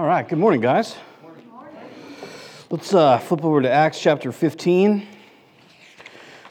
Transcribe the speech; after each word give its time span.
All 0.00 0.06
right, 0.06 0.26
good 0.26 0.38
morning, 0.38 0.62
guys. 0.62 0.96
Let's 2.70 2.94
uh, 2.94 3.18
flip 3.18 3.44
over 3.44 3.60
to 3.60 3.70
Acts 3.70 4.00
chapter 4.00 4.32
15. 4.32 5.06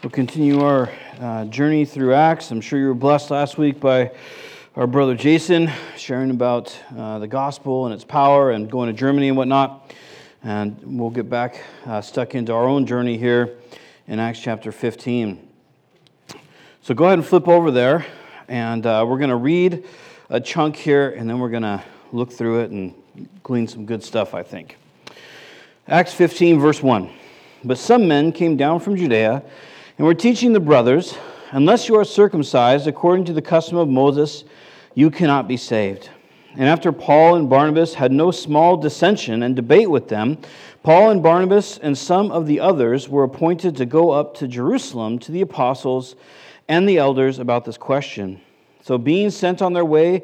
We'll 0.04 0.12
continue 0.12 0.62
our 0.62 0.92
uh, 1.20 1.46
journey 1.46 1.84
through 1.84 2.14
Acts. 2.14 2.52
I'm 2.52 2.62
sure 2.62 2.78
you 2.78 2.90
were 2.90 2.94
blessed 2.94 3.32
last 3.32 3.58
week 3.58 3.80
by 3.80 4.12
our 4.76 4.86
brother 4.86 5.16
Jason 5.16 5.72
sharing 5.98 6.30
about 6.30 6.80
uh, 6.96 7.18
the 7.18 7.28
gospel 7.28 7.86
and 7.88 7.94
its 7.96 8.04
power 8.04 8.52
and 8.52 8.70
going 8.70 8.86
to 8.86 8.94
Germany 8.94 9.30
and 9.30 9.36
whatnot. 9.36 9.96
And 10.44 10.80
we'll 10.84 11.10
get 11.10 11.28
back 11.28 11.60
uh, 11.88 12.02
stuck 12.02 12.36
into 12.36 12.54
our 12.54 12.68
own 12.68 12.86
journey 12.86 13.18
here 13.18 13.58
in 14.08 14.20
Acts 14.20 14.42
chapter 14.42 14.72
15. 14.72 15.48
So 16.84 16.94
go 16.94 17.06
ahead 17.06 17.18
and 17.18 17.26
flip 17.26 17.48
over 17.48 17.72
there, 17.72 18.06
and 18.48 18.86
uh, 18.86 19.04
we're 19.08 19.18
going 19.18 19.32
to 19.32 19.36
read 19.36 19.88
a 20.30 20.40
chunk 20.40 20.76
here, 20.76 21.10
and 21.10 21.28
then 21.28 21.40
we're 21.40 21.50
going 21.50 21.64
to 21.64 21.84
look 22.12 22.32
through 22.32 22.60
it 22.62 22.70
and 22.70 22.94
glean 23.44 23.68
some 23.68 23.86
good 23.86 24.04
stuff, 24.04 24.34
I 24.34 24.44
think. 24.44 24.78
Acts 25.88 26.14
15, 26.14 26.60
verse 26.60 26.84
1. 26.84 27.10
But 27.64 27.78
some 27.78 28.08
men 28.08 28.32
came 28.32 28.58
down 28.58 28.80
from 28.80 28.96
Judea 28.96 29.44
and 29.98 30.08
were 30.08 30.14
teaching 30.14 30.54
the 30.54 30.60
brothers, 30.60 31.16
Unless 31.52 31.90
you 31.90 31.96
are 31.96 32.06
circumcised 32.06 32.86
according 32.86 33.26
to 33.26 33.34
the 33.34 33.42
custom 33.42 33.78
of 33.78 33.90
Moses, 33.90 34.44
you 34.94 35.10
cannot 35.10 35.48
be 35.48 35.58
saved. 35.58 36.10
And 36.56 36.66
after 36.66 36.92
Paul 36.92 37.36
and 37.36 37.50
Barnabas 37.50 37.96
had 37.96 38.12
no 38.12 38.30
small 38.30 38.78
dissension 38.78 39.42
and 39.42 39.56
debate 39.56 39.90
with 39.90 40.10
them, 40.10 40.38
Paul 40.84 41.10
and 41.10 41.24
Barnabas 41.24 41.80
and 41.80 41.98
some 41.98 42.32
of 42.32 42.46
the 42.46 42.60
others 42.60 43.10
were 43.10 43.24
appointed 43.24 43.76
to 43.78 43.86
go 43.86 44.12
up 44.12 44.36
to 44.36 44.48
Jerusalem 44.48 45.18
to 45.20 45.32
the 45.32 45.42
apostles 45.42 46.16
and 46.68 46.88
the 46.88 46.98
elders 46.98 47.40
about 47.40 47.66
this 47.66 47.78
question. 47.78 48.42
So, 48.82 48.98
being 48.98 49.30
sent 49.30 49.62
on 49.62 49.74
their 49.74 49.86
way 49.86 50.24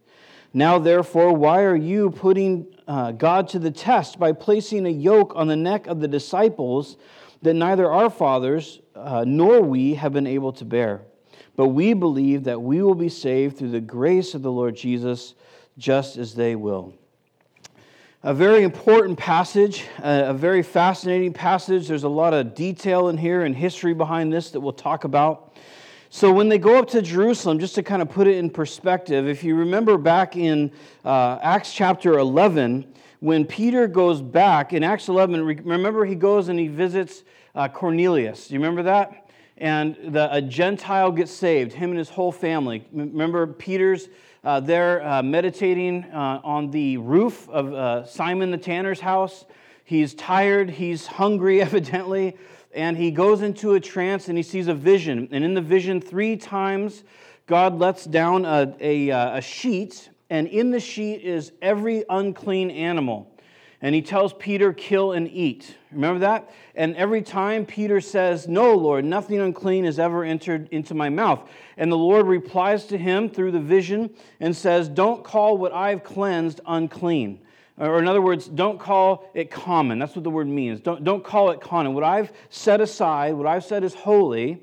Now, 0.53 0.79
therefore, 0.79 1.33
why 1.33 1.63
are 1.63 1.75
you 1.75 2.11
putting 2.11 2.67
uh, 2.87 3.13
God 3.13 3.47
to 3.49 3.59
the 3.59 3.71
test 3.71 4.19
by 4.19 4.33
placing 4.33 4.85
a 4.85 4.89
yoke 4.89 5.31
on 5.35 5.47
the 5.47 5.55
neck 5.55 5.87
of 5.87 6.01
the 6.01 6.09
disciples 6.09 6.97
that 7.41 7.53
neither 7.53 7.89
our 7.89 8.09
fathers 8.09 8.81
uh, 8.93 9.23
nor 9.25 9.61
we 9.61 9.93
have 9.93 10.11
been 10.11 10.27
able 10.27 10.51
to 10.53 10.65
bear? 10.65 11.01
But 11.55 11.69
we 11.69 11.93
believe 11.93 12.43
that 12.45 12.61
we 12.61 12.81
will 12.81 12.95
be 12.95 13.07
saved 13.09 13.57
through 13.57 13.71
the 13.71 13.81
grace 13.81 14.33
of 14.33 14.41
the 14.41 14.51
Lord 14.51 14.75
Jesus, 14.75 15.35
just 15.77 16.17
as 16.17 16.35
they 16.35 16.55
will. 16.55 16.93
A 18.23 18.33
very 18.33 18.63
important 18.63 19.17
passage, 19.17 19.85
a 19.97 20.33
very 20.33 20.63
fascinating 20.63 21.33
passage. 21.33 21.87
There's 21.87 22.03
a 22.03 22.09
lot 22.09 22.33
of 22.33 22.53
detail 22.53 23.07
in 23.07 23.17
here 23.17 23.43
and 23.43 23.55
history 23.55 23.93
behind 23.93 24.31
this 24.31 24.51
that 24.51 24.59
we'll 24.59 24.73
talk 24.73 25.05
about. 25.05 25.55
So, 26.13 26.29
when 26.29 26.49
they 26.49 26.57
go 26.57 26.77
up 26.77 26.89
to 26.89 27.01
Jerusalem, 27.01 27.57
just 27.57 27.73
to 27.75 27.83
kind 27.83 28.01
of 28.01 28.09
put 28.09 28.27
it 28.27 28.35
in 28.35 28.49
perspective, 28.49 29.29
if 29.29 29.45
you 29.45 29.55
remember 29.55 29.97
back 29.97 30.35
in 30.35 30.69
uh, 31.05 31.39
Acts 31.41 31.71
chapter 31.73 32.19
11, 32.19 32.85
when 33.21 33.45
Peter 33.45 33.87
goes 33.87 34.21
back 34.21 34.73
in 34.73 34.83
Acts 34.83 35.07
11, 35.07 35.45
remember 35.63 36.03
he 36.03 36.15
goes 36.15 36.49
and 36.49 36.59
he 36.59 36.67
visits 36.67 37.23
uh, 37.55 37.69
Cornelius. 37.69 38.49
Do 38.49 38.55
you 38.55 38.59
remember 38.59 38.83
that? 38.83 39.29
And 39.55 39.95
the, 40.09 40.27
a 40.33 40.41
Gentile 40.41 41.13
gets 41.13 41.31
saved, 41.31 41.71
him 41.71 41.91
and 41.91 41.97
his 41.97 42.09
whole 42.09 42.33
family. 42.33 42.85
Remember 42.91 43.47
Peter's 43.47 44.09
uh, 44.43 44.59
there 44.59 45.07
uh, 45.07 45.23
meditating 45.23 46.03
uh, 46.11 46.41
on 46.43 46.71
the 46.71 46.97
roof 46.97 47.47
of 47.47 47.73
uh, 47.73 48.05
Simon 48.05 48.51
the 48.51 48.57
tanner's 48.57 48.99
house. 48.99 49.45
He's 49.85 50.13
tired, 50.13 50.71
he's 50.71 51.05
hungry, 51.05 51.61
evidently, 51.61 52.35
and 52.73 52.97
he 52.97 53.11
goes 53.11 53.41
into 53.41 53.73
a 53.73 53.79
trance 53.79 54.27
and 54.27 54.37
he 54.37 54.43
sees 54.43 54.67
a 54.67 54.73
vision. 54.73 55.27
And 55.31 55.43
in 55.43 55.53
the 55.53 55.61
vision, 55.61 56.01
three 56.01 56.37
times, 56.37 57.03
God 57.47 57.77
lets 57.79 58.05
down 58.05 58.45
a, 58.45 58.75
a, 58.79 59.11
uh, 59.11 59.37
a 59.37 59.41
sheet, 59.41 60.09
and 60.29 60.47
in 60.47 60.71
the 60.71 60.79
sheet 60.79 61.21
is 61.21 61.51
every 61.61 62.03
unclean 62.09 62.71
animal 62.71 63.31
and 63.83 63.95
he 63.95 64.01
tells 64.01 64.33
Peter, 64.33 64.73
kill 64.73 65.13
and 65.13 65.27
eat. 65.31 65.75
Remember 65.91 66.19
that? 66.19 66.51
And 66.75 66.95
every 66.95 67.23
time 67.23 67.65
Peter 67.65 67.99
says, 67.99 68.47
No, 68.47 68.75
Lord, 68.75 69.03
nothing 69.05 69.39
unclean 69.39 69.85
has 69.85 69.97
ever 69.97 70.23
entered 70.23 70.69
into 70.69 70.93
my 70.93 71.09
mouth. 71.09 71.49
And 71.77 71.91
the 71.91 71.97
Lord 71.97 72.27
replies 72.27 72.85
to 72.87 72.97
him 72.97 73.27
through 73.27 73.51
the 73.51 73.59
vision 73.59 74.11
and 74.39 74.55
says, 74.55 74.87
Don't 74.87 75.23
call 75.23 75.57
what 75.57 75.73
I've 75.73 76.03
cleansed 76.03 76.61
unclean. 76.67 77.39
Or, 77.77 77.99
in 77.99 78.07
other 78.07 78.21
words, 78.21 78.47
don't 78.47 78.79
call 78.79 79.29
it 79.33 79.49
common. 79.49 79.99
That's 79.99 80.15
what 80.15 80.23
the 80.23 80.29
word 80.29 80.47
means. 80.47 80.81
Don't, 80.81 81.03
don't 81.03 81.23
call 81.23 81.51
it 81.51 81.61
common. 81.61 81.93
What 81.93 82.03
I've 82.03 82.31
set 82.49 82.81
aside, 82.81 83.33
what 83.33 83.47
I've 83.47 83.63
said 83.63 83.83
is 83.83 83.93
holy, 83.93 84.61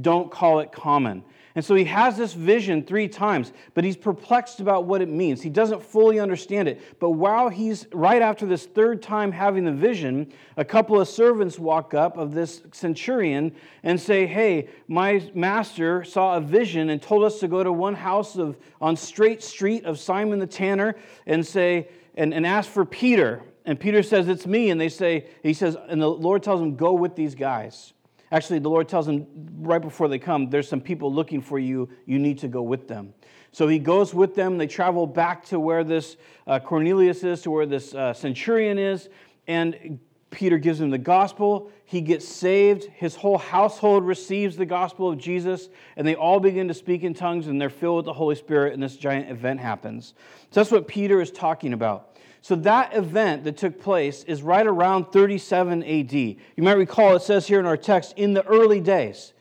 don't 0.00 0.30
call 0.30 0.60
it 0.60 0.72
common. 0.72 1.24
And 1.58 1.64
so 1.64 1.74
he 1.74 1.86
has 1.86 2.16
this 2.16 2.34
vision 2.34 2.84
three 2.84 3.08
times, 3.08 3.52
but 3.74 3.82
he's 3.82 3.96
perplexed 3.96 4.60
about 4.60 4.84
what 4.84 5.02
it 5.02 5.08
means. 5.08 5.42
He 5.42 5.50
doesn't 5.50 5.82
fully 5.82 6.20
understand 6.20 6.68
it. 6.68 6.80
But 7.00 7.10
while 7.10 7.48
he's 7.48 7.86
right 7.92 8.22
after 8.22 8.46
this 8.46 8.66
third 8.66 9.02
time 9.02 9.32
having 9.32 9.64
the 9.64 9.72
vision, 9.72 10.32
a 10.56 10.64
couple 10.64 11.00
of 11.00 11.08
servants 11.08 11.58
walk 11.58 11.94
up 11.94 12.16
of 12.16 12.32
this 12.32 12.62
centurion 12.70 13.50
and 13.82 14.00
say, 14.00 14.24
Hey, 14.24 14.68
my 14.86 15.28
master 15.34 16.04
saw 16.04 16.36
a 16.36 16.40
vision 16.40 16.90
and 16.90 17.02
told 17.02 17.24
us 17.24 17.40
to 17.40 17.48
go 17.48 17.64
to 17.64 17.72
one 17.72 17.96
house 17.96 18.36
of, 18.36 18.56
on 18.80 18.94
Straight 18.94 19.42
Street 19.42 19.84
of 19.84 19.98
Simon 19.98 20.38
the 20.38 20.46
Tanner 20.46 20.94
and 21.26 21.44
say, 21.44 21.88
and, 22.18 22.34
and 22.34 22.46
ask 22.46 22.68
for 22.68 22.84
Peter. 22.84 23.42
And 23.64 23.78
Peter 23.78 24.02
says, 24.02 24.28
It's 24.28 24.46
me. 24.46 24.70
And 24.70 24.80
they 24.80 24.88
say, 24.90 25.28
He 25.42 25.54
says, 25.54 25.76
and 25.88 26.02
the 26.02 26.08
Lord 26.08 26.42
tells 26.42 26.60
him, 26.60 26.76
Go 26.76 26.92
with 26.92 27.16
these 27.16 27.34
guys. 27.34 27.94
Actually, 28.30 28.58
the 28.58 28.68
Lord 28.68 28.88
tells 28.88 29.08
him 29.08 29.26
right 29.60 29.80
before 29.80 30.08
they 30.08 30.18
come, 30.18 30.50
there's 30.50 30.68
some 30.68 30.82
people 30.82 31.12
looking 31.12 31.40
for 31.40 31.58
you. 31.58 31.88
You 32.04 32.18
need 32.18 32.38
to 32.38 32.48
go 32.48 32.60
with 32.60 32.86
them. 32.86 33.14
So 33.52 33.68
he 33.68 33.78
goes 33.78 34.12
with 34.12 34.34
them. 34.34 34.58
They 34.58 34.66
travel 34.66 35.06
back 35.06 35.46
to 35.46 35.58
where 35.58 35.82
this 35.82 36.18
uh, 36.46 36.58
Cornelius 36.58 37.24
is, 37.24 37.40
to 37.42 37.50
where 37.50 37.64
this 37.64 37.94
uh, 37.94 38.12
centurion 38.12 38.78
is. 38.78 39.08
And 39.46 39.98
Peter 40.30 40.58
gives 40.58 40.80
him 40.80 40.90
the 40.90 40.98
gospel. 40.98 41.70
He 41.84 42.00
gets 42.00 42.28
saved. 42.28 42.84
His 42.84 43.16
whole 43.16 43.38
household 43.38 44.04
receives 44.04 44.56
the 44.56 44.66
gospel 44.66 45.08
of 45.08 45.18
Jesus. 45.18 45.70
And 45.96 46.06
they 46.06 46.14
all 46.14 46.38
begin 46.38 46.68
to 46.68 46.74
speak 46.74 47.02
in 47.02 47.14
tongues 47.14 47.46
and 47.46 47.60
they're 47.60 47.70
filled 47.70 47.96
with 47.96 48.04
the 48.04 48.12
Holy 48.12 48.34
Spirit. 48.34 48.74
And 48.74 48.82
this 48.82 48.96
giant 48.96 49.30
event 49.30 49.60
happens. 49.60 50.14
So 50.50 50.60
that's 50.60 50.70
what 50.70 50.86
Peter 50.86 51.20
is 51.22 51.30
talking 51.30 51.72
about. 51.72 52.16
So 52.42 52.56
that 52.56 52.94
event 52.94 53.44
that 53.44 53.56
took 53.56 53.80
place 53.80 54.22
is 54.24 54.42
right 54.42 54.66
around 54.66 55.06
37 55.12 55.82
AD. 55.82 56.12
You 56.12 56.36
might 56.58 56.76
recall 56.76 57.16
it 57.16 57.22
says 57.22 57.46
here 57.46 57.58
in 57.58 57.66
our 57.66 57.76
text, 57.76 58.14
in 58.16 58.34
the 58.34 58.44
early 58.46 58.80
days. 58.80 59.32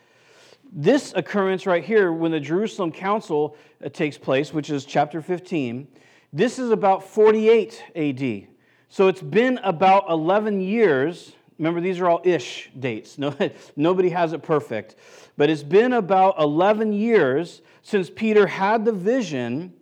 This 0.71 1.13
occurrence 1.15 1.65
right 1.65 1.83
here, 1.83 2.11
when 2.11 2.31
the 2.31 2.39
Jerusalem 2.39 2.91
Council 2.91 3.55
uh, 3.83 3.89
takes 3.89 4.17
place, 4.17 4.53
which 4.53 4.69
is 4.69 4.83
chapter 4.83 5.21
15, 5.21 5.87
this 6.33 6.59
is 6.59 6.71
about 6.71 7.03
48 7.03 7.83
AD. 7.95 8.47
So 8.89 9.07
it's 9.07 9.21
been 9.21 9.59
about 9.63 10.09
11 10.09 10.61
years. 10.61 11.33
Remember, 11.57 11.81
these 11.81 11.99
are 11.99 12.07
all 12.07 12.21
ish 12.23 12.69
dates. 12.77 13.17
No, 13.17 13.35
nobody 13.75 14.09
has 14.09 14.33
it 14.33 14.43
perfect. 14.43 14.95
But 15.35 15.49
it's 15.49 15.63
been 15.63 15.93
about 15.93 16.39
11 16.39 16.93
years 16.93 17.61
since 17.81 18.09
Peter 18.09 18.47
had 18.47 18.85
the 18.85 18.91
vision, 18.91 19.73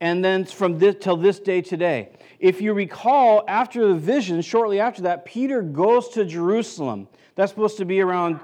and 0.00 0.24
then 0.24 0.44
from 0.44 0.78
this 0.78 0.96
till 1.00 1.16
this 1.16 1.38
day 1.40 1.60
today. 1.60 2.10
If 2.38 2.60
you 2.60 2.72
recall, 2.72 3.44
after 3.48 3.88
the 3.88 3.94
vision, 3.94 4.40
shortly 4.42 4.80
after 4.80 5.02
that, 5.02 5.24
Peter 5.24 5.62
goes 5.62 6.08
to 6.10 6.24
Jerusalem. 6.24 7.08
That's 7.34 7.50
supposed 7.50 7.78
to 7.78 7.84
be 7.84 8.00
around. 8.00 8.40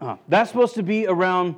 Uh, 0.00 0.16
that's 0.28 0.50
supposed 0.50 0.74
to 0.74 0.82
be 0.82 1.06
around 1.06 1.56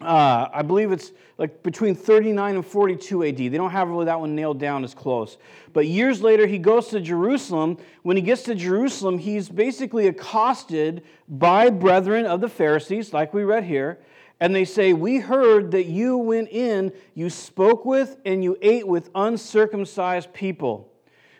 uh, 0.00 0.48
I 0.52 0.62
believe 0.62 0.92
it's 0.92 1.12
like 1.36 1.62
between 1.62 1.94
39 1.94 2.54
and 2.56 2.66
42 2.66 3.24
AD. 3.24 3.36
They 3.36 3.48
don't 3.48 3.70
have 3.70 3.88
really 3.88 4.06
that 4.06 4.18
one 4.18 4.34
nailed 4.34 4.58
down 4.58 4.82
as 4.82 4.94
close. 4.94 5.36
But 5.72 5.86
years 5.86 6.22
later, 6.22 6.46
he 6.46 6.58
goes 6.58 6.88
to 6.88 7.00
Jerusalem. 7.00 7.76
When 8.02 8.16
he 8.16 8.22
gets 8.22 8.42
to 8.44 8.54
Jerusalem, 8.54 9.18
he's 9.18 9.48
basically 9.48 10.06
accosted 10.06 11.02
by 11.28 11.70
brethren 11.70 12.24
of 12.24 12.40
the 12.40 12.48
Pharisees, 12.48 13.12
like 13.12 13.34
we 13.34 13.42
read 13.42 13.64
here. 13.64 13.98
And 14.40 14.54
they 14.54 14.64
say, 14.64 14.94
We 14.94 15.18
heard 15.18 15.70
that 15.72 15.84
you 15.84 16.16
went 16.16 16.48
in, 16.48 16.92
you 17.14 17.28
spoke 17.28 17.84
with, 17.84 18.16
and 18.24 18.42
you 18.42 18.56
ate 18.62 18.86
with 18.86 19.10
uncircumcised 19.14 20.32
people. 20.32 20.90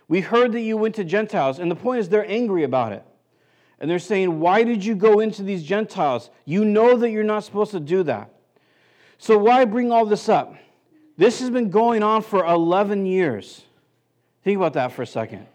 We 0.06 0.20
heard 0.20 0.52
that 0.52 0.60
you 0.60 0.76
went 0.76 0.96
to 0.96 1.04
Gentiles. 1.04 1.58
And 1.58 1.70
the 1.70 1.76
point 1.76 2.00
is, 2.00 2.08
they're 2.08 2.28
angry 2.28 2.64
about 2.64 2.92
it. 2.92 3.04
And 3.78 3.90
they're 3.90 3.98
saying, 3.98 4.38
Why 4.38 4.64
did 4.64 4.84
you 4.84 4.94
go 4.94 5.20
into 5.20 5.42
these 5.42 5.62
Gentiles? 5.62 6.28
You 6.44 6.66
know 6.66 6.98
that 6.98 7.10
you're 7.10 7.24
not 7.24 7.44
supposed 7.44 7.70
to 7.70 7.80
do 7.80 8.02
that. 8.02 8.30
So, 9.20 9.36
why 9.36 9.66
bring 9.66 9.92
all 9.92 10.06
this 10.06 10.30
up? 10.30 10.54
This 11.18 11.40
has 11.40 11.50
been 11.50 11.68
going 11.68 12.02
on 12.02 12.22
for 12.22 12.42
11 12.42 13.04
years. 13.04 13.62
Think 14.42 14.56
about 14.56 14.72
that 14.72 14.92
for 14.92 15.02
a 15.02 15.06
second. 15.06 15.46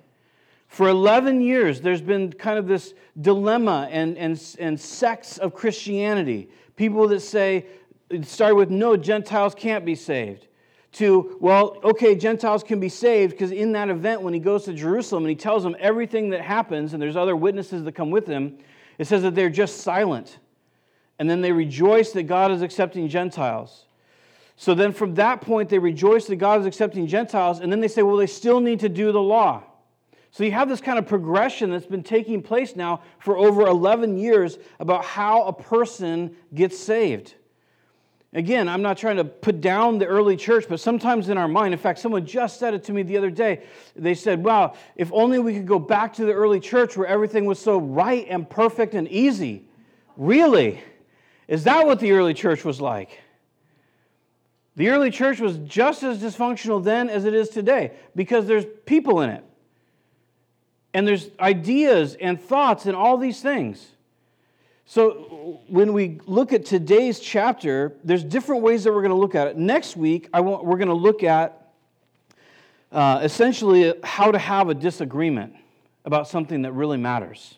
For 0.67 0.87
11 0.87 1.41
years, 1.41 1.81
there's 1.81 1.99
been 1.99 2.31
kind 2.31 2.59
of 2.59 2.67
this 2.67 2.93
dilemma 3.19 3.89
and, 3.89 4.19
and, 4.19 4.39
and 4.59 4.79
sects 4.79 5.39
of 5.39 5.55
Christianity. 5.55 6.47
People 6.75 7.07
that 7.07 7.21
say, 7.21 7.65
it 8.11 8.27
started 8.27 8.53
with, 8.53 8.69
no, 8.69 8.95
Gentiles 8.95 9.55
can't 9.55 9.83
be 9.83 9.95
saved, 9.95 10.45
to, 10.91 11.35
well, 11.41 11.79
okay, 11.83 12.13
Gentiles 12.13 12.61
can 12.61 12.79
be 12.79 12.87
saved, 12.87 13.31
because 13.31 13.51
in 13.51 13.71
that 13.71 13.89
event, 13.89 14.21
when 14.21 14.35
he 14.35 14.39
goes 14.39 14.65
to 14.65 14.73
Jerusalem 14.73 15.23
and 15.23 15.29
he 15.31 15.35
tells 15.35 15.63
them 15.63 15.75
everything 15.79 16.29
that 16.29 16.41
happens, 16.41 16.93
and 16.93 17.01
there's 17.01 17.15
other 17.15 17.35
witnesses 17.35 17.83
that 17.83 17.93
come 17.93 18.11
with 18.11 18.27
him, 18.27 18.59
it 18.99 19.07
says 19.07 19.23
that 19.23 19.33
they're 19.33 19.49
just 19.49 19.77
silent 19.77 20.37
and 21.19 21.29
then 21.29 21.41
they 21.41 21.51
rejoice 21.51 22.11
that 22.11 22.23
God 22.23 22.51
is 22.51 22.61
accepting 22.61 23.07
Gentiles. 23.07 23.85
So 24.57 24.73
then 24.73 24.93
from 24.93 25.15
that 25.15 25.41
point, 25.41 25.69
they 25.69 25.79
rejoice 25.79 26.25
that 26.27 26.37
God 26.37 26.61
is 26.61 26.65
accepting 26.65 27.07
Gentiles, 27.07 27.59
and 27.59 27.71
then 27.71 27.81
they 27.81 27.87
say, 27.87 28.03
well, 28.03 28.17
they 28.17 28.27
still 28.27 28.59
need 28.59 28.79
to 28.81 28.89
do 28.89 29.11
the 29.11 29.21
law. 29.21 29.63
So 30.31 30.43
you 30.43 30.51
have 30.51 30.67
this 30.67 30.81
kind 30.81 30.99
of 30.99 31.07
progression 31.07 31.69
that's 31.69 31.85
been 31.85 32.03
taking 32.03 32.41
place 32.41 32.75
now 32.75 33.01
for 33.19 33.37
over 33.37 33.61
11 33.61 34.17
years 34.17 34.57
about 34.79 35.05
how 35.05 35.43
a 35.43 35.53
person 35.53 36.35
gets 36.53 36.77
saved. 36.77 37.35
Again, 38.33 38.67
I'm 38.67 38.81
not 38.81 38.97
trying 38.97 39.15
to 39.15 39.23
put 39.23 39.61
down 39.61 39.97
the 39.97 40.07
early 40.07 40.35
church, 40.35 40.65
but 40.67 40.81
sometimes 40.81 41.29
in 41.29 41.37
our 41.37 41.47
mind, 41.47 41.73
in 41.73 41.79
fact, 41.79 41.99
someone 41.99 42.25
just 42.25 42.59
said 42.59 42.73
it 42.73 42.83
to 42.83 42.91
me 42.91 43.01
the 43.01 43.15
other 43.15 43.29
day. 43.29 43.63
They 43.95 44.13
said, 44.13 44.43
Wow, 44.43 44.73
if 44.97 45.09
only 45.13 45.39
we 45.39 45.53
could 45.53 45.67
go 45.67 45.79
back 45.79 46.11
to 46.15 46.25
the 46.25 46.33
early 46.33 46.59
church 46.59 46.97
where 46.97 47.07
everything 47.07 47.45
was 47.45 47.59
so 47.59 47.77
right 47.77 48.27
and 48.29 48.49
perfect 48.49 48.93
and 48.93 49.07
easy. 49.07 49.63
Really? 50.17 50.81
Is 51.47 51.63
that 51.65 51.85
what 51.85 51.99
the 51.99 52.11
early 52.11 52.33
church 52.33 52.65
was 52.65 52.81
like? 52.81 53.19
The 54.75 54.89
early 54.89 55.11
church 55.11 55.39
was 55.39 55.57
just 55.59 56.03
as 56.03 56.21
dysfunctional 56.21 56.83
then 56.83 57.09
as 57.09 57.25
it 57.25 57.33
is 57.33 57.49
today 57.49 57.93
because 58.15 58.45
there's 58.45 58.65
people 58.85 59.21
in 59.21 59.29
it. 59.29 59.43
And 60.93 61.07
there's 61.07 61.29
ideas 61.39 62.15
and 62.15 62.41
thoughts 62.41 62.85
and 62.85 62.95
all 62.95 63.17
these 63.17 63.41
things. 63.41 63.85
So 64.85 65.61
when 65.67 65.93
we 65.93 66.19
look 66.25 66.53
at 66.53 66.65
today's 66.65 67.19
chapter, 67.19 67.95
there's 68.03 68.23
different 68.23 68.61
ways 68.61 68.83
that 68.83 68.93
we're 68.93 69.01
going 69.01 69.09
to 69.09 69.17
look 69.17 69.35
at 69.35 69.47
it. 69.47 69.57
Next 69.57 69.97
week, 69.97 70.29
I 70.33 70.41
want, 70.41 70.63
we're 70.63 70.77
going 70.77 70.89
to 70.89 70.93
look 70.93 71.23
at 71.23 71.71
uh, 72.91 73.19
essentially 73.23 73.93
how 74.03 74.31
to 74.31 74.37
have 74.37 74.69
a 74.69 74.73
disagreement 74.73 75.53
about 76.05 76.27
something 76.27 76.61
that 76.61 76.73
really 76.73 76.97
matters. 76.97 77.57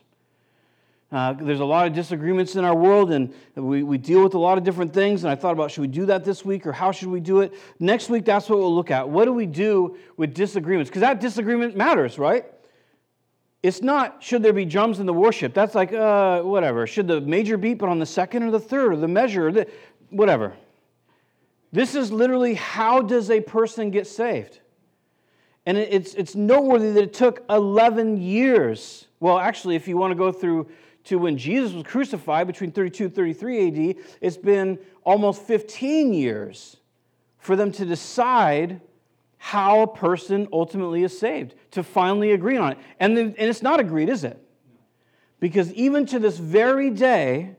Uh, 1.09 1.31
there's 1.33 1.61
a 1.61 1.65
lot 1.65 1.87
of 1.87 1.93
disagreements 1.93 2.57
in 2.57 2.65
our 2.65 2.75
world, 2.75 3.11
and 3.11 3.33
we, 3.55 3.81
we 3.81 3.97
deal 3.97 4.21
with 4.21 4.33
a 4.33 4.39
lot 4.39 4.57
of 4.57 4.65
different 4.65 4.93
things. 4.93 5.23
And 5.23 5.31
I 5.31 5.35
thought 5.35 5.53
about 5.53 5.71
should 5.71 5.81
we 5.81 5.87
do 5.87 6.05
that 6.07 6.25
this 6.25 6.43
week 6.43 6.67
or 6.67 6.73
how 6.73 6.91
should 6.91 7.07
we 7.07 7.21
do 7.21 7.39
it? 7.39 7.53
Next 7.79 8.09
week, 8.09 8.25
that's 8.25 8.49
what 8.49 8.59
we'll 8.59 8.75
look 8.75 8.91
at. 8.91 9.07
What 9.07 9.25
do 9.25 9.31
we 9.31 9.45
do 9.45 9.97
with 10.17 10.33
disagreements? 10.33 10.89
Because 10.89 11.01
that 11.01 11.21
disagreement 11.21 11.77
matters, 11.77 12.19
right? 12.19 12.45
It's 13.63 13.81
not 13.81 14.21
should 14.21 14.43
there 14.43 14.53
be 14.53 14.65
drums 14.65 14.99
in 14.99 15.05
the 15.05 15.13
worship. 15.13 15.53
That's 15.53 15.75
like, 15.75 15.93
uh, 15.93 16.41
whatever. 16.41 16.85
Should 16.85 17.07
the 17.07 17.21
major 17.21 17.57
beat, 17.57 17.75
but 17.75 17.87
on 17.87 17.99
the 17.99 18.05
second 18.05 18.43
or 18.43 18.51
the 18.51 18.59
third 18.59 18.91
or 18.93 18.97
the 18.97 19.07
measure, 19.07 19.47
or 19.47 19.51
the, 19.51 19.67
whatever. 20.09 20.55
This 21.71 21.95
is 21.95 22.11
literally 22.11 22.53
how 22.53 23.01
does 23.01 23.31
a 23.31 23.39
person 23.39 23.91
get 23.91 24.07
saved? 24.07 24.59
And 25.65 25.77
it's, 25.77 26.13
it's 26.13 26.33
noteworthy 26.33 26.91
that 26.91 27.03
it 27.03 27.13
took 27.13 27.43
11 27.49 28.21
years. 28.21 29.07
Well, 29.19 29.37
actually, 29.37 29.75
if 29.75 29.87
you 29.87 29.97
want 29.97 30.11
to 30.11 30.15
go 30.15 30.31
through 30.31 30.67
to 31.07 31.17
when 31.17 31.37
Jesus 31.37 31.73
was 31.73 31.83
crucified 31.83 32.47
between 32.47 32.71
32 32.71 33.05
and 33.05 33.15
33 33.15 33.67
AD, 33.67 33.95
it's 34.21 34.37
been 34.37 34.77
almost 35.03 35.41
15 35.43 36.13
years 36.13 36.77
for 37.39 37.55
them 37.55 37.71
to 37.73 37.85
decide 37.85 38.81
how 39.37 39.81
a 39.81 39.87
person 39.87 40.47
ultimately 40.51 41.03
is 41.03 41.17
saved, 41.17 41.55
to 41.71 41.83
finally 41.83 42.31
agree 42.31 42.57
on 42.57 42.73
it. 42.73 42.77
And, 42.99 43.17
and 43.17 43.35
it's 43.37 43.61
not 43.61 43.79
agreed, 43.79 44.09
is 44.09 44.23
it? 44.23 44.41
Because 45.39 45.71
even 45.73 46.05
to 46.07 46.19
this 46.19 46.37
very 46.37 46.89
day, 46.89 47.55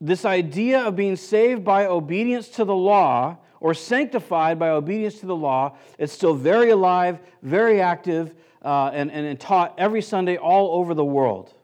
this 0.00 0.24
idea 0.24 0.80
of 0.80 0.96
being 0.96 1.16
saved 1.16 1.64
by 1.64 1.86
obedience 1.86 2.48
to 2.50 2.64
the 2.64 2.74
law 2.74 3.38
or 3.60 3.74
sanctified 3.74 4.58
by 4.58 4.68
obedience 4.68 5.20
to 5.20 5.26
the 5.26 5.34
law 5.34 5.76
is 5.98 6.12
still 6.12 6.34
very 6.34 6.70
alive, 6.70 7.18
very 7.42 7.80
active, 7.80 8.34
uh, 8.62 8.90
and, 8.92 9.10
and 9.10 9.40
taught 9.40 9.74
every 9.78 10.02
Sunday 10.02 10.36
all 10.36 10.78
over 10.78 10.94
the 10.94 11.04
world. 11.04 11.54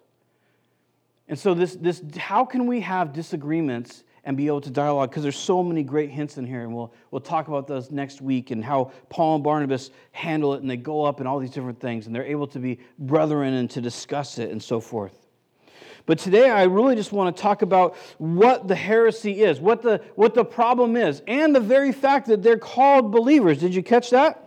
And 1.28 1.38
so, 1.38 1.54
this, 1.54 1.76
this, 1.76 2.02
how 2.16 2.44
can 2.44 2.66
we 2.66 2.80
have 2.80 3.12
disagreements 3.12 4.04
and 4.24 4.36
be 4.36 4.46
able 4.46 4.60
to 4.60 4.70
dialogue? 4.70 5.10
Because 5.10 5.22
there's 5.22 5.38
so 5.38 5.62
many 5.62 5.82
great 5.82 6.10
hints 6.10 6.36
in 6.36 6.46
here, 6.46 6.62
and 6.62 6.74
we'll, 6.74 6.92
we'll 7.10 7.20
talk 7.20 7.48
about 7.48 7.66
those 7.66 7.90
next 7.90 8.20
week 8.20 8.50
and 8.50 8.62
how 8.62 8.92
Paul 9.08 9.36
and 9.36 9.44
Barnabas 9.44 9.90
handle 10.12 10.54
it, 10.54 10.60
and 10.60 10.68
they 10.68 10.76
go 10.76 11.02
up 11.04 11.20
and 11.20 11.28
all 11.28 11.38
these 11.38 11.50
different 11.50 11.80
things, 11.80 12.06
and 12.06 12.14
they're 12.14 12.26
able 12.26 12.46
to 12.48 12.58
be 12.58 12.78
brethren 12.98 13.54
and 13.54 13.70
to 13.70 13.80
discuss 13.80 14.38
it 14.38 14.50
and 14.50 14.62
so 14.62 14.80
forth. 14.80 15.26
But 16.06 16.18
today, 16.18 16.50
I 16.50 16.64
really 16.64 16.94
just 16.94 17.12
want 17.12 17.34
to 17.34 17.42
talk 17.42 17.62
about 17.62 17.96
what 18.18 18.68
the 18.68 18.74
heresy 18.74 19.42
is, 19.42 19.58
what 19.58 19.80
the, 19.80 20.02
what 20.16 20.34
the 20.34 20.44
problem 20.44 20.96
is, 20.96 21.22
and 21.26 21.56
the 21.56 21.60
very 21.60 21.92
fact 21.92 22.26
that 22.26 22.42
they're 22.42 22.58
called 22.58 23.10
believers. 23.10 23.58
Did 23.58 23.74
you 23.74 23.82
catch 23.82 24.10
that? 24.10 24.42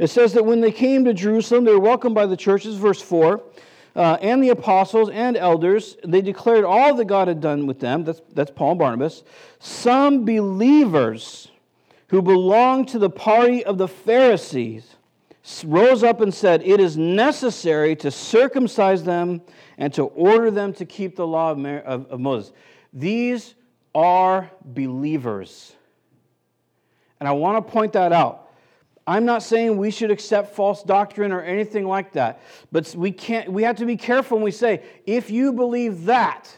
It 0.00 0.08
says 0.08 0.32
that 0.32 0.44
when 0.44 0.60
they 0.60 0.72
came 0.72 1.04
to 1.04 1.14
Jerusalem, 1.14 1.62
they 1.62 1.70
were 1.70 1.78
welcomed 1.78 2.16
by 2.16 2.26
the 2.26 2.36
churches, 2.36 2.74
verse 2.74 3.00
4 3.00 3.40
uh, 3.94 4.16
and 4.20 4.42
the 4.42 4.48
apostles 4.48 5.10
and 5.10 5.36
elders, 5.36 5.96
they 6.04 6.22
declared 6.22 6.64
all 6.64 6.94
that 6.94 7.04
God 7.04 7.28
had 7.28 7.40
done 7.40 7.66
with 7.66 7.80
them. 7.80 8.04
That's, 8.04 8.22
that's 8.32 8.50
Paul 8.50 8.70
and 8.70 8.78
Barnabas. 8.78 9.22
Some 9.58 10.24
believers 10.24 11.48
who 12.08 12.22
belonged 12.22 12.88
to 12.88 12.98
the 12.98 13.10
party 13.10 13.64
of 13.64 13.78
the 13.78 13.88
Pharisees 13.88 14.96
rose 15.64 16.02
up 16.02 16.20
and 16.20 16.32
said, 16.32 16.62
It 16.62 16.80
is 16.80 16.96
necessary 16.96 17.96
to 17.96 18.10
circumcise 18.10 19.02
them 19.02 19.42
and 19.76 19.92
to 19.94 20.04
order 20.04 20.50
them 20.50 20.72
to 20.74 20.84
keep 20.84 21.16
the 21.16 21.26
law 21.26 21.50
of, 21.50 21.64
of, 21.64 22.06
of 22.06 22.20
Moses. 22.20 22.52
These 22.92 23.54
are 23.94 24.50
believers. 24.64 25.74
And 27.20 27.28
I 27.28 27.32
want 27.32 27.64
to 27.64 27.72
point 27.72 27.92
that 27.92 28.12
out 28.12 28.41
I'm 29.06 29.24
not 29.24 29.42
saying 29.42 29.76
we 29.76 29.90
should 29.90 30.10
accept 30.10 30.54
false 30.54 30.82
doctrine 30.82 31.32
or 31.32 31.40
anything 31.40 31.86
like 31.86 32.12
that, 32.12 32.40
but 32.70 32.94
we 32.94 33.10
can't 33.10 33.50
we 33.50 33.64
have 33.64 33.76
to 33.76 33.86
be 33.86 33.96
careful 33.96 34.36
when 34.38 34.44
we 34.44 34.50
say 34.52 34.82
if 35.06 35.30
you 35.30 35.52
believe 35.52 36.04
that 36.04 36.54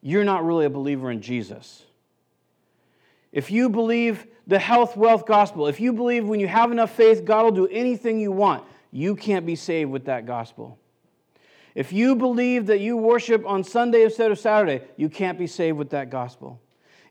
you're 0.00 0.24
not 0.24 0.44
really 0.44 0.66
a 0.66 0.70
believer 0.70 1.10
in 1.10 1.22
Jesus. 1.22 1.84
If 3.32 3.50
you 3.50 3.68
believe 3.68 4.26
the 4.46 4.58
health 4.58 4.96
wealth 4.96 5.24
gospel, 5.24 5.68
if 5.68 5.78
you 5.80 5.92
believe 5.92 6.26
when 6.26 6.40
you 6.40 6.48
have 6.48 6.72
enough 6.72 6.94
faith 6.94 7.24
God 7.24 7.44
will 7.44 7.52
do 7.52 7.68
anything 7.68 8.18
you 8.18 8.32
want, 8.32 8.64
you 8.90 9.14
can't 9.14 9.46
be 9.46 9.56
saved 9.56 9.90
with 9.90 10.06
that 10.06 10.26
gospel. 10.26 10.78
If 11.76 11.92
you 11.92 12.16
believe 12.16 12.66
that 12.66 12.80
you 12.80 12.96
worship 12.96 13.44
on 13.46 13.62
Sunday 13.64 14.02
instead 14.02 14.30
of 14.30 14.38
Saturday, 14.38 14.84
you 14.96 15.08
can't 15.08 15.38
be 15.38 15.46
saved 15.46 15.76
with 15.76 15.90
that 15.90 16.10
gospel. 16.10 16.60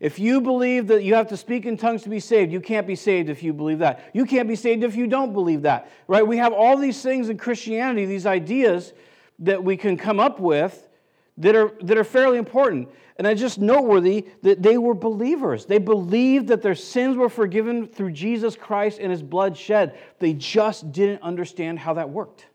If 0.04 0.20
you 0.20 0.42
believe 0.42 0.88
that 0.88 1.06
you 1.06 1.16
have 1.16 1.30
to 1.30 1.38
speak 1.38 1.66
in 1.66 1.78
tongues 1.78 2.04
to 2.04 2.10
be 2.10 2.20
saved, 2.20 2.52
you 2.52 2.60
can't 2.60 2.86
be 2.86 2.94
saved 2.94 3.30
if 3.30 3.42
you 3.42 3.54
believe 3.54 3.80
that. 3.80 4.10
You 4.12 4.26
can't 4.26 4.50
be 4.50 4.58
saved 4.58 4.84
if 4.84 4.98
you 4.98 5.08
don't 5.08 5.32
believe 5.32 5.62
that, 5.62 5.90
right? 6.10 6.28
We 6.28 6.36
have 6.40 6.52
all 6.52 6.76
these 6.76 7.02
things 7.02 7.30
in 7.30 7.38
Christianity, 7.38 8.06
these 8.06 8.26
ideas 8.26 8.92
that 9.40 9.64
we 9.64 9.78
can 9.78 9.96
come 9.96 10.20
up 10.20 10.42
with 10.42 10.90
that 11.38 11.56
are, 11.56 11.72
that 11.84 11.98
are 11.98 12.04
fairly 12.04 12.38
important. 12.38 12.90
And 13.16 13.26
it's 13.26 13.40
just 13.40 13.60
noteworthy 13.60 14.28
that 14.42 14.62
they 14.62 14.78
were 14.78 14.94
believers. 14.94 15.68
They 15.68 15.78
believed 15.78 16.50
that 16.50 16.62
their 16.62 16.76
sins 16.76 17.16
were 17.16 17.30
forgiven 17.30 17.88
through 17.88 18.12
Jesus 18.12 18.58
Christ 18.58 19.00
and 19.00 19.10
his 19.10 19.24
blood 19.24 19.56
shed. 19.56 19.98
They 20.20 20.34
just 20.34 20.92
didn't 20.92 21.22
understand 21.22 21.80
how 21.80 21.94
that 21.94 22.10
worked. 22.10 22.46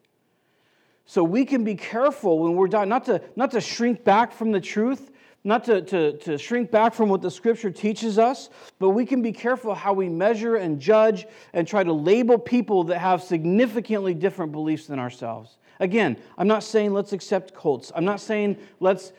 So 1.06 1.24
we 1.24 1.46
can 1.46 1.64
be 1.64 1.76
careful 1.76 2.40
when 2.40 2.56
we're 2.56 2.68
dying, 2.68 2.90
not 2.90 3.06
to, 3.06 3.22
not 3.36 3.52
to 3.52 3.62
shrink 3.62 4.04
back 4.04 4.32
from 4.32 4.52
the 4.52 4.60
truth, 4.60 5.10
not 5.44 5.64
to, 5.64 5.82
to, 5.82 6.16
to 6.18 6.38
shrink 6.38 6.70
back 6.70 6.94
from 6.94 7.08
what 7.08 7.22
the 7.22 7.30
scripture 7.30 7.70
teaches 7.70 8.18
us, 8.18 8.50
but 8.78 8.90
we 8.90 9.06
can 9.06 9.22
be 9.22 9.32
careful 9.32 9.74
how 9.74 9.92
we 9.92 10.08
measure 10.08 10.56
and 10.56 10.80
judge 10.80 11.26
and 11.52 11.66
try 11.66 11.82
to 11.82 11.92
label 11.92 12.38
people 12.38 12.84
that 12.84 12.98
have 12.98 13.22
significantly 13.22 14.14
different 14.14 14.52
beliefs 14.52 14.86
than 14.86 14.98
ourselves. 14.98 15.58
Again, 15.80 16.16
I'm 16.36 16.48
not 16.48 16.64
saying 16.64 16.92
let's 16.92 17.12
accept 17.12 17.54
cults. 17.54 17.92
I'm 17.94 18.04
not 18.04 18.20
saying 18.20 18.58
let's 18.80 19.12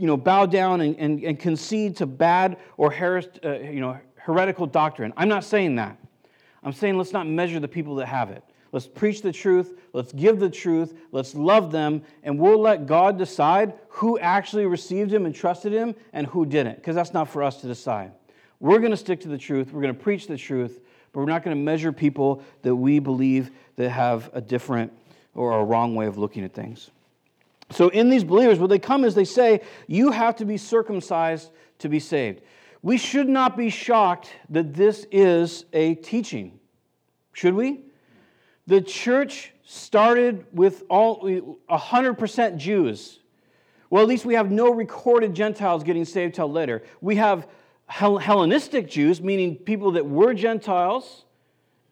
you 0.00 0.06
know, 0.06 0.16
bow 0.16 0.46
down 0.46 0.80
and, 0.80 0.96
and, 0.96 1.22
and 1.22 1.38
concede 1.38 1.94
to 1.98 2.06
bad 2.06 2.56
or 2.78 2.90
heres, 2.90 3.28
uh, 3.44 3.58
you 3.58 3.80
know, 3.80 3.98
heretical 4.16 4.66
doctrine. 4.66 5.12
I'm 5.14 5.28
not 5.28 5.44
saying 5.44 5.76
that. 5.76 5.98
I'm 6.62 6.72
saying 6.72 6.96
let's 6.96 7.12
not 7.12 7.26
measure 7.26 7.60
the 7.60 7.68
people 7.68 7.96
that 7.96 8.06
have 8.06 8.30
it. 8.30 8.42
Let's 8.72 8.86
preach 8.86 9.22
the 9.22 9.32
truth. 9.32 9.78
Let's 9.92 10.12
give 10.12 10.38
the 10.38 10.50
truth. 10.50 10.94
Let's 11.10 11.34
love 11.34 11.72
them. 11.72 12.02
And 12.22 12.38
we'll 12.38 12.60
let 12.60 12.86
God 12.86 13.18
decide 13.18 13.74
who 13.88 14.18
actually 14.18 14.66
received 14.66 15.12
Him 15.12 15.26
and 15.26 15.34
trusted 15.34 15.72
Him 15.72 15.94
and 16.12 16.26
who 16.26 16.46
didn't, 16.46 16.76
because 16.76 16.94
that's 16.94 17.12
not 17.12 17.28
for 17.28 17.42
us 17.42 17.60
to 17.62 17.66
decide. 17.66 18.12
We're 18.60 18.78
going 18.78 18.92
to 18.92 18.96
stick 18.96 19.20
to 19.22 19.28
the 19.28 19.38
truth. 19.38 19.72
We're 19.72 19.82
going 19.82 19.94
to 19.94 20.00
preach 20.00 20.26
the 20.26 20.36
truth, 20.36 20.80
but 21.12 21.20
we're 21.20 21.26
not 21.26 21.42
going 21.42 21.56
to 21.56 21.62
measure 21.62 21.92
people 21.92 22.42
that 22.62 22.74
we 22.74 22.98
believe 22.98 23.50
that 23.76 23.90
have 23.90 24.30
a 24.32 24.40
different 24.40 24.92
or 25.34 25.58
a 25.58 25.64
wrong 25.64 25.94
way 25.94 26.06
of 26.06 26.18
looking 26.18 26.44
at 26.44 26.52
things. 26.52 26.90
So, 27.70 27.88
in 27.88 28.10
these 28.10 28.24
believers, 28.24 28.58
what 28.58 28.68
they 28.68 28.78
come 28.78 29.04
is 29.04 29.14
they 29.14 29.24
say, 29.24 29.62
You 29.86 30.10
have 30.10 30.36
to 30.36 30.44
be 30.44 30.56
circumcised 30.56 31.50
to 31.78 31.88
be 31.88 32.00
saved. 32.00 32.42
We 32.82 32.98
should 32.98 33.28
not 33.28 33.56
be 33.56 33.70
shocked 33.70 34.30
that 34.50 34.74
this 34.74 35.06
is 35.10 35.64
a 35.72 35.94
teaching. 35.96 36.58
Should 37.32 37.54
we? 37.54 37.80
The 38.66 38.80
church 38.80 39.52
started 39.64 40.44
with 40.52 40.84
all 40.88 41.22
100% 41.22 42.56
Jews. 42.56 43.18
Well, 43.88 44.02
at 44.02 44.08
least 44.08 44.24
we 44.24 44.34
have 44.34 44.50
no 44.50 44.72
recorded 44.72 45.34
Gentiles 45.34 45.82
getting 45.82 46.04
saved 46.04 46.34
till 46.36 46.50
later. 46.50 46.82
We 47.00 47.16
have 47.16 47.48
Hellenistic 47.86 48.88
Jews, 48.88 49.20
meaning 49.20 49.56
people 49.56 49.92
that 49.92 50.06
were 50.06 50.32
Gentiles 50.32 51.24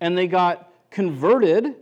and 0.00 0.16
they 0.16 0.28
got 0.28 0.72
converted 0.90 1.74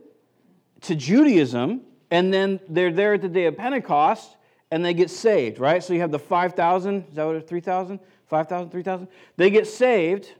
to 0.83 0.95
Judaism, 0.95 1.83
and 2.11 2.33
then 2.33 2.61
they're 2.69 2.93
there 2.93 3.15
at 3.15 3.23
the 3.23 3.29
day 3.29 3.45
of 3.47 3.57
Pentecost 3.57 4.37
and 4.71 4.85
they 4.85 4.95
get 4.95 5.11
saved, 5.11 5.59
right? 5.59 5.83
So 5.83 5.93
you 5.93 6.01
have 6.01 6.11
the 6.11 6.19
5,000, 6.19 7.05
is 7.09 7.15
that 7.15 7.27
what 7.27 7.37
it 7.37 7.49
3,000? 7.49 8.01
5,000, 8.27 8.71
3,000? 8.71 9.09
They 9.37 9.51
get 9.51 9.67
saved 9.67 10.33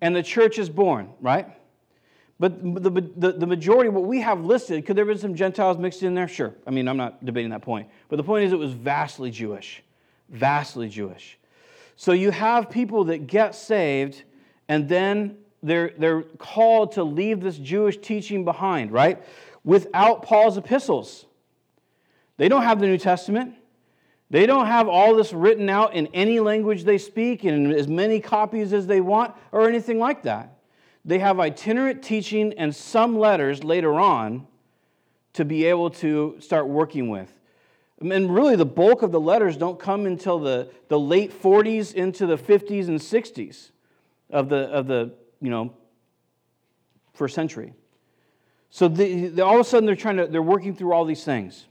and 0.00 0.14
the 0.14 0.22
church 0.22 0.58
is 0.58 0.68
born, 0.68 1.10
right? 1.20 1.48
But 2.40 2.62
the, 2.62 2.90
the, 3.16 3.32
the 3.32 3.46
majority, 3.46 3.90
what 3.90 4.04
we 4.04 4.20
have 4.20 4.44
listed, 4.44 4.84
could 4.84 4.96
there 4.96 5.04
have 5.04 5.14
been 5.14 5.20
some 5.20 5.34
Gentiles 5.36 5.78
mixed 5.78 6.02
in 6.02 6.14
there? 6.14 6.26
Sure. 6.26 6.52
I 6.66 6.70
mean, 6.70 6.88
I'm 6.88 6.96
not 6.96 7.24
debating 7.24 7.50
that 7.50 7.62
point. 7.62 7.88
But 8.08 8.16
the 8.16 8.24
point 8.24 8.44
is, 8.44 8.52
it 8.52 8.58
was 8.58 8.72
vastly 8.72 9.30
Jewish. 9.30 9.82
Vastly 10.30 10.88
Jewish. 10.88 11.38
So 11.96 12.12
you 12.12 12.32
have 12.32 12.70
people 12.70 13.04
that 13.04 13.28
get 13.28 13.54
saved, 13.54 14.24
and 14.68 14.88
then 14.88 15.38
they're, 15.62 15.92
they're 15.96 16.22
called 16.22 16.92
to 16.92 17.04
leave 17.04 17.40
this 17.40 17.56
Jewish 17.56 17.98
teaching 17.98 18.44
behind, 18.44 18.90
right? 18.90 19.22
Without 19.62 20.22
Paul's 20.22 20.56
epistles. 20.56 21.26
They 22.36 22.48
don't 22.48 22.62
have 22.62 22.80
the 22.80 22.86
New 22.86 22.98
Testament. 22.98 23.54
They 24.28 24.46
don't 24.46 24.66
have 24.66 24.88
all 24.88 25.14
this 25.14 25.32
written 25.32 25.70
out 25.70 25.94
in 25.94 26.08
any 26.08 26.40
language 26.40 26.82
they 26.82 26.98
speak, 26.98 27.44
in 27.44 27.70
as 27.72 27.86
many 27.86 28.18
copies 28.18 28.72
as 28.72 28.88
they 28.88 29.00
want, 29.00 29.34
or 29.52 29.68
anything 29.68 30.00
like 30.00 30.24
that. 30.24 30.58
They 31.04 31.18
have 31.18 31.38
itinerant 31.38 32.02
teaching 32.02 32.54
and 32.54 32.74
some 32.74 33.18
letters 33.18 33.62
later 33.62 33.94
on 33.94 34.46
to 35.34 35.44
be 35.44 35.66
able 35.66 35.90
to 35.90 36.36
start 36.40 36.68
working 36.68 37.08
with. 37.08 37.30
And 38.00 38.34
really, 38.34 38.56
the 38.56 38.66
bulk 38.66 39.02
of 39.02 39.12
the 39.12 39.20
letters 39.20 39.56
don't 39.56 39.78
come 39.78 40.06
until 40.06 40.38
the, 40.38 40.70
the 40.88 40.98
late 40.98 41.32
40s 41.42 41.94
into 41.94 42.26
the 42.26 42.36
50s 42.36 42.88
and 42.88 42.98
60s 42.98 43.70
of 44.30 44.48
the, 44.48 44.68
of 44.70 44.86
the 44.86 45.14
you 45.40 45.50
know, 45.50 45.72
first 47.12 47.34
century. 47.34 47.72
So 48.70 48.88
the, 48.88 49.28
the, 49.28 49.44
all 49.44 49.54
of 49.54 49.60
a 49.60 49.64
sudden, 49.64 49.86
they're 49.86 49.94
trying 49.94 50.16
to, 50.16 50.26
they're 50.26 50.42
working 50.42 50.74
through 50.74 50.92
all 50.92 51.04
these 51.04 51.24
things. 51.24 51.66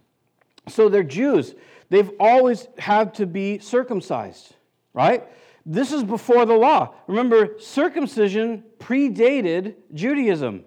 So 0.70 0.88
they're 0.88 1.04
Jews. 1.04 1.54
They've 1.90 2.12
always 2.20 2.68
had 2.78 3.14
to 3.16 3.26
be 3.26 3.60
circumcised, 3.60 4.56
right? 4.94 5.28
This 5.66 5.92
is 5.92 6.04
before 6.04 6.46
the 6.46 6.56
law. 6.56 6.94
Remember, 7.08 7.58
circumcision 7.60 8.64
predated 8.80 9.76
Judaism, 9.94 10.66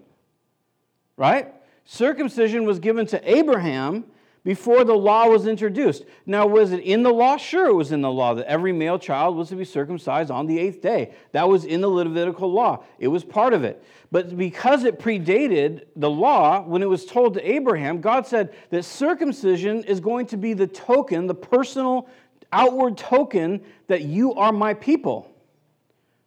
right? 1.16 1.52
Circumcision 1.84 2.64
was 2.64 2.78
given 2.78 3.06
to 3.06 3.30
Abraham 3.30 4.04
before 4.46 4.84
the 4.84 4.94
law 4.94 5.26
was 5.26 5.48
introduced. 5.48 6.04
Now, 6.24 6.46
was 6.46 6.70
it 6.70 6.78
in 6.80 7.02
the 7.02 7.12
law? 7.12 7.36
Sure, 7.36 7.66
it 7.66 7.74
was 7.74 7.90
in 7.90 8.00
the 8.00 8.10
law 8.10 8.32
that 8.34 8.46
every 8.46 8.72
male 8.72 8.96
child 8.96 9.36
was 9.36 9.48
to 9.48 9.56
be 9.56 9.64
circumcised 9.64 10.30
on 10.30 10.46
the 10.46 10.56
eighth 10.56 10.80
day. 10.80 11.12
That 11.32 11.48
was 11.48 11.64
in 11.64 11.80
the 11.80 11.88
Levitical 11.88 12.52
law, 12.52 12.84
it 13.00 13.08
was 13.08 13.24
part 13.24 13.52
of 13.52 13.64
it. 13.64 13.82
But 14.12 14.36
because 14.36 14.84
it 14.84 15.00
predated 15.00 15.86
the 15.96 16.08
law, 16.08 16.62
when 16.62 16.80
it 16.80 16.88
was 16.88 17.04
told 17.04 17.34
to 17.34 17.50
Abraham, 17.50 18.00
God 18.00 18.24
said 18.24 18.54
that 18.70 18.84
circumcision 18.84 19.82
is 19.82 19.98
going 19.98 20.26
to 20.26 20.36
be 20.36 20.54
the 20.54 20.68
token, 20.68 21.26
the 21.26 21.34
personal 21.34 22.08
outward 22.52 22.96
token 22.96 23.60
that 23.86 24.02
you 24.02 24.34
are 24.34 24.52
my 24.52 24.74
people. 24.74 25.30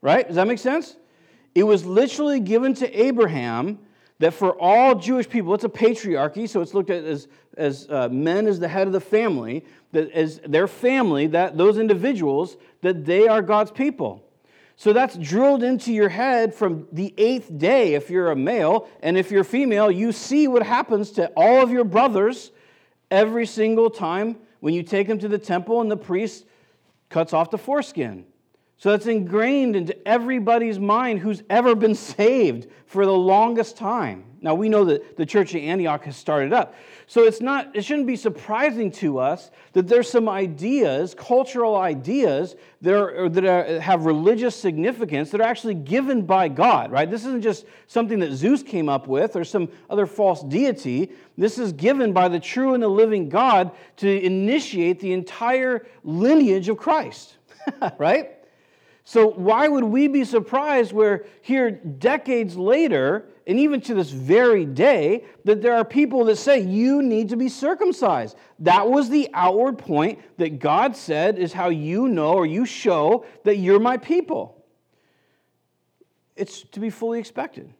Right? 0.01 0.25
Does 0.25 0.35
that 0.35 0.47
make 0.47 0.59
sense? 0.59 0.95
It 1.55 1.63
was 1.63 1.85
literally 1.85 2.39
given 2.39 2.73
to 2.75 3.01
Abraham 3.01 3.79
that 4.19 4.33
for 4.33 4.53
all 4.59 4.95
Jewish 4.95 5.27
people, 5.27 5.53
it's 5.53 5.63
a 5.63 5.69
patriarchy, 5.69 6.47
so 6.47 6.61
it's 6.61 6.73
looked 6.73 6.89
at 6.89 7.03
as, 7.03 7.27
as 7.57 7.87
uh, 7.89 8.09
men 8.09 8.47
as 8.47 8.59
the 8.59 8.67
head 8.67 8.85
of 8.85 8.93
the 8.93 8.99
family, 9.01 9.65
that 9.91 10.11
as 10.11 10.39
their 10.45 10.67
family, 10.67 11.27
that 11.27 11.57
those 11.57 11.77
individuals, 11.77 12.57
that 12.81 13.05
they 13.05 13.27
are 13.27 13.41
God's 13.41 13.71
people. 13.71 14.23
So 14.75 14.93
that's 14.93 15.17
drilled 15.17 15.63
into 15.63 15.91
your 15.91 16.09
head 16.09 16.53
from 16.53 16.87
the 16.91 17.13
eighth 17.17 17.57
day 17.57 17.95
if 17.95 18.09
you're 18.09 18.31
a 18.31 18.35
male, 18.35 18.87
and 19.01 19.17
if 19.17 19.31
you're 19.31 19.43
female, 19.43 19.89
you 19.91 20.11
see 20.11 20.47
what 20.47 20.63
happens 20.63 21.11
to 21.11 21.27
all 21.35 21.61
of 21.61 21.71
your 21.71 21.83
brothers 21.83 22.51
every 23.11 23.45
single 23.45 23.89
time 23.89 24.37
when 24.59 24.73
you 24.73 24.83
take 24.83 25.07
them 25.07 25.19
to 25.19 25.27
the 25.27 25.37
temple 25.37 25.81
and 25.81 25.89
the 25.89 25.97
priest 25.97 26.45
cuts 27.09 27.33
off 27.33 27.51
the 27.51 27.57
foreskin. 27.57 28.25
So 28.79 28.91
that's 28.91 29.07
ingrained 29.07 29.75
into 29.75 30.07
everybody's 30.07 30.79
mind 30.79 31.19
who's 31.19 31.43
ever 31.49 31.75
been 31.75 31.95
saved 31.95 32.67
for 32.85 33.05
the 33.05 33.13
longest 33.13 33.75
time. 33.75 34.23
Now 34.41 34.55
we 34.55 34.69
know 34.69 34.85
that 34.85 35.17
the 35.17 35.25
church 35.25 35.53
of 35.53 35.61
Antioch 35.61 36.05
has 36.05 36.15
started 36.15 36.53
up. 36.53 36.73
So 37.05 37.25
it's 37.25 37.41
not 37.41 37.75
it 37.75 37.83
shouldn't 37.83 38.07
be 38.07 38.15
surprising 38.15 38.89
to 38.93 39.19
us 39.19 39.51
that 39.73 39.89
there's 39.89 40.09
some 40.09 40.29
ideas, 40.29 41.13
cultural 41.13 41.75
ideas 41.75 42.55
that 42.79 42.93
are, 42.93 43.27
that 43.27 43.43
are, 43.43 43.81
have 43.81 44.05
religious 44.05 44.55
significance 44.55 45.29
that 45.31 45.41
are 45.41 45.47
actually 45.47 45.73
given 45.73 46.25
by 46.25 46.47
God, 46.47 46.89
right? 46.89 47.11
This 47.11 47.25
isn't 47.25 47.41
just 47.41 47.65
something 47.87 48.19
that 48.19 48.31
Zeus 48.31 48.63
came 48.63 48.87
up 48.87 49.07
with 49.07 49.35
or 49.35 49.43
some 49.43 49.67
other 49.89 50.05
false 50.05 50.41
deity. 50.41 51.11
This 51.37 51.59
is 51.59 51.73
given 51.73 52.13
by 52.13 52.29
the 52.29 52.39
true 52.39 52.75
and 52.75 52.81
the 52.81 52.87
living 52.87 53.27
God 53.27 53.71
to 53.97 54.25
initiate 54.25 55.01
the 55.01 55.11
entire 55.11 55.85
lineage 56.05 56.69
of 56.69 56.77
Christ, 56.77 57.35
right? 57.97 58.38
So, 59.09 59.25
why 59.31 59.67
would 59.67 59.85
we 59.85 60.07
be 60.07 60.23
surprised 60.23 60.93
where 60.93 61.25
here 61.41 61.71
decades 61.71 62.55
later, 62.55 63.27
and 63.47 63.57
even 63.57 63.81
to 63.81 63.95
this 63.95 64.11
very 64.11 64.65
day, 64.65 65.25
that 65.45 65.63
there 65.63 65.73
are 65.73 65.83
people 65.83 66.25
that 66.25 66.35
say 66.35 66.59
you 66.59 67.01
need 67.01 67.29
to 67.29 67.35
be 67.35 67.49
circumcised? 67.49 68.37
That 68.59 68.87
was 68.87 69.09
the 69.09 69.27
outward 69.33 69.79
point 69.79 70.19
that 70.37 70.59
God 70.59 70.95
said 70.95 71.39
is 71.39 71.53
how 71.53 71.69
you 71.69 72.07
know 72.07 72.33
or 72.33 72.45
you 72.45 72.67
show 72.67 73.25
that 73.45 73.57
you're 73.57 73.79
my 73.79 73.97
people. 73.97 74.63
It's 76.35 76.61
to 76.73 76.79
be 76.79 76.91
fully 76.91 77.17
expected. 77.17 77.73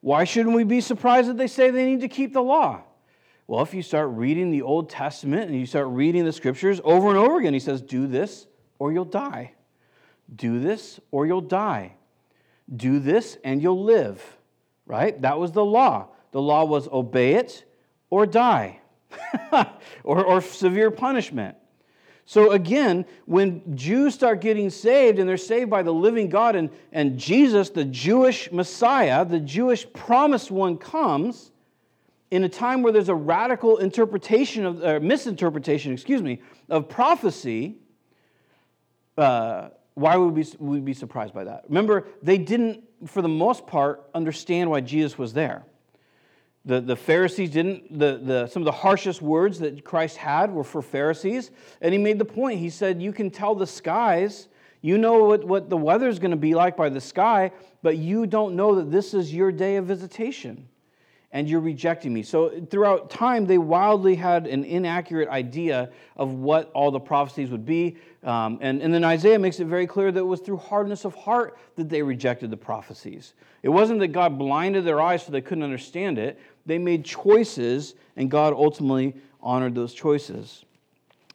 Why 0.00 0.24
shouldn't 0.24 0.56
we 0.56 0.64
be 0.64 0.80
surprised 0.80 1.28
that 1.28 1.36
they 1.36 1.46
say 1.46 1.68
they 1.68 1.84
need 1.84 2.00
to 2.00 2.08
keep 2.08 2.32
the 2.32 2.42
law? 2.42 2.80
Well, 3.46 3.60
if 3.60 3.74
you 3.74 3.82
start 3.82 4.08
reading 4.12 4.50
the 4.50 4.62
Old 4.62 4.88
Testament 4.88 5.50
and 5.50 5.60
you 5.60 5.66
start 5.66 5.88
reading 5.88 6.24
the 6.24 6.32
scriptures 6.32 6.80
over 6.84 7.10
and 7.10 7.18
over 7.18 7.38
again, 7.38 7.52
he 7.52 7.60
says, 7.60 7.82
Do 7.82 8.06
this 8.06 8.46
or 8.78 8.92
you'll 8.92 9.04
die. 9.04 9.52
Do 10.34 10.60
this 10.60 11.00
or 11.10 11.26
you'll 11.26 11.40
die. 11.40 11.94
Do 12.74 12.98
this 12.98 13.36
and 13.44 13.62
you'll 13.62 13.82
live. 13.82 14.22
Right? 14.86 15.20
That 15.22 15.38
was 15.38 15.52
the 15.52 15.64
law. 15.64 16.08
The 16.32 16.40
law 16.40 16.64
was 16.64 16.88
obey 16.88 17.34
it 17.34 17.64
or 18.10 18.26
die, 18.26 18.80
or, 20.04 20.24
or 20.24 20.40
severe 20.40 20.90
punishment. 20.90 21.56
So 22.24 22.52
again, 22.52 23.04
when 23.26 23.76
Jews 23.76 24.14
start 24.14 24.40
getting 24.40 24.70
saved 24.70 25.18
and 25.18 25.28
they're 25.28 25.36
saved 25.36 25.70
by 25.70 25.82
the 25.82 25.92
living 25.92 26.28
God 26.28 26.56
and, 26.56 26.70
and 26.92 27.18
Jesus, 27.18 27.70
the 27.70 27.84
Jewish 27.84 28.50
Messiah, 28.52 29.24
the 29.24 29.40
Jewish 29.40 29.90
promised 29.92 30.50
one, 30.50 30.78
comes 30.78 31.52
in 32.30 32.44
a 32.44 32.48
time 32.48 32.82
where 32.82 32.92
there's 32.92 33.08
a 33.10 33.14
radical 33.14 33.78
interpretation 33.78 34.64
of, 34.64 34.82
or 34.82 35.00
misinterpretation, 35.00 35.92
excuse 35.92 36.22
me, 36.22 36.40
of 36.70 36.88
prophecy, 36.88 37.76
uh, 39.18 39.68
why 39.94 40.16
would 40.16 40.34
we, 40.58 40.80
be 40.80 40.94
surprised 40.94 41.34
by 41.34 41.44
that? 41.44 41.64
Remember, 41.68 42.06
they 42.22 42.38
didn't, 42.38 42.82
for 43.06 43.22
the 43.22 43.28
most 43.28 43.66
part, 43.66 44.08
understand 44.14 44.70
why 44.70 44.80
Jesus 44.80 45.18
was 45.18 45.32
there. 45.32 45.64
The, 46.64 46.80
the 46.80 46.96
Pharisees 46.96 47.50
didn't, 47.50 47.98
the, 47.98 48.20
the, 48.22 48.46
some 48.46 48.62
of 48.62 48.66
the 48.66 48.72
harshest 48.72 49.20
words 49.20 49.58
that 49.58 49.84
Christ 49.84 50.16
had 50.16 50.52
were 50.52 50.64
for 50.64 50.80
Pharisees. 50.80 51.50
And 51.80 51.92
he 51.92 51.98
made 51.98 52.18
the 52.18 52.24
point. 52.24 52.60
He 52.60 52.70
said, 52.70 53.02
You 53.02 53.12
can 53.12 53.30
tell 53.30 53.54
the 53.54 53.66
skies, 53.66 54.48
you 54.80 54.96
know 54.96 55.24
what, 55.24 55.44
what 55.44 55.68
the 55.68 55.76
weather's 55.76 56.18
going 56.18 56.30
to 56.30 56.36
be 56.36 56.54
like 56.54 56.76
by 56.76 56.88
the 56.88 57.00
sky, 57.00 57.50
but 57.82 57.98
you 57.98 58.26
don't 58.26 58.54
know 58.54 58.76
that 58.76 58.90
this 58.90 59.12
is 59.12 59.34
your 59.34 59.52
day 59.52 59.76
of 59.76 59.86
visitation 59.86 60.68
and 61.32 61.48
you're 61.48 61.60
rejecting 61.60 62.12
me. 62.12 62.22
So 62.22 62.50
throughout 62.70 63.08
time, 63.10 63.46
they 63.46 63.56
wildly 63.56 64.14
had 64.14 64.46
an 64.46 64.64
inaccurate 64.64 65.28
idea 65.30 65.90
of 66.16 66.34
what 66.34 66.70
all 66.72 66.90
the 66.90 67.00
prophecies 67.00 67.50
would 67.50 67.64
be. 67.64 67.96
Um, 68.22 68.58
and, 68.60 68.82
and 68.82 68.92
then 68.92 69.02
Isaiah 69.02 69.38
makes 69.38 69.58
it 69.58 69.66
very 69.66 69.86
clear 69.86 70.12
that 70.12 70.20
it 70.20 70.24
was 70.24 70.40
through 70.40 70.58
hardness 70.58 71.04
of 71.04 71.14
heart 71.14 71.56
that 71.76 71.88
they 71.88 72.02
rejected 72.02 72.50
the 72.50 72.56
prophecies. 72.56 73.32
It 73.62 73.70
wasn't 73.70 74.00
that 74.00 74.08
God 74.08 74.38
blinded 74.38 74.84
their 74.84 75.00
eyes 75.00 75.24
so 75.24 75.32
they 75.32 75.40
couldn't 75.40 75.64
understand 75.64 76.18
it. 76.18 76.38
They 76.66 76.78
made 76.78 77.04
choices, 77.04 77.94
and 78.16 78.30
God 78.30 78.52
ultimately 78.52 79.14
honored 79.40 79.74
those 79.74 79.94
choices. 79.94 80.64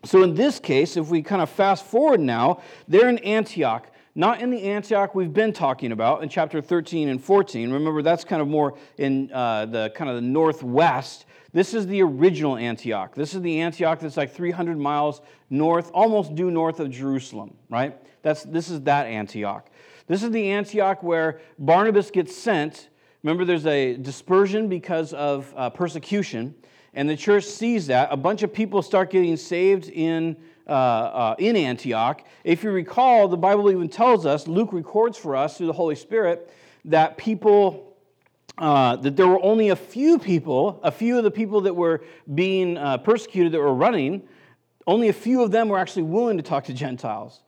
So 0.06 0.22
in 0.22 0.36
this 0.36 0.60
case, 0.60 0.96
if 0.96 1.10
we 1.10 1.24
kind 1.24 1.42
of 1.42 1.50
fast 1.50 1.86
forward 1.86 2.20
now, 2.20 2.62
they're 2.88 3.10
in 3.10 3.18
Antioch 3.20 3.88
not 4.18 4.42
in 4.42 4.50
the 4.50 4.64
Antioch 4.64 5.14
we've 5.14 5.32
been 5.32 5.54
talking 5.54 5.92
about 5.92 6.24
in 6.24 6.28
chapter 6.28 6.60
13 6.60 7.08
and 7.08 7.24
14. 7.24 7.72
Remember, 7.72 8.02
that's 8.02 8.24
kind 8.24 8.42
of 8.42 8.48
more 8.48 8.76
in 8.98 9.32
uh, 9.32 9.68
the 9.68 9.92
kind 9.94 10.10
of 10.10 10.16
the 10.16 10.24
northwest. 10.24 11.28
This 11.54 11.76
is 11.76 11.86
the 11.86 12.02
original 12.02 12.58
Antioch. 12.58 13.14
This 13.14 13.36
is 13.36 13.44
the 13.44 13.62
Antioch 13.62 14.00
that's 14.00 14.18
like 14.18 14.34
300 14.34 14.76
miles 14.76 15.22
north, 15.52 15.92
almost 15.94 16.34
due 16.34 16.50
north 16.50 16.80
of 16.80 16.90
Jerusalem, 16.90 17.54
right? 17.70 17.96
That's, 18.24 18.42
this 18.42 18.72
is 18.72 18.82
that 18.82 19.06
Antioch. 19.06 19.70
This 20.08 20.24
is 20.24 20.32
the 20.32 20.50
Antioch 20.50 21.04
where 21.04 21.40
Barnabas 21.60 22.10
gets 22.10 22.36
sent. 22.36 22.90
Remember, 23.22 23.46
there's 23.46 23.68
a 23.68 23.98
dispersion 23.98 24.68
because 24.68 25.14
of 25.14 25.54
uh, 25.56 25.70
persecution, 25.70 26.56
and 26.96 27.08
the 27.08 27.16
church 27.16 27.44
sees 27.44 27.86
that. 27.86 28.10
A 28.12 28.18
bunch 28.18 28.42
of 28.42 28.52
people 28.52 28.82
start 28.82 29.12
getting 29.12 29.38
saved 29.38 29.90
in 29.90 30.36
uh, 30.68 30.72
uh, 30.72 31.36
in 31.40 31.56
Antioch. 31.56 32.24
If 32.44 32.64
you 32.64 32.72
recall, 32.72 33.28
the 33.28 33.38
Bible 33.38 33.72
even 33.72 33.90
tells 33.90 34.26
us, 34.26 34.48
Luke 34.48 34.74
records 34.74 35.18
for 35.18 35.36
us 35.36 35.58
through 35.58 35.68
the 35.68 35.74
Holy 35.74 35.96
Spirit, 35.96 36.52
that 36.86 37.18
people, 37.18 37.96
uh, 38.58 38.96
that 38.98 39.16
there 39.16 39.28
were 39.28 39.42
only 39.44 39.70
a 39.70 39.76
few 39.76 40.20
people, 40.20 40.80
a 40.84 40.92
few 40.92 41.18
of 41.18 41.24
the 41.24 41.32
people 41.32 41.62
that 41.62 41.76
were 41.76 42.04
being 42.34 42.78
uh, 42.78 42.98
persecuted 42.98 43.52
that 43.54 43.60
were 43.60 43.74
running, 43.74 44.24
only 44.86 45.10
a 45.10 45.14
few 45.14 45.44
of 45.44 45.52
them 45.52 45.70
were 45.70 45.78
actually 45.78 46.04
willing 46.04 46.38
to 46.38 46.44
talk 46.44 46.66
to 46.66 46.74
Gentiles. 46.74 47.42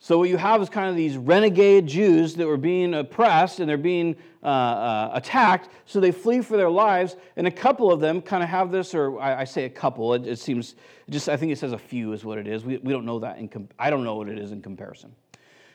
So 0.00 0.18
what 0.18 0.28
you 0.28 0.36
have 0.36 0.62
is 0.62 0.68
kind 0.68 0.88
of 0.88 0.94
these 0.94 1.16
renegade 1.16 1.86
Jews 1.86 2.34
that 2.36 2.46
were 2.46 2.56
being 2.56 2.94
oppressed 2.94 3.58
and 3.58 3.68
they're 3.68 3.76
being 3.76 4.14
uh, 4.42 4.46
uh, 4.46 5.10
attacked, 5.14 5.70
so 5.86 5.98
they 5.98 6.12
flee 6.12 6.40
for 6.40 6.56
their 6.56 6.70
lives. 6.70 7.16
And 7.36 7.48
a 7.48 7.50
couple 7.50 7.90
of 7.90 7.98
them 7.98 8.22
kind 8.22 8.42
of 8.42 8.48
have 8.48 8.70
this, 8.70 8.94
or 8.94 9.18
I, 9.20 9.40
I 9.40 9.44
say 9.44 9.64
a 9.64 9.70
couple. 9.70 10.14
It, 10.14 10.26
it, 10.26 10.38
seems 10.38 10.76
just 11.10 11.28
I 11.28 11.36
think 11.36 11.50
it 11.50 11.58
says 11.58 11.72
a 11.72 11.78
few 11.78 12.12
is 12.12 12.24
what 12.24 12.38
it 12.38 12.46
is. 12.46 12.64
We, 12.64 12.76
we 12.78 12.92
don't 12.92 13.04
know 13.04 13.18
that. 13.18 13.38
In 13.38 13.68
I 13.78 13.90
don't 13.90 14.04
know 14.04 14.14
what 14.14 14.28
it 14.28 14.38
is 14.38 14.52
in 14.52 14.62
comparison. 14.62 15.12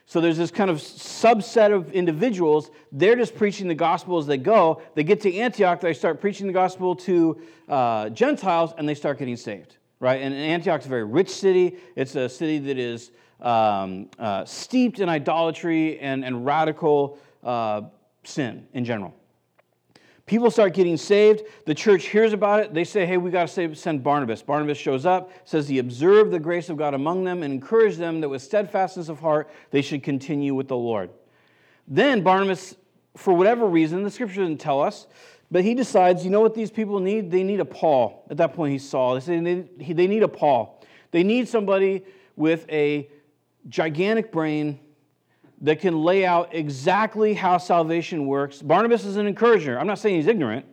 So 0.05 0.21
there's 0.21 0.37
this 0.37 0.51
kind 0.51 0.69
of 0.69 0.77
subset 0.77 1.73
of 1.73 1.91
individuals. 1.91 2.71
They're 2.91 3.15
just 3.15 3.35
preaching 3.35 3.67
the 3.67 3.75
gospel 3.75 4.17
as 4.17 4.25
they 4.25 4.37
go. 4.37 4.81
They 4.95 5.03
get 5.03 5.21
to 5.21 5.33
Antioch, 5.33 5.81
they 5.81 5.93
start 5.93 6.21
preaching 6.21 6.47
the 6.47 6.53
gospel 6.53 6.95
to 6.97 7.41
uh, 7.67 8.09
Gentiles, 8.09 8.73
and 8.77 8.87
they 8.87 8.95
start 8.95 9.19
getting 9.19 9.37
saved. 9.37 9.77
Right? 9.99 10.21
And 10.21 10.33
Antioch's 10.33 10.85
a 10.85 10.89
very 10.89 11.05
rich 11.05 11.29
city. 11.29 11.77
It's 11.95 12.15
a 12.15 12.27
city 12.27 12.59
that 12.59 12.77
is 12.77 13.11
um, 13.43 14.09
uh, 14.17 14.45
steeped 14.45 14.99
in 14.99 15.09
idolatry 15.09 15.99
and, 15.99 16.23
and 16.25 16.45
radical 16.45 17.19
uh, 17.43 17.81
sin 18.23 18.67
in 18.73 18.85
general. 18.85 19.13
People 20.25 20.49
start 20.49 20.73
getting 20.73 20.95
saved. 20.95 21.43
The 21.65 21.75
church 21.75 22.05
hears 22.05 22.31
about 22.31 22.61
it. 22.61 22.73
They 22.73 22.85
say, 22.85 23.05
hey, 23.05 23.17
we 23.17 23.29
got 23.29 23.49
to 23.49 23.75
send 23.75 24.03
Barnabas. 24.03 24.41
Barnabas 24.41 24.77
shows 24.77 25.05
up, 25.05 25.31
says 25.43 25.67
he 25.67 25.79
observed 25.79 26.31
the 26.31 26.39
grace 26.39 26.69
of 26.69 26.77
God 26.77 26.93
among 26.93 27.25
them 27.25 27.43
and 27.43 27.53
encouraged 27.53 27.97
them 27.97 28.21
that 28.21 28.29
with 28.29 28.41
steadfastness 28.41 29.09
of 29.09 29.19
heart 29.19 29.49
they 29.71 29.81
should 29.81 30.01
continue 30.01 30.55
with 30.55 30.69
the 30.69 30.77
Lord. 30.77 31.09
Then 31.89 32.23
Barnabas, 32.23 32.75
for 33.17 33.33
whatever 33.33 33.67
reason, 33.67 34.03
the 34.03 34.09
scripture 34.11 34.41
doesn't 34.41 34.59
tell 34.61 34.81
us, 34.81 35.07
but 35.51 35.65
he 35.65 35.75
decides, 35.75 36.23
you 36.23 36.31
know 36.31 36.39
what 36.39 36.55
these 36.55 36.71
people 36.71 37.01
need? 37.01 37.29
They 37.29 37.43
need 37.43 37.59
a 37.59 37.65
Paul. 37.65 38.25
At 38.29 38.37
that 38.37 38.53
point, 38.53 38.71
he 38.71 38.79
saw. 38.79 39.15
They 39.15 39.19
say 39.19 39.39
they 39.93 40.07
need 40.07 40.23
a 40.23 40.27
Paul. 40.29 40.81
They 41.11 41.23
need 41.23 41.49
somebody 41.49 42.05
with 42.37 42.65
a 42.69 43.09
gigantic 43.67 44.31
brain 44.31 44.79
that 45.61 45.79
can 45.79 46.03
lay 46.03 46.25
out 46.25 46.53
exactly 46.53 47.33
how 47.33 47.57
salvation 47.57 48.27
works. 48.27 48.61
Barnabas 48.61 49.05
is 49.05 49.15
an 49.15 49.27
encourager. 49.27 49.79
I'm 49.79 49.87
not 49.87 49.99
saying 49.99 50.17
he's 50.17 50.27
ignorant, 50.27 50.65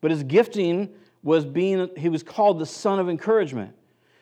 but 0.00 0.10
his 0.10 0.22
gifting 0.22 0.90
was 1.22 1.44
being, 1.44 1.90
he 1.96 2.08
was 2.08 2.22
called 2.22 2.58
the 2.58 2.66
son 2.66 2.98
of 2.98 3.08
encouragement. 3.08 3.74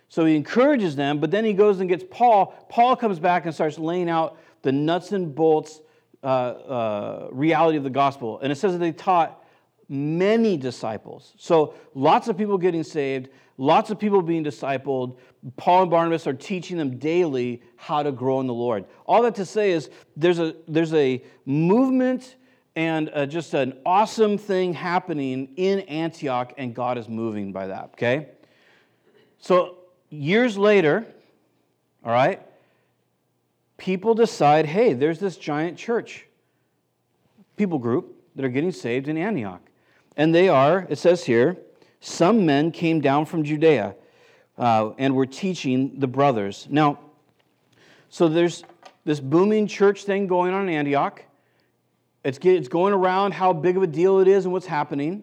So 0.08 0.24
he 0.24 0.34
encourages 0.34 0.96
them, 0.96 1.20
but 1.20 1.30
then 1.30 1.44
he 1.44 1.52
goes 1.52 1.80
and 1.80 1.88
gets 1.88 2.04
Paul. 2.10 2.54
Paul 2.70 2.96
comes 2.96 3.18
back 3.18 3.44
and 3.44 3.54
starts 3.54 3.78
laying 3.78 4.08
out 4.08 4.38
the 4.62 4.72
nuts 4.72 5.12
and 5.12 5.34
bolts 5.34 5.80
uh, 6.22 6.26
uh, 6.26 7.28
reality 7.30 7.76
of 7.76 7.84
the 7.84 7.90
gospel. 7.90 8.40
And 8.40 8.50
it 8.50 8.56
says 8.56 8.72
that 8.72 8.78
they 8.78 8.92
taught 8.92 9.44
many 9.88 10.56
disciples. 10.56 11.34
So 11.36 11.74
lots 11.94 12.28
of 12.28 12.36
people 12.36 12.58
getting 12.58 12.82
saved, 12.82 13.28
lots 13.58 13.90
of 13.90 13.98
people 13.98 14.22
being 14.22 14.44
discipled. 14.44 15.18
Paul 15.56 15.82
and 15.82 15.90
Barnabas 15.90 16.26
are 16.26 16.32
teaching 16.32 16.78
them 16.78 16.96
daily 16.98 17.62
how 17.76 18.02
to 18.02 18.10
grow 18.10 18.40
in 18.40 18.46
the 18.46 18.54
Lord. 18.54 18.86
All 19.04 19.22
that 19.22 19.34
to 19.34 19.44
say 19.44 19.72
is 19.72 19.90
there's 20.16 20.38
a, 20.38 20.54
there's 20.66 20.94
a 20.94 21.22
movement 21.44 22.36
and 22.76 23.10
just 23.28 23.54
an 23.54 23.76
awesome 23.84 24.38
thing 24.38 24.72
happening 24.72 25.48
in 25.56 25.80
Antioch, 25.80 26.54
and 26.56 26.74
God 26.74 26.96
is 26.96 27.08
moving 27.08 27.50
by 27.52 27.66
that, 27.66 27.90
okay? 27.94 28.28
So 29.40 29.78
years 30.10 30.56
later, 30.56 31.04
all 32.04 32.12
right, 32.12 32.40
people 33.78 34.14
decide 34.14 34.66
hey, 34.66 34.92
there's 34.92 35.18
this 35.18 35.36
giant 35.36 35.76
church, 35.76 36.26
people 37.56 37.80
group 37.80 38.14
that 38.36 38.44
are 38.44 38.48
getting 38.48 38.70
saved 38.70 39.08
in 39.08 39.18
Antioch. 39.18 39.60
And 40.16 40.32
they 40.32 40.48
are, 40.48 40.86
it 40.88 40.98
says 40.98 41.24
here, 41.24 41.56
some 42.00 42.46
men 42.46 42.70
came 42.70 43.00
down 43.00 43.26
from 43.26 43.44
Judea 43.44 43.94
uh, 44.56 44.90
and 44.98 45.14
were 45.14 45.26
teaching 45.26 45.98
the 45.98 46.06
brothers. 46.06 46.66
Now, 46.70 46.98
so 48.08 48.28
there's 48.28 48.64
this 49.04 49.20
booming 49.20 49.66
church 49.66 50.04
thing 50.04 50.26
going 50.26 50.52
on 50.52 50.68
in 50.68 50.74
Antioch. 50.74 51.22
It's, 52.24 52.38
it's 52.42 52.68
going 52.68 52.92
around 52.92 53.32
how 53.32 53.52
big 53.52 53.76
of 53.76 53.82
a 53.82 53.86
deal 53.86 54.20
it 54.20 54.28
is 54.28 54.44
and 54.44 54.52
what's 54.52 54.66
happening. 54.66 55.22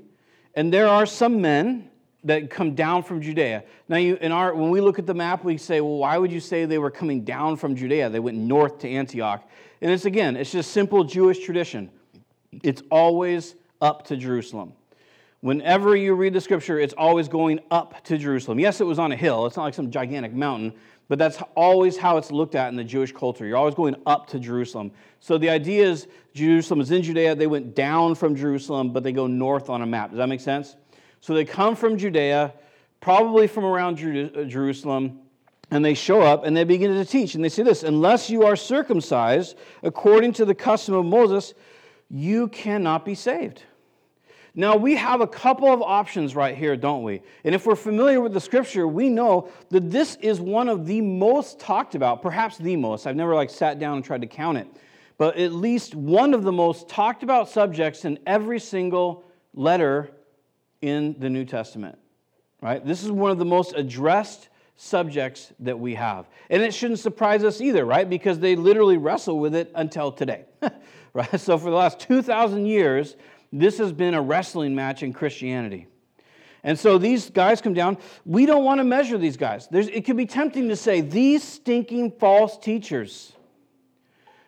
And 0.55 0.73
there 0.73 0.87
are 0.87 1.05
some 1.05 1.41
men 1.41 1.89
that 2.23 2.49
come 2.49 2.73
down 2.73 3.03
from 3.03 3.21
Judea. 3.21 3.63
Now, 3.87 3.97
you, 3.97 4.17
in 4.19 4.31
our, 4.31 4.55
when 4.55 4.71
we 4.71 4.81
look 4.81 4.97
at 4.97 5.05
the 5.05 5.13
map, 5.13 5.43
we 5.43 5.57
say, 5.57 5.81
well, 5.81 5.97
why 5.97 6.17
would 6.17 6.31
you 6.31 6.39
say 6.39 6.65
they 6.65 6.79
were 6.79 6.89
coming 6.89 7.23
down 7.23 7.55
from 7.55 7.75
Judea? 7.75 8.09
They 8.09 8.19
went 8.19 8.37
north 8.37 8.79
to 8.79 8.89
Antioch. 8.89 9.47
And 9.81 9.91
it's 9.91 10.05
again, 10.05 10.35
it's 10.35 10.51
just 10.51 10.71
simple 10.71 11.03
Jewish 11.03 11.39
tradition. 11.39 11.91
It's 12.63 12.81
always 12.89 13.55
up 13.81 14.05
to 14.07 14.17
Jerusalem. 14.17 14.73
Whenever 15.45 15.95
you 15.95 16.15
read 16.15 16.33
the 16.33 16.41
scripture, 16.41 16.79
it's 16.79 16.95
always 16.97 17.27
going 17.27 17.59
up 17.69 18.03
to 18.03 18.17
Jerusalem. 18.17 18.57
Yes, 18.57 18.81
it 18.81 18.83
was 18.83 18.97
on 18.97 19.11
a 19.11 19.15
hill, 19.15 19.45
it's 19.45 19.55
not 19.55 19.65
like 19.65 19.75
some 19.75 19.91
gigantic 19.91 20.33
mountain, 20.33 20.73
but 21.07 21.19
that's 21.19 21.37
always 21.53 21.97
how 21.97 22.17
it's 22.17 22.31
looked 22.31 22.55
at 22.55 22.69
in 22.69 22.75
the 22.75 22.83
Jewish 22.83 23.11
culture. 23.11 23.45
You're 23.45 23.57
always 23.57 23.75
going 23.75 23.95
up 24.07 24.25
to 24.29 24.39
Jerusalem. 24.39 24.91
So 25.19 25.37
the 25.37 25.51
idea 25.51 25.87
is 25.87 26.07
Jerusalem 26.33 26.81
is 26.81 26.89
in 26.89 27.03
Judea, 27.03 27.35
they 27.35 27.45
went 27.45 27.75
down 27.75 28.15
from 28.15 28.35
Jerusalem, 28.35 28.91
but 28.91 29.03
they 29.03 29.11
go 29.11 29.27
north 29.27 29.69
on 29.69 29.83
a 29.83 29.85
map. 29.85 30.09
Does 30.09 30.17
that 30.17 30.29
make 30.29 30.41
sense? 30.41 30.77
So 31.21 31.35
they 31.35 31.45
come 31.45 31.75
from 31.75 31.95
Judea, 31.99 32.51
probably 32.99 33.45
from 33.45 33.65
around 33.65 33.99
uh, 33.99 34.45
Jerusalem, 34.45 35.19
and 35.69 35.85
they 35.85 35.93
show 35.93 36.23
up 36.23 36.43
and 36.43 36.57
they 36.57 36.63
begin 36.63 36.91
to 36.95 37.05
teach. 37.05 37.35
And 37.35 37.43
they 37.43 37.49
say 37.49 37.61
this 37.61 37.83
unless 37.83 38.31
you 38.31 38.45
are 38.45 38.55
circumcised 38.55 39.59
according 39.83 40.33
to 40.33 40.45
the 40.45 40.55
custom 40.55 40.95
of 40.95 41.05
Moses, 41.05 41.53
you 42.09 42.47
cannot 42.47 43.05
be 43.05 43.13
saved. 43.13 43.61
Now, 44.57 44.77
we 44.77 44.95
have 44.95 45.19
a 45.19 45.27
couple 45.27 45.67
of 45.67 45.81
options 45.81 46.33
right 46.33 46.55
here, 46.55 46.77
don't 46.77 47.03
we? 47.03 47.21
And 47.43 47.53
if 47.53 47.65
we're 47.65 47.75
familiar 47.75 48.21
with 48.21 48.33
the 48.33 48.39
scripture, 48.39 48.87
we 48.87 49.09
know 49.09 49.49
that 49.69 49.91
this 49.91 50.15
is 50.21 50.39
one 50.39 50.69
of 50.69 50.85
the 50.85 51.01
most 51.01 51.59
talked 51.59 51.93
about, 51.93 52.21
perhaps 52.21 52.57
the 52.57 52.77
most. 52.77 53.05
I've 53.05 53.17
never 53.17 53.35
like 53.35 53.49
sat 53.49 53.79
down 53.79 53.97
and 53.97 54.05
tried 54.05 54.21
to 54.21 54.27
count 54.27 54.57
it, 54.57 54.67
but 55.17 55.35
at 55.35 55.51
least 55.51 55.93
one 55.93 56.33
of 56.33 56.43
the 56.43 56.53
most 56.53 56.87
talked 56.87 57.21
about 57.21 57.49
subjects 57.49 58.05
in 58.05 58.17
every 58.25 58.61
single 58.61 59.25
letter 59.53 60.11
in 60.81 61.17
the 61.19 61.29
New 61.29 61.43
Testament. 61.43 61.99
Right? 62.61 62.83
This 62.83 63.03
is 63.03 63.11
one 63.11 63.31
of 63.31 63.37
the 63.37 63.45
most 63.45 63.73
addressed 63.75 64.47
subjects 64.77 65.51
that 65.59 65.77
we 65.77 65.95
have. 65.95 66.27
And 66.49 66.63
it 66.63 66.73
shouldn't 66.73 66.99
surprise 66.99 67.43
us 67.43 67.59
either, 67.59 67.85
right? 67.85 68.09
Because 68.09 68.39
they 68.39 68.55
literally 68.55 68.97
wrestle 68.97 69.37
with 69.37 69.53
it 69.53 69.69
until 69.75 70.13
today. 70.13 70.45
right? 71.13 71.39
So 71.39 71.57
for 71.57 71.69
the 71.69 71.75
last 71.75 71.99
2,000 71.99 72.65
years, 72.65 73.15
this 73.61 73.77
has 73.77 73.91
been 73.91 74.13
a 74.13 74.21
wrestling 74.21 74.75
match 74.75 75.03
in 75.03 75.13
Christianity. 75.13 75.87
And 76.63 76.77
so 76.79 76.97
these 76.97 77.29
guys 77.29 77.61
come 77.61 77.75
down. 77.75 77.97
We 78.25 78.47
don't 78.47 78.63
want 78.63 78.79
to 78.79 78.83
measure 78.83 79.19
these 79.19 79.37
guys. 79.37 79.67
There's, 79.69 79.87
it 79.87 80.03
could 80.03 80.17
be 80.17 80.25
tempting 80.25 80.69
to 80.69 80.75
say, 80.75 81.01
these 81.01 81.43
stinking 81.43 82.13
false 82.19 82.57
teachers. 82.57 83.33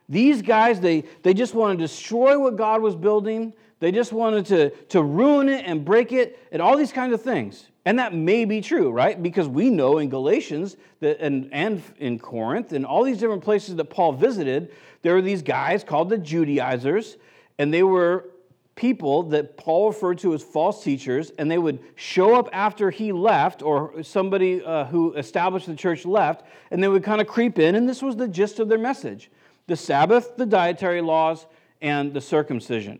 These 0.09 0.41
guys, 0.41 0.79
they, 0.79 1.03
they 1.21 1.35
just 1.35 1.53
want 1.53 1.77
to 1.77 1.83
destroy 1.83 2.39
what 2.39 2.55
God 2.55 2.81
was 2.81 2.95
building. 2.95 3.53
They 3.79 3.91
just 3.91 4.11
wanted 4.11 4.47
to, 4.47 4.69
to 4.87 5.03
ruin 5.03 5.47
it 5.47 5.65
and 5.67 5.85
break 5.85 6.11
it 6.11 6.39
and 6.51 6.59
all 6.59 6.75
these 6.75 6.91
kinds 6.91 7.13
of 7.13 7.21
things. 7.21 7.67
And 7.85 7.99
that 7.99 8.15
may 8.15 8.45
be 8.45 8.61
true, 8.61 8.89
right? 8.89 9.21
Because 9.21 9.47
we 9.47 9.69
know 9.69 9.99
in 9.99 10.09
Galatians 10.09 10.75
that, 11.01 11.19
and, 11.19 11.49
and 11.53 11.83
in 11.99 12.17
Corinth 12.17 12.73
and 12.73 12.85
all 12.85 13.03
these 13.03 13.19
different 13.19 13.43
places 13.43 13.75
that 13.75 13.85
Paul 13.85 14.13
visited, 14.13 14.73
there 15.03 15.13
were 15.13 15.21
these 15.21 15.43
guys 15.43 15.83
called 15.83 16.09
the 16.09 16.17
Judaizers, 16.17 17.17
and 17.59 17.71
they 17.71 17.83
were 17.83 18.29
people 18.77 19.23
that 19.23 19.57
Paul 19.57 19.89
referred 19.89 20.19
to 20.19 20.33
as 20.33 20.41
false 20.41 20.81
teachers, 20.81 21.31
and 21.31 21.51
they 21.51 21.57
would 21.57 21.79
show 21.95 22.35
up 22.35 22.47
after 22.53 22.89
he 22.89 23.11
left, 23.11 23.61
or 23.61 24.01
somebody 24.03 24.63
uh, 24.63 24.85
who 24.85 25.13
established 25.15 25.65
the 25.65 25.75
church 25.75 26.05
left, 26.05 26.45
and 26.71 26.81
they 26.81 26.87
would 26.87 27.03
kind 27.03 27.19
of 27.19 27.27
creep 27.27 27.59
in, 27.59 27.75
and 27.75 27.89
this 27.89 28.01
was 28.01 28.15
the 28.15 28.27
gist 28.27 28.59
of 28.59 28.69
their 28.69 28.77
message 28.77 29.29
the 29.65 29.75
Sabbath, 29.75 30.37
the 30.37 30.45
dietary 30.45 31.01
laws, 31.01 31.45
and 31.81 32.13
the 32.13 32.21
circumcision. 32.21 32.99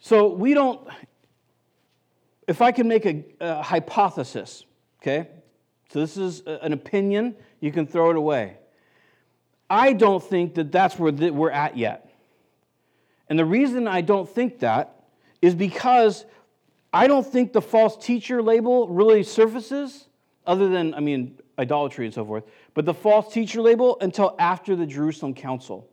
So 0.00 0.28
we 0.28 0.52
don't, 0.52 0.86
if 2.46 2.60
I 2.60 2.72
can 2.72 2.86
make 2.86 3.06
a, 3.06 3.24
a 3.40 3.62
hypothesis, 3.62 4.64
okay? 5.00 5.28
So 5.90 6.00
this 6.00 6.18
is 6.18 6.42
an 6.46 6.74
opinion, 6.74 7.36
you 7.60 7.72
can 7.72 7.86
throw 7.86 8.10
it 8.10 8.16
away. 8.16 8.58
I 9.70 9.94
don't 9.94 10.22
think 10.22 10.54
that 10.56 10.70
that's 10.70 10.98
where 10.98 11.10
we're 11.10 11.50
at 11.50 11.78
yet. 11.78 12.05
And 13.28 13.38
the 13.38 13.44
reason 13.44 13.88
I 13.88 14.00
don't 14.00 14.28
think 14.28 14.60
that 14.60 15.04
is 15.42 15.54
because 15.54 16.24
I 16.92 17.06
don't 17.06 17.26
think 17.26 17.52
the 17.52 17.62
false 17.62 17.96
teacher 17.96 18.42
label 18.42 18.88
really 18.88 19.22
surfaces, 19.22 20.06
other 20.46 20.68
than, 20.68 20.94
I 20.94 21.00
mean, 21.00 21.38
idolatry 21.58 22.06
and 22.06 22.14
so 22.14 22.24
forth, 22.24 22.44
but 22.74 22.84
the 22.84 22.94
false 22.94 23.32
teacher 23.32 23.60
label 23.60 23.98
until 24.00 24.34
after 24.38 24.76
the 24.76 24.86
Jerusalem 24.86 25.34
Council. 25.34 25.88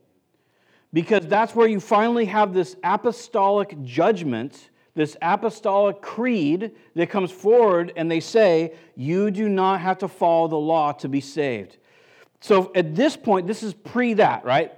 Because 0.91 1.25
that's 1.25 1.55
where 1.55 1.67
you 1.67 1.79
finally 1.79 2.25
have 2.25 2.53
this 2.53 2.75
apostolic 2.83 3.81
judgment, 3.81 4.69
this 4.93 5.17
apostolic 5.23 6.01
creed 6.01 6.71
that 6.95 7.09
comes 7.09 7.31
forward, 7.31 7.91
and 7.95 8.11
they 8.11 8.19
say, 8.19 8.75
You 8.95 9.31
do 9.31 9.49
not 9.49 9.81
have 9.81 9.97
to 9.99 10.07
follow 10.07 10.47
the 10.47 10.55
law 10.55 10.91
to 10.93 11.09
be 11.09 11.19
saved. 11.19 11.77
So 12.41 12.71
at 12.75 12.93
this 12.93 13.17
point, 13.17 13.47
this 13.47 13.63
is 13.63 13.73
pre 13.73 14.13
that, 14.15 14.45
right? 14.45 14.71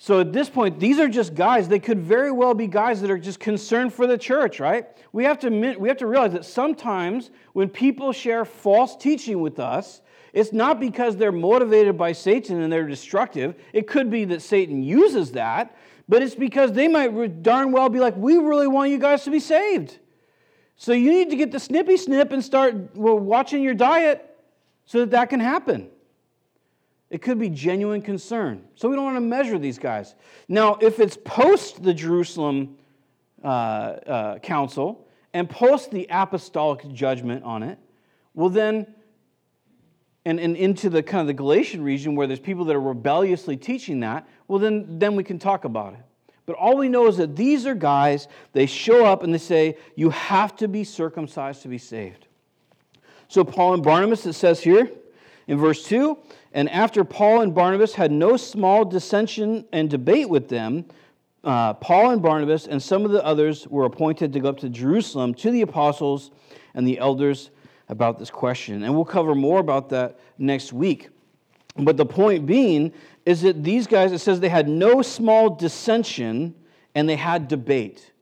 So 0.00 0.20
at 0.20 0.32
this 0.32 0.48
point, 0.48 0.78
these 0.78 1.00
are 1.00 1.08
just 1.08 1.34
guys. 1.34 1.66
They 1.66 1.80
could 1.80 1.98
very 1.98 2.30
well 2.30 2.54
be 2.54 2.68
guys 2.68 3.00
that 3.00 3.10
are 3.10 3.18
just 3.18 3.40
concerned 3.40 3.92
for 3.92 4.06
the 4.06 4.16
church, 4.16 4.60
right? 4.60 4.86
We 5.12 5.24
have 5.24 5.40
to, 5.40 5.50
we 5.76 5.88
have 5.88 5.96
to 5.98 6.06
realize 6.06 6.32
that 6.32 6.44
sometimes 6.44 7.30
when 7.52 7.68
people 7.68 8.12
share 8.12 8.44
false 8.44 8.94
teaching 8.94 9.40
with 9.40 9.58
us, 9.58 10.00
it's 10.32 10.52
not 10.52 10.78
because 10.78 11.16
they're 11.16 11.32
motivated 11.32 11.98
by 11.98 12.12
Satan 12.12 12.62
and 12.62 12.72
they're 12.72 12.86
destructive. 12.86 13.56
It 13.72 13.88
could 13.88 14.08
be 14.08 14.24
that 14.26 14.40
Satan 14.40 14.84
uses 14.84 15.32
that, 15.32 15.76
but 16.08 16.22
it's 16.22 16.36
because 16.36 16.72
they 16.72 16.86
might 16.86 17.42
darn 17.42 17.72
well 17.72 17.88
be 17.88 17.98
like, 17.98 18.16
we 18.16 18.38
really 18.38 18.68
want 18.68 18.92
you 18.92 18.98
guys 18.98 19.24
to 19.24 19.32
be 19.32 19.40
saved. 19.40 19.98
So 20.76 20.92
you 20.92 21.10
need 21.10 21.30
to 21.30 21.36
get 21.36 21.50
the 21.50 21.58
snippy 21.58 21.96
snip 21.96 22.30
and 22.30 22.44
start 22.44 22.94
watching 22.94 23.64
your 23.64 23.74
diet 23.74 24.38
so 24.86 25.00
that 25.00 25.10
that 25.10 25.28
can 25.28 25.40
happen. 25.40 25.90
It 27.10 27.22
could 27.22 27.38
be 27.38 27.48
genuine 27.48 28.02
concern. 28.02 28.64
So 28.74 28.88
we 28.88 28.96
don't 28.96 29.04
want 29.04 29.16
to 29.16 29.22
measure 29.22 29.58
these 29.58 29.78
guys. 29.78 30.14
Now, 30.46 30.76
if 30.80 31.00
it's 31.00 31.16
post 31.24 31.82
the 31.82 31.94
Jerusalem 31.94 32.76
uh, 33.42 33.46
uh, 33.46 34.38
council 34.40 35.08
and 35.32 35.48
post 35.48 35.90
the 35.90 36.06
apostolic 36.10 36.86
judgment 36.92 37.44
on 37.44 37.62
it, 37.62 37.78
well, 38.34 38.50
then, 38.50 38.86
and, 40.26 40.38
and 40.38 40.54
into 40.54 40.90
the 40.90 41.02
kind 41.02 41.22
of 41.22 41.26
the 41.28 41.34
Galatian 41.34 41.82
region 41.82 42.14
where 42.14 42.26
there's 42.26 42.40
people 42.40 42.66
that 42.66 42.76
are 42.76 42.80
rebelliously 42.80 43.56
teaching 43.56 44.00
that, 44.00 44.28
well, 44.46 44.58
then, 44.58 44.98
then 44.98 45.16
we 45.16 45.24
can 45.24 45.38
talk 45.38 45.64
about 45.64 45.94
it. 45.94 46.00
But 46.44 46.56
all 46.56 46.76
we 46.76 46.88
know 46.88 47.06
is 47.08 47.16
that 47.18 47.36
these 47.36 47.66
are 47.66 47.74
guys, 47.74 48.28
they 48.52 48.66
show 48.66 49.04
up 49.04 49.22
and 49.22 49.32
they 49.32 49.38
say, 49.38 49.76
You 49.96 50.10
have 50.10 50.56
to 50.56 50.68
be 50.68 50.82
circumcised 50.84 51.62
to 51.62 51.68
be 51.68 51.76
saved. 51.76 52.26
So, 53.28 53.44
Paul 53.44 53.74
and 53.74 53.82
Barnabas, 53.82 54.24
it 54.24 54.32
says 54.32 54.60
here 54.60 54.90
in 55.48 55.58
verse 55.58 55.82
2 55.84 56.16
and 56.52 56.70
after 56.70 57.04
Paul 57.04 57.42
and 57.42 57.54
Barnabas 57.54 57.94
had 57.94 58.10
no 58.10 58.36
small 58.36 58.84
dissension 58.84 59.64
and 59.72 59.90
debate 59.90 60.28
with 60.28 60.48
them, 60.48 60.86
uh, 61.44 61.74
Paul 61.74 62.10
and 62.10 62.22
Barnabas 62.22 62.66
and 62.66 62.82
some 62.82 63.04
of 63.04 63.10
the 63.10 63.24
others 63.24 63.66
were 63.68 63.84
appointed 63.84 64.32
to 64.32 64.40
go 64.40 64.48
up 64.48 64.58
to 64.58 64.68
Jerusalem 64.68 65.34
to 65.34 65.50
the 65.50 65.62
apostles 65.62 66.30
and 66.74 66.86
the 66.86 66.98
elders 66.98 67.50
about 67.88 68.18
this 68.18 68.30
question. 68.30 68.82
And 68.82 68.94
we'll 68.94 69.04
cover 69.04 69.34
more 69.34 69.60
about 69.60 69.88
that 69.90 70.18
next 70.38 70.72
week. 70.72 71.10
But 71.76 71.96
the 71.96 72.06
point 72.06 72.44
being 72.44 72.92
is 73.24 73.42
that 73.42 73.62
these 73.62 73.86
guys, 73.86 74.12
it 74.12 74.18
says 74.18 74.40
they 74.40 74.48
had 74.48 74.68
no 74.68 75.00
small 75.00 75.50
dissension 75.50 76.54
and 76.94 77.08
they 77.08 77.16
had 77.16 77.46
debate. 77.46 78.12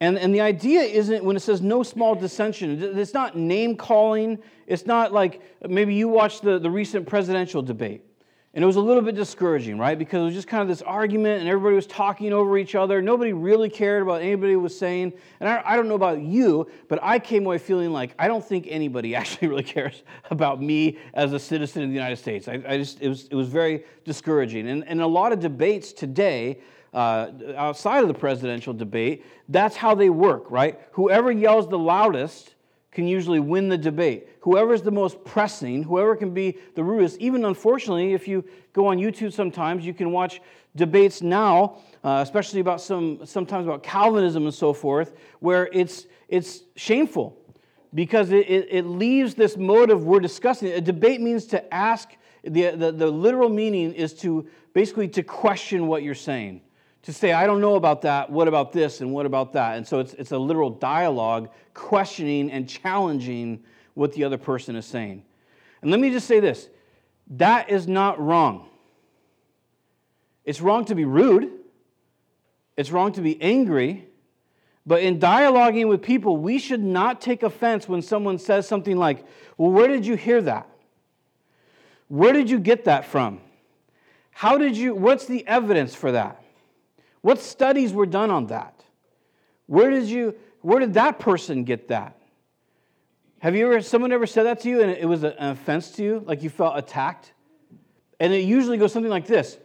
And, 0.00 0.18
and 0.18 0.34
the 0.34 0.40
idea 0.40 0.80
isn't 0.80 1.22
when 1.22 1.36
it 1.36 1.40
says 1.40 1.60
no 1.60 1.82
small 1.82 2.14
dissension, 2.14 2.98
it's 2.98 3.12
not 3.12 3.36
name 3.36 3.76
calling. 3.76 4.38
It's 4.66 4.86
not 4.86 5.12
like 5.12 5.42
maybe 5.68 5.94
you 5.94 6.08
watched 6.08 6.42
the, 6.42 6.58
the 6.58 6.70
recent 6.70 7.06
presidential 7.06 7.60
debate. 7.60 8.06
And 8.52 8.64
it 8.64 8.66
was 8.66 8.76
a 8.76 8.80
little 8.80 9.02
bit 9.02 9.14
discouraging, 9.14 9.78
right? 9.78 9.96
Because 9.96 10.22
it 10.22 10.24
was 10.24 10.34
just 10.34 10.48
kind 10.48 10.60
of 10.60 10.66
this 10.66 10.82
argument 10.82 11.40
and 11.40 11.48
everybody 11.48 11.76
was 11.76 11.86
talking 11.86 12.32
over 12.32 12.58
each 12.58 12.74
other. 12.74 13.00
Nobody 13.00 13.32
really 13.32 13.68
cared 13.68 14.02
about 14.02 14.22
anybody 14.22 14.56
was 14.56 14.76
saying. 14.76 15.12
And 15.38 15.48
I, 15.48 15.62
I 15.64 15.76
don't 15.76 15.86
know 15.86 15.94
about 15.94 16.20
you, 16.20 16.68
but 16.88 16.98
I 17.00 17.20
came 17.20 17.46
away 17.46 17.58
feeling 17.58 17.92
like 17.92 18.12
I 18.18 18.26
don't 18.26 18.44
think 18.44 18.66
anybody 18.68 19.14
actually 19.14 19.48
really 19.48 19.62
cares 19.62 20.02
about 20.30 20.60
me 20.60 20.98
as 21.14 21.32
a 21.32 21.38
citizen 21.38 21.84
of 21.84 21.90
the 21.90 21.94
United 21.94 22.16
States. 22.16 22.48
I, 22.48 22.60
I 22.66 22.78
just, 22.78 23.00
it 23.00 23.08
was, 23.08 23.28
it 23.28 23.36
was 23.36 23.48
very 23.48 23.84
discouraging. 24.04 24.68
And, 24.68 24.82
and 24.88 25.00
a 25.00 25.06
lot 25.06 25.30
of 25.30 25.38
debates 25.38 25.92
today 25.92 26.58
uh, 26.92 27.30
outside 27.56 28.02
of 28.02 28.08
the 28.08 28.14
presidential 28.14 28.72
debate, 28.72 29.24
that's 29.48 29.76
how 29.76 29.94
they 29.94 30.10
work, 30.10 30.50
right? 30.50 30.80
Whoever 30.92 31.30
yells 31.30 31.68
the 31.68 31.78
loudest 31.78 32.54
can 32.90 33.06
usually 33.06 33.38
win 33.38 33.68
the 33.68 33.78
debate. 33.78 34.28
Whoever's 34.40 34.82
the 34.82 34.90
most 34.90 35.22
pressing, 35.24 35.84
whoever 35.84 36.16
can 36.16 36.34
be 36.34 36.58
the 36.74 36.82
rudest, 36.82 37.18
even 37.20 37.44
unfortunately, 37.44 38.12
if 38.12 38.26
you 38.26 38.44
go 38.72 38.86
on 38.86 38.98
YouTube 38.98 39.32
sometimes, 39.32 39.86
you 39.86 39.94
can 39.94 40.10
watch 40.10 40.40
debates 40.74 41.22
now, 41.22 41.76
uh, 42.02 42.20
especially 42.22 42.60
about 42.60 42.80
some, 42.80 43.24
sometimes 43.24 43.66
about 43.66 43.82
Calvinism 43.82 44.44
and 44.44 44.54
so 44.54 44.72
forth, 44.72 45.14
where 45.38 45.68
it's, 45.72 46.06
it's 46.28 46.62
shameful 46.74 47.36
because 47.94 48.30
it, 48.30 48.48
it, 48.48 48.68
it 48.70 48.86
leaves 48.86 49.34
this 49.34 49.56
motive 49.56 50.04
we're 50.04 50.20
discussing. 50.20 50.68
A 50.72 50.80
debate 50.80 51.20
means 51.20 51.46
to 51.46 51.74
ask, 51.74 52.10
the, 52.42 52.70
the, 52.70 52.90
the 52.90 53.06
literal 53.06 53.48
meaning 53.48 53.92
is 53.92 54.14
to 54.14 54.48
basically 54.72 55.08
to 55.08 55.22
question 55.22 55.86
what 55.86 56.02
you're 56.02 56.14
saying 56.14 56.62
to 57.02 57.12
say, 57.12 57.32
I 57.32 57.46
don't 57.46 57.60
know 57.60 57.76
about 57.76 58.02
that, 58.02 58.30
what 58.30 58.46
about 58.46 58.72
this, 58.72 59.00
and 59.00 59.12
what 59.12 59.26
about 59.26 59.54
that? 59.54 59.76
And 59.76 59.86
so 59.86 60.00
it's, 60.00 60.12
it's 60.14 60.32
a 60.32 60.38
literal 60.38 60.70
dialogue 60.70 61.50
questioning 61.72 62.50
and 62.50 62.68
challenging 62.68 63.64
what 63.94 64.12
the 64.12 64.24
other 64.24 64.38
person 64.38 64.76
is 64.76 64.86
saying. 64.86 65.22
And 65.82 65.90
let 65.90 66.00
me 66.00 66.10
just 66.10 66.26
say 66.26 66.40
this 66.40 66.68
that 67.28 67.70
is 67.70 67.86
not 67.86 68.20
wrong. 68.20 68.68
It's 70.44 70.60
wrong 70.60 70.84
to 70.86 70.94
be 70.94 71.04
rude, 71.04 71.50
it's 72.76 72.90
wrong 72.90 73.12
to 73.12 73.20
be 73.20 73.40
angry, 73.40 74.06
but 74.86 75.02
in 75.02 75.18
dialoguing 75.18 75.88
with 75.88 76.02
people, 76.02 76.36
we 76.36 76.58
should 76.58 76.82
not 76.82 77.20
take 77.20 77.42
offense 77.42 77.88
when 77.88 78.02
someone 78.02 78.38
says 78.38 78.66
something 78.66 78.96
like, 78.96 79.24
Well, 79.56 79.70
where 79.70 79.88
did 79.88 80.04
you 80.04 80.16
hear 80.16 80.42
that? 80.42 80.68
Where 82.08 82.32
did 82.32 82.50
you 82.50 82.58
get 82.58 82.84
that 82.84 83.04
from? 83.04 83.40
How 84.32 84.58
did 84.58 84.76
you, 84.76 84.94
what's 84.94 85.26
the 85.26 85.46
evidence 85.46 85.94
for 85.94 86.12
that? 86.12 86.39
What 87.22 87.40
studies 87.40 87.92
were 87.92 88.06
done 88.06 88.30
on 88.30 88.46
that? 88.46 88.84
Where 89.66 89.90
did 89.90 90.04
you 90.04 90.34
where 90.62 90.78
did 90.78 90.94
that 90.94 91.18
person 91.18 91.64
get 91.64 91.88
that? 91.88 92.16
Have 93.38 93.56
you 93.56 93.66
ever 93.66 93.80
someone 93.80 94.12
ever 94.12 94.26
said 94.26 94.44
that 94.44 94.60
to 94.60 94.68
you 94.68 94.82
and 94.82 94.90
it 94.90 95.06
was 95.06 95.22
an 95.22 95.34
offense 95.38 95.90
to 95.92 96.02
you, 96.02 96.22
like 96.26 96.42
you 96.42 96.50
felt 96.50 96.76
attacked? 96.76 97.32
And 98.18 98.32
it 98.32 98.44
usually 98.44 98.76
goes 98.76 98.92
something 98.92 99.10
like 99.10 99.26
this: 99.26 99.58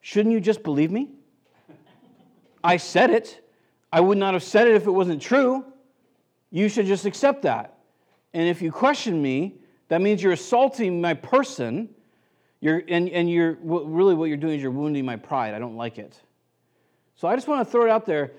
Shouldn't 0.00 0.32
you 0.32 0.40
just 0.40 0.62
believe 0.62 0.90
me? 0.90 1.10
I 2.62 2.76
said 2.76 3.10
it. 3.10 3.44
I 3.92 4.00
would 4.00 4.18
not 4.18 4.34
have 4.34 4.42
said 4.42 4.68
it 4.68 4.74
if 4.74 4.86
it 4.86 4.90
wasn't 4.90 5.22
true. 5.22 5.64
You 6.50 6.68
should 6.68 6.86
just 6.86 7.06
accept 7.06 7.42
that. 7.42 7.78
And 8.34 8.48
if 8.48 8.60
you 8.60 8.70
question 8.70 9.20
me, 9.20 9.54
that 9.88 10.00
means 10.00 10.22
you're 10.22 10.32
assaulting 10.32 11.00
my 11.00 11.14
person. 11.14 11.88
You're, 12.60 12.82
and, 12.88 13.08
and 13.08 13.30
you're 13.30 13.54
really 13.62 14.14
what 14.14 14.26
you're 14.26 14.36
doing 14.36 14.56
is 14.56 14.62
you're 14.62 14.70
wounding 14.70 15.04
my 15.04 15.16
pride. 15.16 15.54
I 15.54 15.58
don't 15.58 15.76
like 15.76 15.98
it. 15.98 16.20
So 17.18 17.26
I 17.26 17.34
just 17.34 17.48
want 17.48 17.66
to 17.66 17.70
throw 17.70 17.84
it 17.84 17.90
out 17.90 18.06
there 18.06 18.30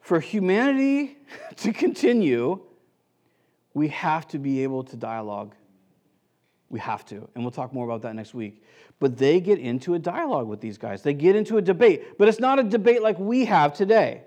for 0.00 0.18
humanity 0.18 1.16
to 1.58 1.72
continue, 1.72 2.60
we 3.74 3.88
have 3.88 4.26
to 4.28 4.40
be 4.40 4.64
able 4.64 4.82
to 4.82 4.96
dialogue. 4.96 5.54
We 6.68 6.80
have 6.80 7.04
to. 7.06 7.28
And 7.34 7.44
we'll 7.44 7.52
talk 7.52 7.72
more 7.72 7.84
about 7.84 8.02
that 8.02 8.16
next 8.16 8.34
week. 8.34 8.64
But 8.98 9.16
they 9.16 9.38
get 9.38 9.60
into 9.60 9.94
a 9.94 10.00
dialogue 10.00 10.48
with 10.48 10.60
these 10.60 10.78
guys, 10.78 11.02
they 11.02 11.14
get 11.14 11.36
into 11.36 11.58
a 11.58 11.62
debate. 11.62 12.18
But 12.18 12.26
it's 12.26 12.40
not 12.40 12.58
a 12.58 12.64
debate 12.64 13.02
like 13.02 13.20
we 13.20 13.44
have 13.44 13.72
today. 13.72 14.22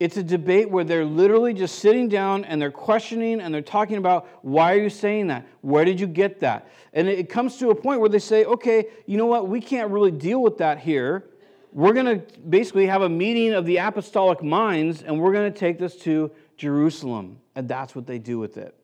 It's 0.00 0.16
a 0.16 0.22
debate 0.24 0.68
where 0.68 0.82
they're 0.82 1.04
literally 1.04 1.54
just 1.54 1.78
sitting 1.78 2.08
down 2.08 2.44
and 2.44 2.60
they're 2.60 2.72
questioning 2.72 3.40
and 3.40 3.54
they're 3.54 3.62
talking 3.62 3.96
about 3.96 4.26
why 4.42 4.74
are 4.74 4.82
you 4.82 4.90
saying 4.90 5.28
that? 5.28 5.46
Where 5.60 5.84
did 5.84 6.00
you 6.00 6.08
get 6.08 6.40
that? 6.40 6.68
And 6.92 7.06
it 7.06 7.28
comes 7.28 7.58
to 7.58 7.70
a 7.70 7.76
point 7.76 8.00
where 8.00 8.08
they 8.08 8.18
say, 8.18 8.44
okay, 8.44 8.86
you 9.06 9.16
know 9.16 9.26
what? 9.26 9.46
We 9.46 9.60
can't 9.60 9.92
really 9.92 10.10
deal 10.10 10.42
with 10.42 10.58
that 10.58 10.80
here 10.80 11.28
we're 11.74 11.92
going 11.92 12.06
to 12.06 12.40
basically 12.48 12.86
have 12.86 13.02
a 13.02 13.08
meeting 13.08 13.52
of 13.52 13.66
the 13.66 13.78
apostolic 13.78 14.42
minds 14.42 15.02
and 15.02 15.20
we're 15.20 15.32
going 15.32 15.52
to 15.52 15.58
take 15.58 15.78
this 15.78 15.96
to 15.96 16.30
Jerusalem. 16.56 17.40
And 17.56 17.68
that's 17.68 17.94
what 17.94 18.06
they 18.06 18.18
do 18.18 18.38
with 18.38 18.56
it. 18.56 18.74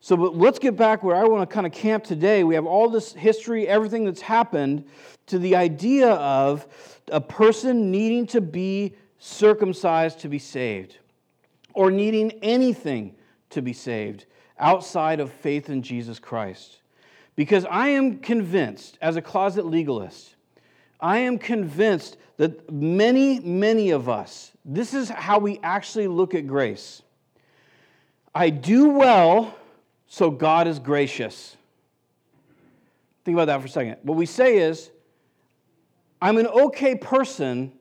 So, 0.00 0.16
but 0.16 0.34
let's 0.34 0.58
get 0.58 0.76
back 0.76 1.02
where 1.02 1.14
I 1.14 1.24
want 1.24 1.48
to 1.48 1.54
kind 1.54 1.66
of 1.66 1.72
camp 1.72 2.04
today. 2.04 2.42
We 2.42 2.54
have 2.56 2.66
all 2.66 2.88
this 2.90 3.12
history, 3.12 3.68
everything 3.68 4.04
that's 4.04 4.22
happened, 4.22 4.86
to 5.26 5.38
the 5.38 5.54
idea 5.54 6.12
of 6.14 6.66
a 7.12 7.20
person 7.20 7.90
needing 7.90 8.26
to 8.28 8.40
be 8.40 8.96
circumcised 9.18 10.20
to 10.20 10.28
be 10.28 10.38
saved, 10.38 10.96
or 11.74 11.90
needing 11.90 12.32
anything 12.42 13.14
to 13.50 13.60
be 13.60 13.74
saved 13.74 14.24
outside 14.58 15.20
of 15.20 15.30
faith 15.30 15.68
in 15.68 15.82
Jesus 15.82 16.18
Christ. 16.18 16.80
Because 17.36 17.66
I 17.66 17.88
am 17.88 18.18
convinced, 18.18 18.96
as 19.02 19.16
a 19.16 19.22
closet 19.22 19.66
legalist, 19.66 20.34
I 21.00 21.18
am 21.18 21.38
convinced 21.38 22.16
that 22.36 22.70
many, 22.70 23.40
many 23.40 23.90
of 23.90 24.08
us, 24.08 24.52
this 24.64 24.94
is 24.94 25.08
how 25.08 25.38
we 25.38 25.58
actually 25.62 26.08
look 26.08 26.34
at 26.34 26.46
grace. 26.46 27.02
I 28.34 28.50
do 28.50 28.90
well, 28.90 29.54
so 30.06 30.30
God 30.30 30.66
is 30.66 30.78
gracious. 30.78 31.56
Think 33.24 33.36
about 33.36 33.46
that 33.46 33.60
for 33.60 33.66
a 33.66 33.70
second. 33.70 33.96
What 34.02 34.16
we 34.16 34.26
say 34.26 34.58
is, 34.58 34.90
I'm 36.22 36.38
an 36.38 36.46
okay 36.46 36.94
person, 36.94 37.72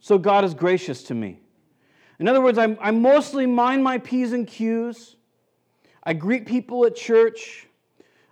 so 0.00 0.18
God 0.18 0.44
is 0.44 0.54
gracious 0.54 1.04
to 1.04 1.14
me. 1.14 1.40
In 2.18 2.28
other 2.28 2.40
words, 2.40 2.58
I'm, 2.58 2.78
I 2.80 2.90
mostly 2.90 3.46
mind 3.46 3.84
my 3.84 3.98
P's 3.98 4.32
and 4.32 4.46
Q's. 4.46 5.16
I 6.02 6.14
greet 6.14 6.46
people 6.46 6.84
at 6.86 6.96
church. 6.96 7.66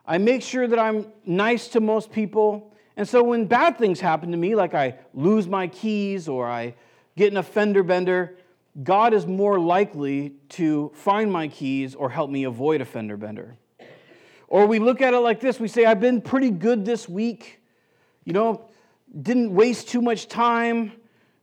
I 0.06 0.18
make 0.18 0.42
sure 0.42 0.66
that 0.66 0.78
I'm 0.78 1.06
nice 1.24 1.68
to 1.68 1.80
most 1.80 2.12
people. 2.12 2.73
And 2.96 3.08
so 3.08 3.22
when 3.22 3.46
bad 3.46 3.76
things 3.78 4.00
happen 4.00 4.30
to 4.30 4.36
me, 4.36 4.54
like 4.54 4.74
I 4.74 4.96
lose 5.12 5.48
my 5.48 5.66
keys 5.66 6.28
or 6.28 6.48
I 6.48 6.74
get 7.16 7.32
an 7.32 7.42
fender 7.42 7.82
bender, 7.82 8.36
God 8.82 9.14
is 9.14 9.26
more 9.26 9.58
likely 9.58 10.34
to 10.50 10.90
find 10.94 11.32
my 11.32 11.48
keys 11.48 11.94
or 11.94 12.10
help 12.10 12.30
me 12.30 12.44
avoid 12.44 12.80
a 12.80 12.84
fender 12.84 13.16
bender. 13.16 13.56
Or 14.48 14.66
we 14.66 14.78
look 14.78 15.00
at 15.00 15.14
it 15.14 15.18
like 15.18 15.40
this 15.40 15.58
we 15.58 15.68
say, 15.68 15.84
I've 15.84 16.00
been 16.00 16.20
pretty 16.20 16.50
good 16.50 16.84
this 16.84 17.08
week, 17.08 17.60
you 18.24 18.32
know, 18.32 18.68
didn't 19.22 19.54
waste 19.54 19.88
too 19.88 20.02
much 20.02 20.28
time, 20.28 20.92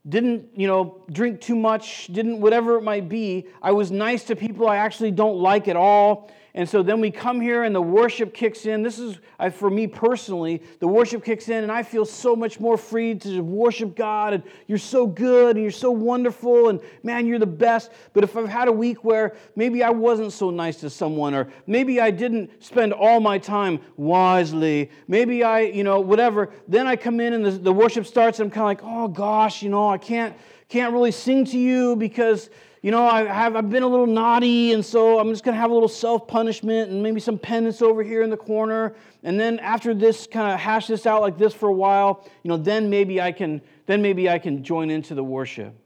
didn't, 0.08 0.48
you 0.56 0.66
know, 0.66 1.04
drink 1.10 1.40
too 1.40 1.56
much, 1.56 2.08
didn't 2.08 2.40
whatever 2.40 2.76
it 2.76 2.82
might 2.82 3.08
be. 3.08 3.46
I 3.62 3.72
was 3.72 3.90
nice 3.90 4.24
to 4.24 4.36
people 4.36 4.68
I 4.68 4.76
actually 4.76 5.10
don't 5.10 5.38
like 5.38 5.68
at 5.68 5.76
all. 5.76 6.30
And 6.54 6.68
so 6.68 6.82
then 6.82 7.00
we 7.00 7.10
come 7.10 7.40
here 7.40 7.64
and 7.64 7.74
the 7.74 7.80
worship 7.80 8.34
kicks 8.34 8.66
in. 8.66 8.82
This 8.82 8.98
is, 8.98 9.16
for 9.54 9.70
me 9.70 9.86
personally, 9.86 10.62
the 10.80 10.86
worship 10.86 11.24
kicks 11.24 11.48
in 11.48 11.62
and 11.62 11.72
I 11.72 11.82
feel 11.82 12.04
so 12.04 12.36
much 12.36 12.60
more 12.60 12.76
free 12.76 13.14
to 13.14 13.40
worship 13.40 13.96
God. 13.96 14.34
And 14.34 14.42
you're 14.66 14.76
so 14.76 15.06
good 15.06 15.56
and 15.56 15.62
you're 15.62 15.72
so 15.72 15.90
wonderful 15.90 16.68
and 16.68 16.80
man, 17.02 17.26
you're 17.26 17.38
the 17.38 17.46
best. 17.46 17.90
But 18.12 18.22
if 18.22 18.36
I've 18.36 18.50
had 18.50 18.68
a 18.68 18.72
week 18.72 19.02
where 19.02 19.34
maybe 19.56 19.82
I 19.82 19.88
wasn't 19.88 20.32
so 20.32 20.50
nice 20.50 20.76
to 20.80 20.90
someone 20.90 21.32
or 21.32 21.48
maybe 21.66 22.00
I 22.00 22.10
didn't 22.10 22.62
spend 22.62 22.92
all 22.92 23.18
my 23.18 23.38
time 23.38 23.80
wisely, 23.96 24.90
maybe 25.08 25.42
I, 25.42 25.60
you 25.60 25.84
know, 25.84 26.00
whatever, 26.00 26.50
then 26.68 26.86
I 26.86 26.96
come 26.96 27.18
in 27.18 27.32
and 27.32 27.46
the, 27.46 27.52
the 27.52 27.72
worship 27.72 28.04
starts 28.04 28.40
and 28.40 28.48
I'm 28.48 28.50
kind 28.50 28.78
of 28.78 28.84
like, 28.84 28.94
oh 28.94 29.08
gosh, 29.08 29.62
you 29.62 29.70
know, 29.70 29.88
I 29.88 29.96
can't, 29.96 30.36
can't 30.68 30.92
really 30.92 31.12
sing 31.12 31.46
to 31.46 31.58
you 31.58 31.96
because 31.96 32.50
you 32.82 32.90
know, 32.90 33.06
I 33.06 33.24
have, 33.24 33.54
I've 33.54 33.70
been 33.70 33.84
a 33.84 33.88
little 33.88 34.08
naughty, 34.08 34.72
and 34.72 34.84
so 34.84 35.20
I'm 35.20 35.30
just 35.30 35.44
going 35.44 35.54
to 35.54 35.60
have 35.60 35.70
a 35.70 35.74
little 35.74 35.88
self 35.88 36.26
punishment 36.26 36.90
and 36.90 37.00
maybe 37.00 37.20
some 37.20 37.38
penance 37.38 37.80
over 37.80 38.02
here 38.02 38.22
in 38.22 38.30
the 38.30 38.36
corner. 38.36 38.96
And 39.22 39.38
then 39.38 39.60
after 39.60 39.94
this, 39.94 40.26
kind 40.26 40.52
of 40.52 40.58
hash 40.58 40.88
this 40.88 41.06
out 41.06 41.20
like 41.20 41.38
this 41.38 41.54
for 41.54 41.68
a 41.68 41.72
while, 41.72 42.28
you 42.42 42.48
know, 42.48 42.56
then 42.56 42.90
maybe 42.90 43.20
I 43.20 43.30
can, 43.30 43.62
then 43.86 44.02
maybe 44.02 44.28
I 44.28 44.40
can 44.40 44.64
join 44.64 44.90
into 44.90 45.14
the 45.14 45.22
worship. 45.22 45.76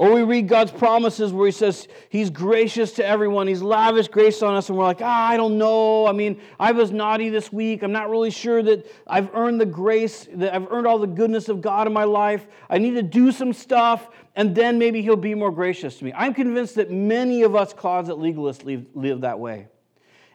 Or 0.00 0.14
we 0.14 0.22
read 0.22 0.48
God's 0.48 0.70
promises 0.70 1.30
where 1.30 1.44
He 1.44 1.52
says 1.52 1.86
He's 2.08 2.30
gracious 2.30 2.92
to 2.92 3.04
everyone, 3.04 3.46
He's 3.46 3.60
lavish 3.60 4.08
grace 4.08 4.40
on 4.40 4.54
us, 4.54 4.70
and 4.70 4.78
we're 4.78 4.84
like, 4.84 5.02
ah, 5.02 5.28
I 5.28 5.36
don't 5.36 5.58
know. 5.58 6.06
I 6.06 6.12
mean, 6.12 6.40
I 6.58 6.72
was 6.72 6.90
naughty 6.90 7.28
this 7.28 7.52
week. 7.52 7.82
I'm 7.82 7.92
not 7.92 8.08
really 8.08 8.30
sure 8.30 8.62
that 8.62 8.90
I've 9.06 9.28
earned 9.34 9.60
the 9.60 9.66
grace, 9.66 10.26
that 10.32 10.54
I've 10.54 10.72
earned 10.72 10.86
all 10.86 10.98
the 10.98 11.06
goodness 11.06 11.50
of 11.50 11.60
God 11.60 11.86
in 11.86 11.92
my 11.92 12.04
life. 12.04 12.46
I 12.70 12.78
need 12.78 12.92
to 12.92 13.02
do 13.02 13.30
some 13.30 13.52
stuff, 13.52 14.08
and 14.36 14.54
then 14.54 14.78
maybe 14.78 15.02
He'll 15.02 15.16
be 15.16 15.34
more 15.34 15.52
gracious 15.52 15.98
to 15.98 16.04
me. 16.06 16.14
I'm 16.16 16.32
convinced 16.32 16.76
that 16.76 16.90
many 16.90 17.42
of 17.42 17.54
us 17.54 17.74
closet 17.74 18.16
legalists 18.16 18.64
live, 18.64 18.86
live 18.94 19.20
that 19.20 19.38
way. 19.38 19.66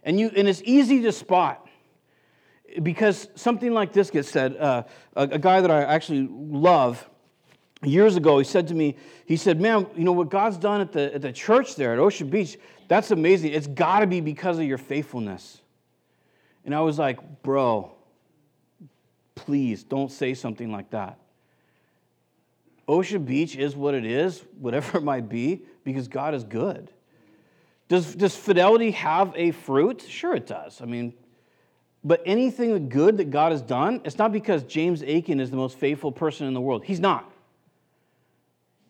And, 0.03 0.19
you, 0.19 0.29
and 0.37 0.47
it's 0.47 0.61
easy 0.63 1.01
to 1.01 1.11
spot 1.11 1.67
because 2.83 3.29
something 3.33 3.73
like 3.73 3.93
this 3.93 4.11
gets 4.11 4.29
said. 4.29 4.57
Uh, 4.57 4.83
a, 5.15 5.23
a 5.23 5.39
guy 5.39 5.59
that 5.61 5.71
I 5.71 5.85
actually 5.85 6.27
love 6.29 7.09
years 7.85 8.15
ago, 8.15 8.37
he 8.37 8.43
said 8.43 8.67
to 8.67 8.73
me, 8.73 8.95
he 9.25 9.37
said, 9.37 9.59
man, 9.59 9.87
you 9.95 10.03
know 10.03 10.11
what 10.11 10.29
God's 10.29 10.57
done 10.57 10.81
at 10.81 10.91
the, 10.91 11.13
at 11.15 11.21
the 11.21 11.31
church 11.31 11.75
there 11.75 11.93
at 11.93 11.99
Ocean 11.99 12.29
Beach, 12.29 12.57
that's 12.87 13.11
amazing. 13.11 13.53
It's 13.53 13.67
got 13.67 13.99
to 13.99 14.07
be 14.07 14.21
because 14.21 14.59
of 14.59 14.65
your 14.65 14.77
faithfulness. 14.77 15.61
And 16.65 16.73
I 16.73 16.81
was 16.81 16.97
like, 16.97 17.43
bro, 17.43 17.91
please 19.35 19.83
don't 19.83 20.11
say 20.11 20.33
something 20.33 20.71
like 20.71 20.89
that. 20.91 21.19
Ocean 22.87 23.23
Beach 23.23 23.55
is 23.55 23.75
what 23.75 23.93
it 23.93 24.05
is, 24.05 24.43
whatever 24.59 24.97
it 24.99 25.03
might 25.03 25.29
be, 25.29 25.61
because 25.83 26.07
God 26.07 26.33
is 26.33 26.43
good. 26.43 26.91
Does, 27.87 28.15
does 28.15 28.35
fidelity 28.35 28.91
have 28.91 29.33
a 29.35 29.51
fruit? 29.51 30.03
Sure, 30.07 30.35
it 30.35 30.47
does. 30.47 30.81
I 30.81 30.85
mean, 30.85 31.13
but 32.03 32.21
anything 32.25 32.89
good 32.89 33.17
that 33.17 33.31
God 33.31 33.51
has 33.51 33.61
done, 33.61 34.01
it's 34.05 34.17
not 34.17 34.31
because 34.31 34.63
James 34.63 35.03
Aiken 35.03 35.39
is 35.39 35.49
the 35.49 35.57
most 35.57 35.77
faithful 35.77 36.11
person 36.11 36.47
in 36.47 36.53
the 36.53 36.61
world. 36.61 36.85
He's 36.85 36.99
not. 36.99 37.31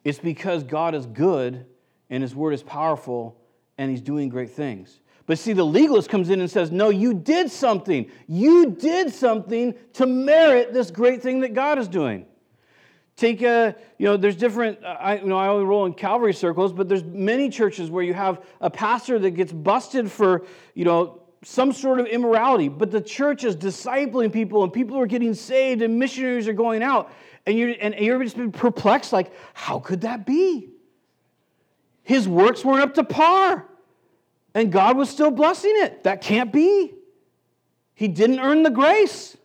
It's 0.05 0.19
because 0.19 0.63
God 0.63 0.95
is 0.95 1.05
good 1.07 1.65
and 2.09 2.23
His 2.23 2.33
word 2.33 2.53
is 2.53 2.63
powerful 2.63 3.35
and 3.77 3.91
He's 3.91 4.01
doing 4.01 4.29
great 4.29 4.51
things. 4.51 5.01
But 5.25 5.39
see, 5.39 5.53
the 5.53 5.65
legalist 5.65 6.07
comes 6.07 6.29
in 6.29 6.39
and 6.39 6.49
says, 6.49 6.71
No, 6.71 6.89
you 6.89 7.13
did 7.13 7.51
something. 7.51 8.09
You 8.27 8.71
did 8.71 9.11
something 9.11 9.73
to 9.93 10.05
merit 10.05 10.71
this 10.71 10.91
great 10.91 11.21
thing 11.21 11.41
that 11.41 11.53
God 11.53 11.79
is 11.79 11.87
doing. 11.87 12.27
Take 13.15 13.41
a, 13.41 13.75
you 13.97 14.05
know, 14.05 14.17
there's 14.17 14.35
different, 14.35 14.83
I, 14.83 15.17
you 15.17 15.25
know, 15.25 15.37
I 15.37 15.47
only 15.47 15.65
roll 15.65 15.85
in 15.85 15.93
Calvary 15.93 16.33
circles, 16.33 16.73
but 16.73 16.89
there's 16.89 17.03
many 17.03 17.49
churches 17.49 17.89
where 17.89 18.03
you 18.03 18.13
have 18.13 18.43
a 18.59 18.69
pastor 18.69 19.17
that 19.19 19.31
gets 19.31 19.53
busted 19.53 20.11
for, 20.11 20.45
you 20.73 20.83
know, 20.83 21.21
some 21.41 21.71
sort 21.71 21.99
of 21.99 22.07
immorality, 22.07 22.67
but 22.67 22.91
the 22.91 22.99
church 22.99 23.43
is 23.43 23.55
discipling 23.55 24.33
people 24.33 24.63
and 24.63 24.73
people 24.73 24.99
are 24.99 25.05
getting 25.05 25.33
saved 25.33 25.81
and 25.81 25.97
missionaries 25.97 26.47
are 26.47 26.53
going 26.53 26.83
out. 26.83 27.11
And 27.45 27.58
you're, 27.58 27.75
and 27.79 27.93
you're 27.95 28.23
just 28.23 28.38
been 28.38 28.51
perplexed, 28.51 29.13
like, 29.13 29.31
how 29.53 29.79
could 29.79 30.01
that 30.01 30.25
be? 30.25 30.69
His 32.03 32.27
works 32.27 32.63
weren't 32.65 32.81
up 32.81 32.93
to 32.95 33.03
par, 33.03 33.65
and 34.53 34.71
God 34.71 34.97
was 34.97 35.10
still 35.10 35.31
blessing 35.31 35.73
it. 35.77 36.03
That 36.03 36.21
can't 36.21 36.51
be. 36.51 36.93
He 37.93 38.08
didn't 38.08 38.39
earn 38.39 38.63
the 38.63 38.69
grace. 38.69 39.38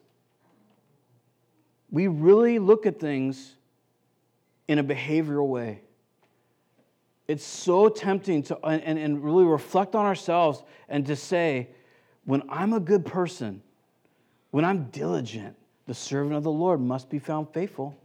We 1.91 2.07
really 2.07 2.59
look 2.59 2.87
at 2.87 3.01
things 3.01 3.57
in 4.69 4.79
a 4.79 4.85
behavioral 4.85 5.49
way. 5.49 5.83
It's 7.27 7.45
so 7.45 7.89
tempting 7.89 8.43
to 8.45 8.59
and, 8.67 8.99
and 8.99 9.23
really 9.25 9.45
reflect 9.45 9.95
on 9.95 10.05
ourselves 10.05 10.63
and 10.89 11.07
to 11.07 11.17
say, 11.17 11.69
when 12.25 12.43
I'm 12.49 12.73
a 12.73 12.81
good 12.81 13.05
person, 13.05 13.63
when 14.51 14.65
I'm 14.65 14.85
diligent, 14.91 15.57
the 15.91 15.95
servant 15.95 16.37
of 16.37 16.45
the 16.45 16.53
Lord 16.53 16.81
must 16.81 17.11
be 17.11 17.19
found 17.19 17.49
faithful. 17.53 17.97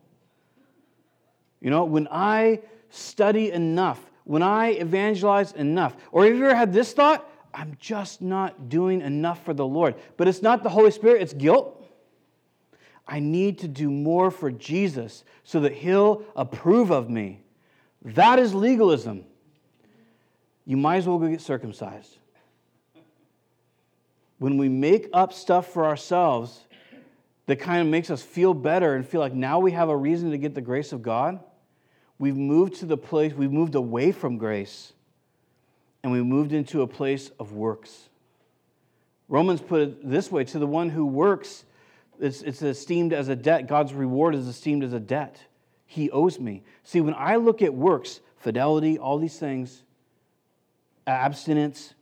You 1.61 1.69
know, 1.69 1.85
when 1.85 2.07
I 2.09 2.61
study 2.89 3.51
enough, 3.51 4.03
when 4.23 4.41
I 4.41 4.69
evangelize 4.69 5.51
enough, 5.51 5.95
or 6.11 6.25
have 6.25 6.35
you 6.35 6.43
ever 6.45 6.55
had 6.55 6.73
this 6.73 6.93
thought? 6.93 7.29
I'm 7.53 7.77
just 7.79 8.23
not 8.23 8.69
doing 8.69 9.01
enough 9.01 9.45
for 9.45 9.53
the 9.53 9.67
Lord. 9.67 9.93
But 10.17 10.27
it's 10.27 10.41
not 10.41 10.63
the 10.63 10.69
Holy 10.69 10.89
Spirit, 10.89 11.21
it's 11.21 11.33
guilt. 11.33 11.79
I 13.07 13.19
need 13.19 13.59
to 13.59 13.67
do 13.67 13.91
more 13.91 14.31
for 14.31 14.49
Jesus 14.49 15.23
so 15.43 15.59
that 15.59 15.73
He'll 15.73 16.23
approve 16.35 16.89
of 16.89 17.07
me. 17.07 17.43
That 18.01 18.39
is 18.39 18.55
legalism. 18.55 19.25
You 20.65 20.77
might 20.77 20.97
as 20.97 21.07
well 21.07 21.19
go 21.19 21.27
get 21.27 21.39
circumcised. 21.39 22.17
When 24.39 24.57
we 24.57 24.69
make 24.69 25.07
up 25.13 25.33
stuff 25.33 25.71
for 25.71 25.85
ourselves 25.85 26.64
that 27.47 27.57
kind 27.57 27.81
of 27.81 27.87
makes 27.87 28.09
us 28.09 28.21
feel 28.21 28.53
better 28.53 28.95
and 28.95 29.07
feel 29.07 29.21
like 29.21 29.33
now 29.33 29.59
we 29.59 29.71
have 29.71 29.89
a 29.89 29.97
reason 29.97 30.31
to 30.31 30.37
get 30.37 30.55
the 30.55 30.61
grace 30.61 30.91
of 30.91 31.01
God, 31.01 31.39
we've 32.17 32.37
moved 32.37 32.75
to 32.75 32.85
the 32.85 32.97
place, 32.97 33.33
we've 33.33 33.51
moved 33.51 33.75
away 33.75 34.11
from 34.11 34.37
grace 34.37 34.93
and 36.03 36.11
we 36.11 36.21
moved 36.21 36.53
into 36.53 36.81
a 36.81 36.87
place 36.87 37.31
of 37.39 37.53
works. 37.53 38.09
Romans 39.27 39.61
put 39.61 39.81
it 39.81 40.09
this 40.09 40.31
way 40.31 40.43
to 40.43 40.59
the 40.59 40.67
one 40.67 40.89
who 40.89 41.05
works, 41.05 41.65
it's, 42.19 42.41
it's 42.41 42.61
esteemed 42.61 43.11
as 43.11 43.27
a 43.27 43.35
debt. 43.35 43.67
God's 43.67 43.93
reward 43.93 44.35
is 44.35 44.47
esteemed 44.47 44.83
as 44.83 44.93
a 44.93 44.99
debt. 44.99 45.39
He 45.85 46.09
owes 46.11 46.39
me. 46.39 46.63
See, 46.83 47.01
when 47.01 47.15
I 47.15 47.35
look 47.35 47.61
at 47.61 47.73
works, 47.73 48.21
fidelity, 48.37 48.97
all 48.97 49.17
these 49.17 49.37
things, 49.37 49.83
abstinence, 51.05 51.93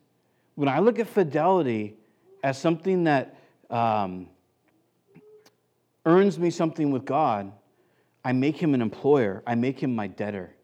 when 0.55 0.69
I 0.69 0.79
look 0.79 0.99
at 0.99 1.07
fidelity 1.07 1.95
as 2.43 2.57
something 2.57 3.05
that 3.05 3.35
um, 3.69 4.27
earns 6.05 6.37
me 6.37 6.49
something 6.49 6.91
with 6.91 7.05
God, 7.05 7.51
I 8.25 8.31
make 8.31 8.57
him 8.57 8.73
an 8.73 8.81
employer, 8.81 9.43
I 9.45 9.55
make 9.55 9.79
him 9.79 9.95
my 9.95 10.07
debtor. 10.07 10.55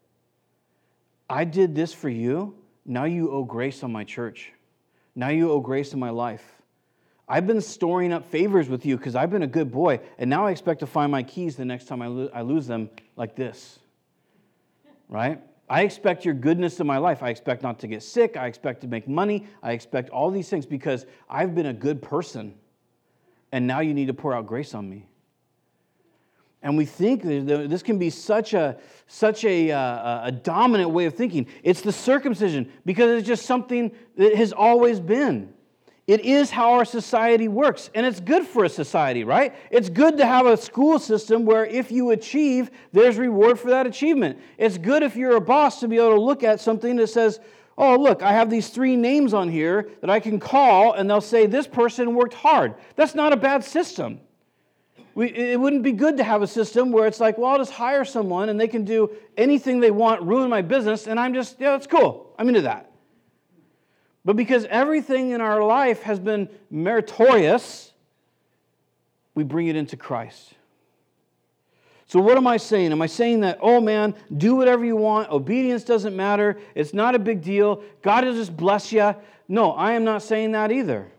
I 1.28 1.44
did 1.44 1.74
this 1.74 1.92
for 1.92 2.08
you, 2.08 2.54
now 2.84 3.04
you 3.04 3.30
owe 3.30 3.44
grace 3.44 3.82
on 3.82 3.92
my 3.92 4.04
church. 4.04 4.52
Now 5.14 5.28
you 5.28 5.50
owe 5.50 5.60
grace 5.60 5.92
in 5.92 6.00
my 6.00 6.10
life. 6.10 6.44
I've 7.28 7.46
been 7.46 7.60
storing 7.60 8.12
up 8.12 8.26
favors 8.26 8.68
with 8.68 8.84
you 8.84 8.96
because 8.96 9.14
I've 9.14 9.30
been 9.30 9.44
a 9.44 9.48
good 9.48 9.70
boy, 9.70 10.00
and 10.18 10.28
now 10.28 10.46
I 10.46 10.50
expect 10.50 10.80
to 10.80 10.86
find 10.86 11.12
my 11.12 11.22
keys 11.22 11.54
the 11.56 11.64
next 11.64 11.86
time 11.86 12.02
I, 12.02 12.08
lo- 12.08 12.30
I 12.34 12.42
lose 12.42 12.66
them 12.66 12.90
like 13.16 13.36
this. 13.36 13.78
Right? 15.08 15.40
I 15.68 15.82
expect 15.82 16.24
your 16.24 16.34
goodness 16.34 16.80
in 16.80 16.86
my 16.88 16.98
life. 16.98 17.22
I 17.22 17.28
expect 17.28 17.62
not 17.62 17.78
to 17.80 17.86
get 17.86 18.02
sick. 18.02 18.36
I 18.36 18.46
expect 18.48 18.80
to 18.80 18.88
make 18.88 19.06
money. 19.06 19.46
I 19.62 19.70
expect 19.70 20.10
all 20.10 20.32
these 20.32 20.48
things 20.48 20.66
because 20.66 21.06
I've 21.28 21.54
been 21.54 21.66
a 21.66 21.72
good 21.72 22.02
person. 22.02 22.54
And 23.52 23.68
now 23.68 23.78
you 23.78 23.94
need 23.94 24.06
to 24.06 24.14
pour 24.14 24.34
out 24.34 24.48
grace 24.48 24.74
on 24.74 24.90
me. 24.90 25.06
And 26.62 26.76
we 26.76 26.84
think 26.84 27.22
this 27.22 27.82
can 27.82 27.98
be 27.98 28.10
such 28.10 28.52
a, 28.52 28.76
such 29.06 29.44
a, 29.44 29.72
uh, 29.72 30.26
a 30.26 30.32
dominant 30.32 30.90
way 30.90 31.06
of 31.06 31.14
thinking. 31.14 31.46
It's 31.62 31.80
the 31.80 31.92
circumcision 31.92 32.70
because 32.84 33.18
it's 33.18 33.26
just 33.26 33.46
something 33.46 33.92
that 34.16 34.34
has 34.34 34.52
always 34.52 35.00
been. 35.00 35.54
It 36.06 36.22
is 36.22 36.50
how 36.50 36.72
our 36.72 36.84
society 36.84 37.46
works, 37.46 37.88
and 37.94 38.04
it's 38.04 38.18
good 38.18 38.44
for 38.44 38.64
a 38.64 38.68
society, 38.68 39.22
right? 39.22 39.54
It's 39.70 39.88
good 39.88 40.16
to 40.18 40.26
have 40.26 40.44
a 40.44 40.56
school 40.56 40.98
system 40.98 41.44
where 41.44 41.64
if 41.64 41.92
you 41.92 42.10
achieve, 42.10 42.72
there's 42.92 43.16
reward 43.16 43.60
for 43.60 43.70
that 43.70 43.86
achievement. 43.86 44.38
It's 44.58 44.76
good 44.76 45.04
if 45.04 45.14
you're 45.14 45.36
a 45.36 45.40
boss 45.40 45.78
to 45.80 45.88
be 45.88 45.96
able 45.96 46.16
to 46.16 46.20
look 46.20 46.42
at 46.42 46.58
something 46.58 46.96
that 46.96 47.06
says, 47.06 47.38
oh, 47.78 47.96
look, 47.96 48.22
I 48.22 48.32
have 48.32 48.50
these 48.50 48.70
three 48.70 48.96
names 48.96 49.32
on 49.32 49.48
here 49.48 49.88
that 50.00 50.10
I 50.10 50.20
can 50.20 50.40
call, 50.40 50.94
and 50.94 51.08
they'll 51.08 51.20
say, 51.20 51.46
this 51.46 51.68
person 51.68 52.14
worked 52.14 52.34
hard. 52.34 52.74
That's 52.96 53.14
not 53.14 53.32
a 53.32 53.36
bad 53.36 53.62
system. 53.62 54.20
We, 55.20 55.28
it 55.34 55.60
wouldn't 55.60 55.82
be 55.82 55.92
good 55.92 56.16
to 56.16 56.24
have 56.24 56.40
a 56.40 56.46
system 56.46 56.92
where 56.92 57.06
it's 57.06 57.20
like, 57.20 57.36
well, 57.36 57.50
I'll 57.50 57.58
just 57.58 57.72
hire 57.72 58.06
someone 58.06 58.48
and 58.48 58.58
they 58.58 58.68
can 58.68 58.86
do 58.86 59.10
anything 59.36 59.78
they 59.78 59.90
want, 59.90 60.22
ruin 60.22 60.48
my 60.48 60.62
business, 60.62 61.06
and 61.06 61.20
I'm 61.20 61.34
just, 61.34 61.60
yeah, 61.60 61.76
it's 61.76 61.86
cool. 61.86 62.34
I'm 62.38 62.48
into 62.48 62.62
that. 62.62 62.90
But 64.24 64.36
because 64.36 64.64
everything 64.70 65.32
in 65.32 65.42
our 65.42 65.62
life 65.62 66.00
has 66.04 66.18
been 66.18 66.48
meritorious, 66.70 67.92
we 69.34 69.44
bring 69.44 69.66
it 69.66 69.76
into 69.76 69.94
Christ. 69.94 70.54
So, 72.06 72.18
what 72.18 72.38
am 72.38 72.46
I 72.46 72.56
saying? 72.56 72.90
Am 72.90 73.02
I 73.02 73.06
saying 73.06 73.40
that, 73.40 73.58
oh 73.60 73.78
man, 73.78 74.14
do 74.38 74.56
whatever 74.56 74.86
you 74.86 74.96
want, 74.96 75.30
obedience 75.30 75.84
doesn't 75.84 76.16
matter, 76.16 76.58
it's 76.74 76.94
not 76.94 77.14
a 77.14 77.18
big 77.18 77.42
deal, 77.42 77.84
God 78.00 78.24
will 78.24 78.32
just 78.32 78.56
bless 78.56 78.90
you? 78.90 79.14
No, 79.48 79.72
I 79.72 79.92
am 79.92 80.04
not 80.04 80.22
saying 80.22 80.52
that 80.52 80.72
either. 80.72 81.12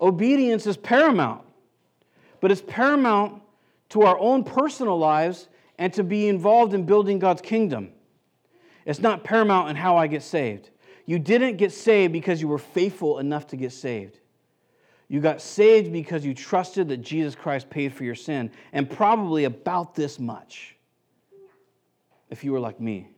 Obedience 0.00 0.66
is 0.66 0.78
paramount 0.78 1.42
but 2.40 2.50
it's 2.50 2.62
paramount 2.66 3.42
to 3.90 4.02
our 4.02 4.18
own 4.18 4.44
personal 4.44 4.98
lives 4.98 5.48
and 5.78 5.92
to 5.94 6.02
be 6.02 6.28
involved 6.28 6.74
in 6.74 6.84
building 6.84 7.18
God's 7.18 7.40
kingdom. 7.40 7.92
It's 8.84 9.00
not 9.00 9.24
paramount 9.24 9.70
in 9.70 9.76
how 9.76 9.96
I 9.96 10.06
get 10.06 10.22
saved. 10.22 10.70
You 11.06 11.18
didn't 11.18 11.56
get 11.56 11.72
saved 11.72 12.12
because 12.12 12.40
you 12.40 12.48
were 12.48 12.58
faithful 12.58 13.18
enough 13.18 13.46
to 13.48 13.56
get 13.56 13.72
saved. 13.72 14.18
You 15.08 15.20
got 15.20 15.40
saved 15.40 15.90
because 15.90 16.24
you 16.24 16.34
trusted 16.34 16.88
that 16.88 16.98
Jesus 16.98 17.34
Christ 17.34 17.70
paid 17.70 17.94
for 17.94 18.04
your 18.04 18.14
sin, 18.14 18.50
and 18.72 18.88
probably 18.88 19.44
about 19.44 19.94
this 19.94 20.18
much. 20.18 20.76
If 22.28 22.44
you 22.44 22.52
were 22.52 22.60
like 22.60 22.78
me, 22.78 23.08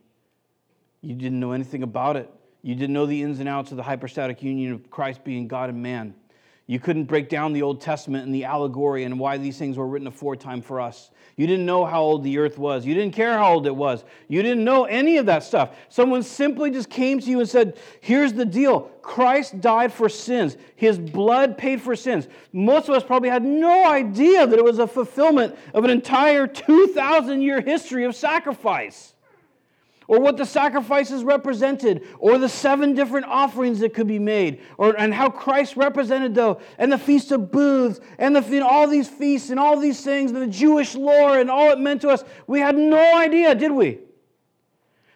you 1.01 1.15
didn't 1.15 1.39
know 1.39 1.51
anything 1.51 1.83
about 1.83 2.15
it. 2.15 2.31
You 2.61 2.75
didn't 2.75 2.93
know 2.93 3.05
the 3.05 3.21
ins 3.21 3.39
and 3.39 3.49
outs 3.49 3.71
of 3.71 3.77
the 3.77 3.83
hypostatic 3.83 4.41
union 4.41 4.71
of 4.71 4.89
Christ 4.89 5.23
being 5.23 5.47
God 5.47 5.69
and 5.69 5.83
man. 5.83 6.13
You 6.71 6.79
couldn't 6.79 7.03
break 7.03 7.27
down 7.27 7.51
the 7.51 7.63
Old 7.63 7.81
Testament 7.81 8.23
and 8.23 8.33
the 8.33 8.45
allegory 8.45 9.03
and 9.03 9.19
why 9.19 9.37
these 9.37 9.57
things 9.57 9.77
were 9.77 9.85
written 9.85 10.07
aforetime 10.07 10.61
for 10.61 10.79
us. 10.79 11.11
You 11.35 11.45
didn't 11.45 11.65
know 11.65 11.83
how 11.83 12.01
old 12.01 12.23
the 12.23 12.37
earth 12.37 12.57
was. 12.57 12.85
You 12.85 12.93
didn't 12.93 13.13
care 13.13 13.37
how 13.37 13.55
old 13.55 13.67
it 13.67 13.75
was. 13.75 14.05
You 14.29 14.41
didn't 14.41 14.63
know 14.63 14.85
any 14.85 15.17
of 15.17 15.25
that 15.25 15.43
stuff. 15.43 15.75
Someone 15.89 16.23
simply 16.23 16.71
just 16.71 16.89
came 16.89 17.19
to 17.19 17.29
you 17.29 17.41
and 17.41 17.49
said, 17.49 17.77
Here's 17.99 18.31
the 18.31 18.45
deal 18.45 18.89
Christ 19.01 19.59
died 19.59 19.91
for 19.91 20.07
sins, 20.07 20.55
His 20.77 20.97
blood 20.97 21.57
paid 21.57 21.81
for 21.81 21.93
sins. 21.93 22.29
Most 22.53 22.87
of 22.87 22.95
us 22.95 23.03
probably 23.03 23.27
had 23.27 23.43
no 23.43 23.85
idea 23.85 24.47
that 24.47 24.57
it 24.57 24.63
was 24.63 24.79
a 24.79 24.87
fulfillment 24.87 25.57
of 25.73 25.83
an 25.83 25.89
entire 25.89 26.47
2,000 26.47 27.41
year 27.41 27.59
history 27.59 28.05
of 28.05 28.15
sacrifice 28.15 29.13
or 30.11 30.19
what 30.19 30.35
the 30.35 30.45
sacrifices 30.45 31.23
represented, 31.23 32.05
or 32.19 32.37
the 32.37 32.49
seven 32.49 32.93
different 32.93 33.25
offerings 33.27 33.79
that 33.79 33.93
could 33.93 34.07
be 34.07 34.19
made, 34.19 34.59
or 34.77 34.93
and 34.99 35.13
how 35.13 35.29
Christ 35.29 35.77
represented 35.77 36.35
though, 36.35 36.59
and 36.77 36.91
the 36.91 36.97
feast 36.97 37.31
of 37.31 37.49
booths, 37.49 38.01
and 38.19 38.35
the 38.35 38.41
know, 38.41 38.67
all 38.67 38.87
these 38.87 39.07
feasts 39.07 39.51
and 39.51 39.57
all 39.57 39.79
these 39.79 40.03
things, 40.03 40.31
and 40.31 40.41
the 40.41 40.47
Jewish 40.47 40.95
lore 40.95 41.39
and 41.39 41.49
all 41.49 41.71
it 41.71 41.79
meant 41.79 42.01
to 42.01 42.09
us. 42.09 42.25
We 42.45 42.59
had 42.59 42.75
no 42.77 43.17
idea, 43.17 43.55
did 43.55 43.71
we? 43.71 43.99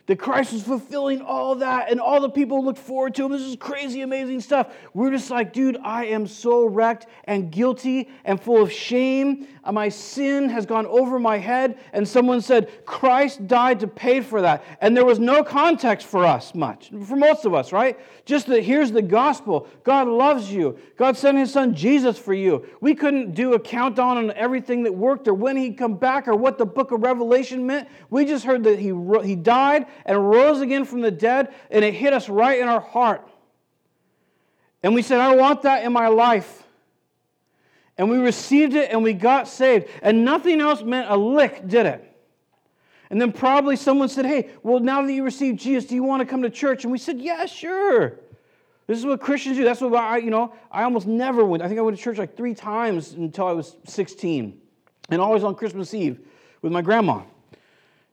that 0.08 0.18
Christ 0.18 0.54
was 0.54 0.62
fulfilling 0.62 1.22
all 1.22 1.56
that 1.56 1.90
and 1.90 2.00
all 2.00 2.22
the 2.22 2.30
people 2.30 2.64
looked 2.64 2.80
forward 2.80 3.16
to 3.16 3.26
him. 3.26 3.32
This 3.32 3.42
is 3.42 3.56
crazy, 3.56 4.02
amazing 4.02 4.42
stuff. 4.42 4.72
We're 4.94 5.12
just 5.12 5.32
like, 5.32 5.52
dude, 5.52 5.78
I 5.84 6.06
am 6.06 6.28
so 6.28 6.66
wrecked 6.66 7.08
and 7.24 7.52
guilty 7.52 8.10
and 8.24 8.40
full 8.40 8.62
of 8.62 8.72
shame. 8.72 9.48
Uh, 9.65 9.71
my 9.71 9.89
sin 9.89 10.47
has 10.49 10.65
gone 10.65 10.86
over 10.86 11.19
my 11.19 11.38
head. 11.38 11.80
And 11.91 12.08
someone 12.08 12.39
said, 12.39 12.86
Christ 12.86 13.47
died 13.47 13.80
to 13.80 13.88
pay 13.88 14.21
for 14.21 14.41
that. 14.41 14.63
And 14.80 14.95
there 14.95 15.06
was 15.06 15.19
no 15.19 15.43
context 15.43 16.06
for 16.06 16.23
us 16.23 16.54
much, 16.54 16.91
for 17.04 17.15
most 17.15 17.45
of 17.45 17.54
us, 17.54 17.71
right? 17.71 17.99
Just 18.25 18.47
that 18.47 18.62
here's 18.62 18.91
the 18.91 19.01
gospel 19.01 19.67
God 19.84 20.08
loves 20.08 20.51
you. 20.51 20.78
God 20.97 21.17
sent 21.17 21.38
his 21.38 21.51
son 21.51 21.73
Jesus 21.73 22.17
for 22.17 22.34
you. 22.34 22.65
We 22.80 22.93
couldn't 22.93 23.34
do 23.34 23.54
a 23.54 23.60
countdown 23.60 24.17
on 24.17 24.32
everything 24.32 24.84
that 24.84 24.93
worked 24.93 25.28
or 25.28 25.34
when 25.34 25.58
he'd 25.58 25.78
come 25.78 25.95
back 25.97 26.28
or 26.28 26.36
what 26.36 26.58
the 26.58 26.65
book 26.65 26.91
of 26.91 27.01
Revelation 27.01 27.65
meant. 27.65 27.89
We 28.10 28.25
just 28.25 28.45
heard 28.45 28.63
that 28.65 28.80
he, 28.80 28.93
he 29.23 29.36
died 29.36 29.88
and 30.06 30.30
rose 30.30 30.62
again 30.62 30.86
from 30.86 31.01
the 31.01 31.12
dead, 31.12 31.54
and 31.71 31.84
it 31.84 31.93
hit 31.93 32.13
us 32.13 32.30
right 32.30 32.60
in 32.60 32.67
our 32.67 32.82
heart. 32.82 33.28
And 34.84 34.93
we 34.93 35.01
said, 35.01 35.19
I 35.19 35.36
want 35.36 35.63
that 35.63 35.84
in 35.84 35.91
my 35.91 36.10
life. 36.10 36.64
And 37.98 38.10
we 38.10 38.18
received 38.18 38.74
it 38.74 38.92
and 38.92 39.04
we 39.04 39.14
got 39.14 39.48
saved. 39.48 39.88
And 40.02 40.26
nothing 40.26 40.60
else 40.60 40.82
meant 40.82 41.10
a 41.10 41.16
lick, 41.16 41.68
did 41.68 41.86
it? 41.86 42.12
And 43.10 43.22
then 43.22 43.32
probably 43.32 43.76
someone 43.76 44.10
said, 44.10 44.26
Hey, 44.26 44.50
well, 44.64 44.80
now 44.80 45.02
that 45.02 45.14
you 45.14 45.24
received 45.24 45.60
Jesus, 45.60 45.88
do 45.90 45.96
you 45.96 46.04
want 46.04 46.22
to 46.22 46.26
come 46.26 46.42
to 46.42 46.50
church? 46.50 46.84
And 46.84 46.92
we 46.92 46.98
said, 46.98 47.20
Yeah, 47.20 47.46
sure. 47.46 48.20
This 48.88 49.00
is 49.00 49.06
what 49.06 49.20
Christians 49.20 49.58
do. 49.58 49.64
That's 49.64 49.82
what 49.82 49.96
I, 49.96 50.18
you 50.18 50.30
know, 50.30 50.54
I 50.72 50.84
almost 50.84 51.08
never 51.08 51.44
went. 51.44 51.64
I 51.64 51.68
think 51.68 51.80
I 51.80 51.82
went 51.82 51.98
to 51.98 52.04
church 52.04 52.18
like 52.18 52.38
three 52.38 52.54
times 52.54 53.14
until 53.14 53.48
I 53.48 53.52
was 53.52 53.78
16, 53.86 54.62
and 55.10 55.22
always 55.22 55.44
on 55.44 55.56
Christmas 55.56 55.94
Eve 55.94 56.20
with 56.62 56.72
my 56.72 56.84
grandma. 56.84 57.24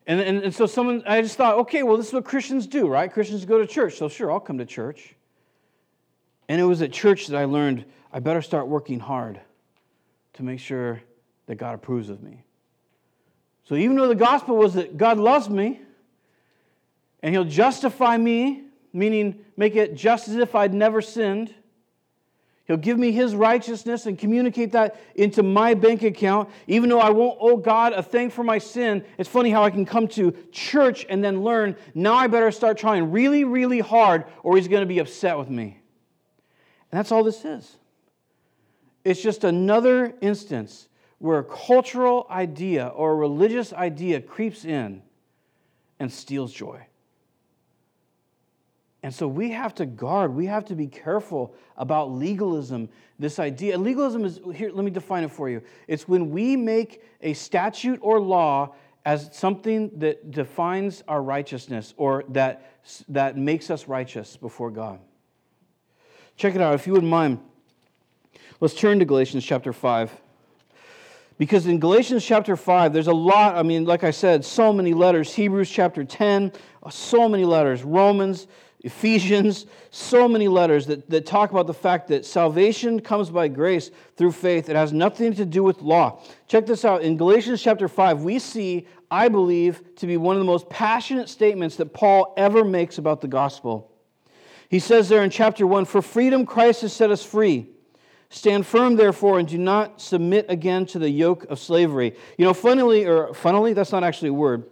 And, 0.06 0.18
and, 0.20 0.42
and 0.42 0.54
so 0.54 0.66
someone, 0.66 1.02
I 1.06 1.20
just 1.20 1.36
thought, 1.36 1.58
okay, 1.58 1.82
well, 1.82 1.98
this 1.98 2.08
is 2.08 2.12
what 2.14 2.24
Christians 2.24 2.66
do, 2.66 2.88
right? 2.88 3.12
Christians 3.12 3.44
go 3.44 3.58
to 3.58 3.66
church. 3.66 3.96
So 3.96 4.08
sure, 4.08 4.32
I'll 4.32 4.40
come 4.40 4.58
to 4.58 4.66
church. 4.66 5.14
And 6.48 6.60
it 6.60 6.64
was 6.64 6.80
at 6.80 6.90
church 6.90 7.26
that 7.28 7.36
I 7.36 7.44
learned 7.44 7.84
I 8.12 8.20
better 8.20 8.42
start 8.42 8.66
working 8.66 8.98
hard 8.98 9.40
to 10.34 10.42
make 10.42 10.60
sure 10.60 11.02
that 11.46 11.56
God 11.56 11.74
approves 11.74 12.08
of 12.08 12.22
me. 12.22 12.44
So 13.64 13.74
even 13.74 13.96
though 13.96 14.08
the 14.08 14.14
gospel 14.14 14.56
was 14.56 14.74
that 14.74 14.96
God 14.96 15.18
loves 15.18 15.48
me 15.48 15.80
and 17.22 17.34
He'll 17.34 17.44
justify 17.44 18.16
me, 18.16 18.64
meaning 18.92 19.44
make 19.56 19.76
it 19.76 19.94
just 19.94 20.28
as 20.28 20.36
if 20.36 20.54
I'd 20.54 20.74
never 20.74 21.00
sinned, 21.00 21.54
He'll 22.66 22.76
give 22.76 22.98
me 22.98 23.12
His 23.12 23.34
righteousness 23.34 24.06
and 24.06 24.18
communicate 24.18 24.72
that 24.72 25.00
into 25.14 25.42
my 25.42 25.74
bank 25.74 26.02
account. 26.02 26.48
Even 26.66 26.88
though 26.88 27.00
I 27.00 27.10
won't 27.10 27.38
owe 27.40 27.56
God 27.56 27.92
a 27.92 28.02
thing 28.02 28.30
for 28.30 28.44
my 28.44 28.58
sin, 28.58 29.04
it's 29.18 29.28
funny 29.28 29.50
how 29.50 29.62
I 29.62 29.70
can 29.70 29.84
come 29.84 30.08
to 30.08 30.32
church 30.52 31.04
and 31.08 31.22
then 31.22 31.42
learn 31.42 31.76
now 31.94 32.14
I 32.14 32.28
better 32.28 32.50
start 32.50 32.78
trying 32.78 33.10
really, 33.10 33.44
really 33.44 33.80
hard 33.80 34.24
or 34.42 34.56
He's 34.56 34.68
going 34.68 34.82
to 34.82 34.86
be 34.86 35.00
upset 35.00 35.38
with 35.38 35.50
me. 35.50 35.80
And 36.90 36.98
that's 36.98 37.12
all 37.12 37.24
this 37.24 37.44
is. 37.44 37.76
It's 39.04 39.22
just 39.22 39.44
another 39.44 40.14
instance 40.20 40.88
where 41.18 41.38
a 41.38 41.44
cultural 41.44 42.26
idea 42.30 42.88
or 42.88 43.12
a 43.12 43.16
religious 43.16 43.72
idea 43.72 44.20
creeps 44.20 44.64
in 44.64 45.02
and 45.98 46.12
steals 46.12 46.52
joy. 46.52 46.84
And 49.04 49.12
so 49.12 49.26
we 49.26 49.50
have 49.50 49.74
to 49.76 49.86
guard, 49.86 50.34
we 50.34 50.46
have 50.46 50.64
to 50.66 50.76
be 50.76 50.86
careful 50.86 51.54
about 51.76 52.12
legalism, 52.12 52.88
this 53.18 53.38
idea. 53.38 53.74
And 53.74 53.82
legalism 53.82 54.24
is, 54.24 54.40
here, 54.54 54.70
let 54.72 54.84
me 54.84 54.92
define 54.92 55.24
it 55.24 55.30
for 55.30 55.48
you. 55.48 55.62
It's 55.88 56.06
when 56.06 56.30
we 56.30 56.56
make 56.56 57.02
a 57.20 57.34
statute 57.34 57.98
or 58.00 58.20
law 58.20 58.74
as 59.04 59.30
something 59.32 59.90
that 59.98 60.30
defines 60.30 61.02
our 61.08 61.20
righteousness 61.20 61.94
or 61.96 62.22
that, 62.28 62.70
that 63.08 63.36
makes 63.36 63.70
us 63.70 63.88
righteous 63.88 64.36
before 64.36 64.70
God. 64.70 65.00
Check 66.36 66.54
it 66.54 66.60
out, 66.60 66.74
if 66.74 66.86
you 66.86 66.92
wouldn't 66.92 67.10
mind. 67.10 67.40
Let's 68.62 68.74
turn 68.74 69.00
to 69.00 69.04
Galatians 69.04 69.44
chapter 69.44 69.72
5. 69.72 70.20
Because 71.36 71.66
in 71.66 71.80
Galatians 71.80 72.24
chapter 72.24 72.54
5, 72.54 72.92
there's 72.92 73.08
a 73.08 73.12
lot, 73.12 73.56
I 73.56 73.64
mean, 73.64 73.86
like 73.86 74.04
I 74.04 74.12
said, 74.12 74.44
so 74.44 74.72
many 74.72 74.94
letters. 74.94 75.34
Hebrews 75.34 75.68
chapter 75.68 76.04
10, 76.04 76.52
uh, 76.80 76.88
so 76.88 77.28
many 77.28 77.44
letters. 77.44 77.82
Romans, 77.82 78.46
Ephesians, 78.84 79.66
so 79.90 80.28
many 80.28 80.46
letters 80.46 80.86
that, 80.86 81.10
that 81.10 81.26
talk 81.26 81.50
about 81.50 81.66
the 81.66 81.74
fact 81.74 82.06
that 82.06 82.24
salvation 82.24 83.00
comes 83.00 83.30
by 83.30 83.48
grace 83.48 83.90
through 84.16 84.30
faith. 84.30 84.68
It 84.68 84.76
has 84.76 84.92
nothing 84.92 85.34
to 85.34 85.44
do 85.44 85.64
with 85.64 85.82
law. 85.82 86.22
Check 86.46 86.64
this 86.64 86.84
out. 86.84 87.02
In 87.02 87.16
Galatians 87.16 87.60
chapter 87.60 87.88
5, 87.88 88.22
we 88.22 88.38
see, 88.38 88.86
I 89.10 89.26
believe, 89.26 89.82
to 89.96 90.06
be 90.06 90.16
one 90.16 90.36
of 90.36 90.40
the 90.40 90.46
most 90.46 90.70
passionate 90.70 91.28
statements 91.28 91.74
that 91.78 91.92
Paul 91.92 92.32
ever 92.36 92.62
makes 92.62 92.98
about 92.98 93.22
the 93.22 93.28
gospel. 93.28 93.90
He 94.68 94.78
says 94.78 95.08
there 95.08 95.24
in 95.24 95.30
chapter 95.30 95.66
1 95.66 95.84
For 95.84 96.00
freedom 96.00 96.46
Christ 96.46 96.82
has 96.82 96.92
set 96.92 97.10
us 97.10 97.24
free. 97.24 97.66
Stand 98.32 98.66
firm, 98.66 98.96
therefore, 98.96 99.38
and 99.38 99.46
do 99.46 99.58
not 99.58 100.00
submit 100.00 100.46
again 100.48 100.86
to 100.86 100.98
the 100.98 101.10
yoke 101.10 101.44
of 101.50 101.58
slavery. 101.58 102.16
You 102.38 102.46
know, 102.46 102.54
funnily, 102.54 103.04
or 103.04 103.34
funnily, 103.34 103.74
that's 103.74 103.92
not 103.92 104.02
actually 104.02 104.30
a 104.30 104.32
word. 104.32 104.64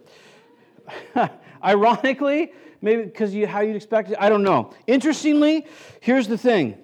Ironically, 1.63 2.53
maybe 2.81 3.03
because 3.03 3.35
you, 3.35 3.45
how 3.45 3.61
you'd 3.61 3.75
expect 3.75 4.09
it, 4.09 4.17
I 4.19 4.29
don't 4.29 4.41
know. 4.41 4.73
Interestingly, 4.87 5.67
here's 5.99 6.27
the 6.27 6.39
thing 6.39 6.75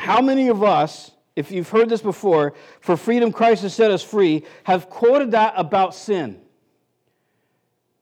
how 0.00 0.20
many 0.20 0.48
of 0.48 0.64
us, 0.64 1.12
if 1.36 1.52
you've 1.52 1.68
heard 1.68 1.88
this 1.88 2.02
before, 2.02 2.54
for 2.80 2.96
freedom 2.96 3.30
Christ 3.30 3.62
has 3.62 3.72
set 3.72 3.92
us 3.92 4.02
free, 4.02 4.44
have 4.64 4.90
quoted 4.90 5.30
that 5.30 5.54
about 5.56 5.94
sin? 5.94 6.40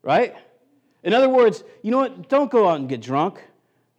Right? 0.03 0.35
In 1.03 1.13
other 1.13 1.29
words, 1.29 1.63
you 1.83 1.91
know 1.91 1.99
what? 1.99 2.31
Don't 2.31 2.51
go 2.51 2.67
out 2.67 2.81
and 2.81 2.89
get 2.89 3.03
drunk. 3.03 3.43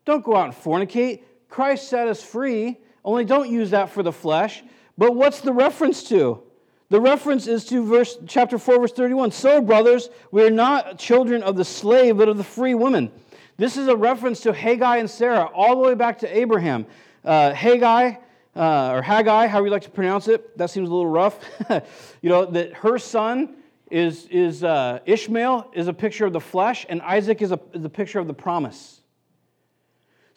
Don't 0.06 0.26
go 0.26 0.36
out 0.36 0.46
and 0.46 0.56
fornicate. 0.56 1.22
Christ 1.50 1.88
set 1.88 2.08
us 2.08 2.24
free. 2.24 2.80
Only 3.04 3.26
don't 3.26 3.50
use 3.50 3.72
that 3.72 3.90
for 3.90 4.04
the 4.04 4.12
flesh. 4.12 4.64
But 4.98 5.16
what's 5.16 5.42
the 5.42 5.54
reference 5.54 6.04
to? 6.10 6.44
The 6.90 7.00
reference 7.00 7.48
is 7.48 7.66
to 7.66 7.86
verse 7.86 8.18
chapter 8.28 8.58
4 8.58 8.82
verse 8.82 8.92
31. 8.92 9.32
So 9.32 9.62
brothers, 9.62 10.10
we 10.32 10.44
are 10.44 10.52
not 10.52 11.00
children 11.00 11.42
of 11.42 11.56
the 11.56 11.66
slave 11.66 12.18
but 12.18 12.28
of 12.28 12.38
the 12.38 12.44
free 12.44 12.76
woman. 12.76 13.12
This 13.58 13.78
is 13.78 13.88
a 13.88 13.96
reference 13.96 14.42
to 14.42 14.54
Hagar 14.54 14.98
and 14.98 15.10
Sarah 15.10 15.46
all 15.54 15.76
the 15.76 15.88
way 15.88 15.96
back 15.96 16.20
to 16.20 16.38
Abraham. 16.38 16.86
Uh, 17.24 17.54
Hagar 17.54 18.18
uh, 18.56 18.92
or 18.92 19.02
Hagar, 19.02 19.48
however 19.48 19.68
you 19.68 19.72
like 19.72 19.84
to 19.84 19.90
pronounce 19.90 20.28
it, 20.28 20.58
that 20.58 20.70
seems 20.70 20.90
a 20.90 20.92
little 20.92 21.08
rough. 21.08 21.40
you 22.22 22.30
know 22.30 22.46
that 22.46 22.74
her 22.74 22.98
son 22.98 23.56
is 23.90 24.26
is 24.28 24.64
uh, 24.64 25.00
Ishmael 25.06 25.72
is 25.74 25.88
a 25.88 25.94
picture 25.94 26.26
of 26.26 26.34
the 26.34 26.40
flesh, 26.40 26.86
and 26.90 27.02
Isaac 27.02 27.42
is 27.42 27.52
a, 27.52 27.60
is 27.74 27.86
a 27.86 27.90
picture 27.90 28.20
of 28.20 28.28
the 28.28 28.34
promise. 28.34 29.01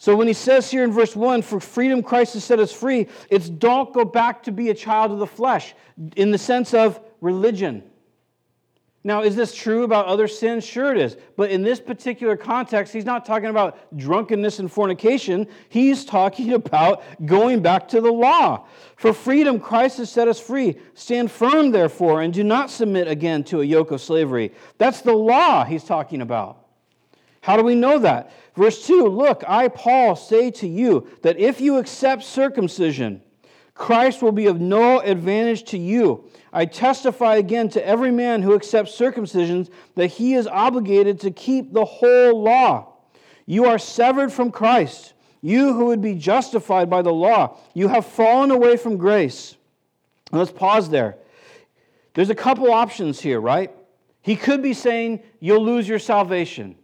So 0.04 0.14
when 0.14 0.26
he 0.26 0.34
says 0.34 0.70
here 0.70 0.84
in 0.84 0.92
verse 0.92 1.16
1, 1.16 1.40
for 1.40 1.58
freedom 1.58 2.02
Christ 2.02 2.34
has 2.34 2.44
set 2.44 2.60
us 2.60 2.70
free, 2.70 3.06
it's 3.30 3.48
don't 3.48 3.90
go 3.94 4.04
back 4.04 4.42
to 4.42 4.52
be 4.52 4.68
a 4.68 4.74
child 4.74 5.12
of 5.12 5.18
the 5.18 5.26
flesh 5.26 5.74
in 6.14 6.30
the 6.30 6.36
sense 6.36 6.74
of 6.74 7.00
religion. 7.22 7.82
Now, 9.02 9.22
is 9.22 9.34
this 9.34 9.54
true 9.54 9.82
about 9.82 10.04
other 10.04 10.28
sins? 10.28 10.62
Sure 10.62 10.94
it 10.94 11.00
is. 11.00 11.16
But 11.38 11.50
in 11.50 11.62
this 11.62 11.80
particular 11.80 12.36
context, 12.36 12.92
he's 12.92 13.06
not 13.06 13.24
talking 13.24 13.48
about 13.48 13.96
drunkenness 13.96 14.58
and 14.58 14.70
fornication. 14.70 15.46
He's 15.70 16.04
talking 16.04 16.52
about 16.62 17.02
going 17.24 17.62
back 17.62 17.88
to 17.88 18.02
the 18.02 18.12
law. 18.12 18.66
For 18.96 19.14
freedom, 19.14 19.58
Christ 19.58 19.96
has 19.96 20.12
set 20.12 20.28
us 20.28 20.38
free. 20.38 20.76
Stand 20.92 21.30
firm, 21.30 21.70
therefore, 21.70 22.20
and 22.20 22.34
do 22.34 22.44
not 22.44 22.70
submit 22.70 23.08
again 23.08 23.42
to 23.44 23.62
a 23.62 23.64
yoke 23.64 23.90
of 23.90 24.02
slavery. 24.02 24.52
That's 24.76 25.00
the 25.00 25.14
law 25.14 25.64
he's 25.64 25.84
talking 25.84 26.20
about. 26.20 26.63
How 27.44 27.58
do 27.58 27.62
we 27.62 27.74
know 27.74 27.98
that? 27.98 28.32
Verse 28.56 28.86
2 28.86 29.06
Look, 29.06 29.44
I, 29.46 29.68
Paul, 29.68 30.16
say 30.16 30.50
to 30.52 30.66
you 30.66 31.06
that 31.20 31.38
if 31.38 31.60
you 31.60 31.76
accept 31.76 32.24
circumcision, 32.24 33.20
Christ 33.74 34.22
will 34.22 34.32
be 34.32 34.46
of 34.46 34.62
no 34.62 35.00
advantage 35.00 35.64
to 35.64 35.76
you. 35.76 36.24
I 36.54 36.64
testify 36.64 37.34
again 37.34 37.68
to 37.70 37.86
every 37.86 38.10
man 38.10 38.40
who 38.40 38.54
accepts 38.54 38.94
circumcision 38.94 39.68
that 39.94 40.06
he 40.06 40.32
is 40.32 40.46
obligated 40.46 41.20
to 41.20 41.30
keep 41.30 41.74
the 41.74 41.84
whole 41.84 42.42
law. 42.42 42.94
You 43.44 43.66
are 43.66 43.78
severed 43.78 44.32
from 44.32 44.50
Christ. 44.50 45.12
You 45.42 45.74
who 45.74 45.84
would 45.86 46.00
be 46.00 46.14
justified 46.14 46.88
by 46.88 47.02
the 47.02 47.12
law, 47.12 47.58
you 47.74 47.88
have 47.88 48.06
fallen 48.06 48.52
away 48.52 48.78
from 48.78 48.96
grace. 48.96 49.54
Let's 50.32 50.50
pause 50.50 50.88
there. 50.88 51.18
There's 52.14 52.30
a 52.30 52.34
couple 52.34 52.72
options 52.72 53.20
here, 53.20 53.38
right? 53.38 53.70
He 54.22 54.34
could 54.34 54.62
be 54.62 54.72
saying, 54.72 55.22
You'll 55.40 55.62
lose 55.62 55.86
your 55.86 55.98
salvation. 55.98 56.76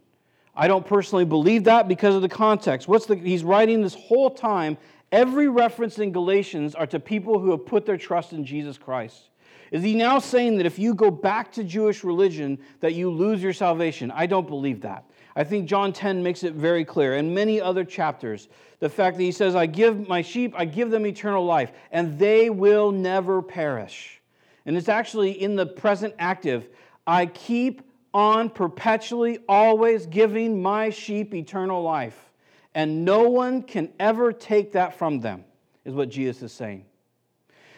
I 0.55 0.67
don't 0.67 0.85
personally 0.85 1.25
believe 1.25 1.63
that 1.65 1.87
because 1.87 2.15
of 2.15 2.21
the 2.21 2.29
context. 2.29 2.87
What's 2.87 3.05
the, 3.05 3.15
he's 3.15 3.43
writing 3.43 3.81
this 3.81 3.95
whole 3.95 4.29
time, 4.29 4.77
every 5.11 5.47
reference 5.47 5.99
in 5.99 6.11
Galatians 6.11 6.75
are 6.75 6.87
to 6.87 6.99
people 6.99 7.39
who 7.39 7.51
have 7.51 7.65
put 7.65 7.85
their 7.85 7.97
trust 7.97 8.33
in 8.33 8.45
Jesus 8.45 8.77
Christ. 8.77 9.29
Is 9.71 9.83
he 9.83 9.95
now 9.95 10.19
saying 10.19 10.57
that 10.57 10.65
if 10.65 10.77
you 10.77 10.93
go 10.93 11.09
back 11.09 11.51
to 11.53 11.63
Jewish 11.63 12.03
religion 12.03 12.59
that 12.81 12.93
you 12.93 13.09
lose 13.09 13.41
your 13.41 13.53
salvation? 13.53 14.11
I 14.11 14.25
don't 14.25 14.47
believe 14.47 14.81
that. 14.81 15.05
I 15.33 15.45
think 15.45 15.67
John 15.67 15.93
10 15.93 16.21
makes 16.21 16.43
it 16.43 16.53
very 16.53 16.83
clear, 16.83 17.15
and 17.15 17.33
many 17.33 17.61
other 17.61 17.85
chapters. 17.85 18.49
The 18.79 18.89
fact 18.89 19.15
that 19.15 19.23
he 19.23 19.31
says, 19.31 19.55
I 19.55 19.65
give 19.65 20.09
my 20.09 20.21
sheep, 20.21 20.53
I 20.57 20.65
give 20.65 20.91
them 20.91 21.05
eternal 21.05 21.45
life, 21.45 21.71
and 21.91 22.19
they 22.19 22.49
will 22.49 22.91
never 22.91 23.41
perish. 23.41 24.21
And 24.65 24.75
it's 24.75 24.89
actually 24.89 25.31
in 25.31 25.55
the 25.55 25.65
present 25.65 26.15
active, 26.19 26.67
I 27.07 27.27
keep 27.27 27.81
on 28.13 28.49
perpetually, 28.49 29.39
always 29.47 30.05
giving 30.05 30.61
my 30.61 30.89
sheep 30.89 31.33
eternal 31.33 31.81
life. 31.81 32.31
And 32.73 33.03
no 33.05 33.29
one 33.29 33.63
can 33.63 33.91
ever 33.99 34.31
take 34.31 34.73
that 34.73 34.97
from 34.97 35.19
them, 35.19 35.43
is 35.85 35.93
what 35.93 36.09
Jesus 36.09 36.43
is 36.43 36.53
saying. 36.53 36.85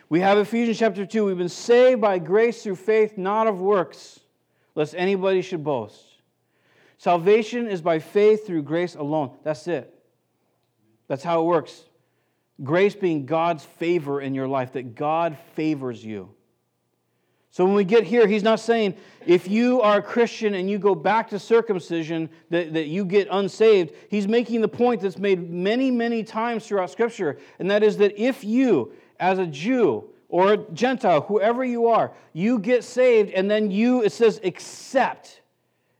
We 0.09 0.19
have 0.19 0.37
Ephesians 0.37 0.77
chapter 0.77 1.05
2. 1.05 1.25
We've 1.25 1.37
been 1.37 1.49
saved 1.49 1.99
by 1.99 2.19
grace 2.19 2.61
through 2.61 2.75
faith, 2.75 3.17
not 3.17 3.47
of 3.47 3.59
works, 3.59 4.19
lest 4.75 4.93
anybody 4.95 5.41
should 5.41 5.63
boast. 5.63 5.99
Salvation 6.97 7.67
is 7.67 7.81
by 7.81 7.99
faith 7.99 8.45
through 8.45 8.63
grace 8.63 8.95
alone. 8.95 9.31
That's 9.43 9.67
it. 9.67 9.93
That's 11.07 11.23
how 11.23 11.41
it 11.41 11.45
works. 11.45 11.85
Grace 12.63 12.95
being 12.95 13.25
God's 13.25 13.65
favor 13.65 14.21
in 14.21 14.35
your 14.35 14.47
life, 14.47 14.73
that 14.73 14.95
God 14.95 15.37
favors 15.55 16.05
you. 16.05 16.29
So 17.53 17.63
when 17.65 17.75
we 17.75 17.83
get 17.83 18.03
here, 18.03 18.25
he's 18.25 18.41
not 18.41 18.59
saying 18.59 18.95
if 19.27 19.47
you 19.47 19.79
are 19.81 19.99
a 19.99 20.01
Christian 20.01 20.55
and 20.55 20.67
you 20.67 20.79
go 20.79 20.95
back 20.95 21.29
to 21.29 21.37
circumcision 21.37 22.27
that, 22.49 22.73
that 22.73 22.87
you 22.87 23.05
get 23.05 23.27
unsaved. 23.29 23.93
He's 24.09 24.27
making 24.27 24.61
the 24.61 24.67
point 24.67 25.01
that's 25.01 25.19
made 25.19 25.51
many, 25.51 25.91
many 25.91 26.23
times 26.23 26.65
throughout 26.65 26.89
Scripture, 26.89 27.37
and 27.59 27.69
that 27.69 27.83
is 27.83 27.97
that 27.97 28.19
if 28.19 28.43
you, 28.43 28.91
as 29.19 29.37
a 29.37 29.45
Jew 29.45 30.09
or 30.29 30.53
a 30.53 30.57
Gentile, 30.73 31.21
whoever 31.21 31.63
you 31.63 31.85
are, 31.85 32.11
you 32.33 32.57
get 32.57 32.83
saved 32.83 33.29
and 33.29 33.51
then 33.51 33.69
you, 33.69 34.01
it 34.01 34.11
says, 34.11 34.39
accept. 34.43 35.41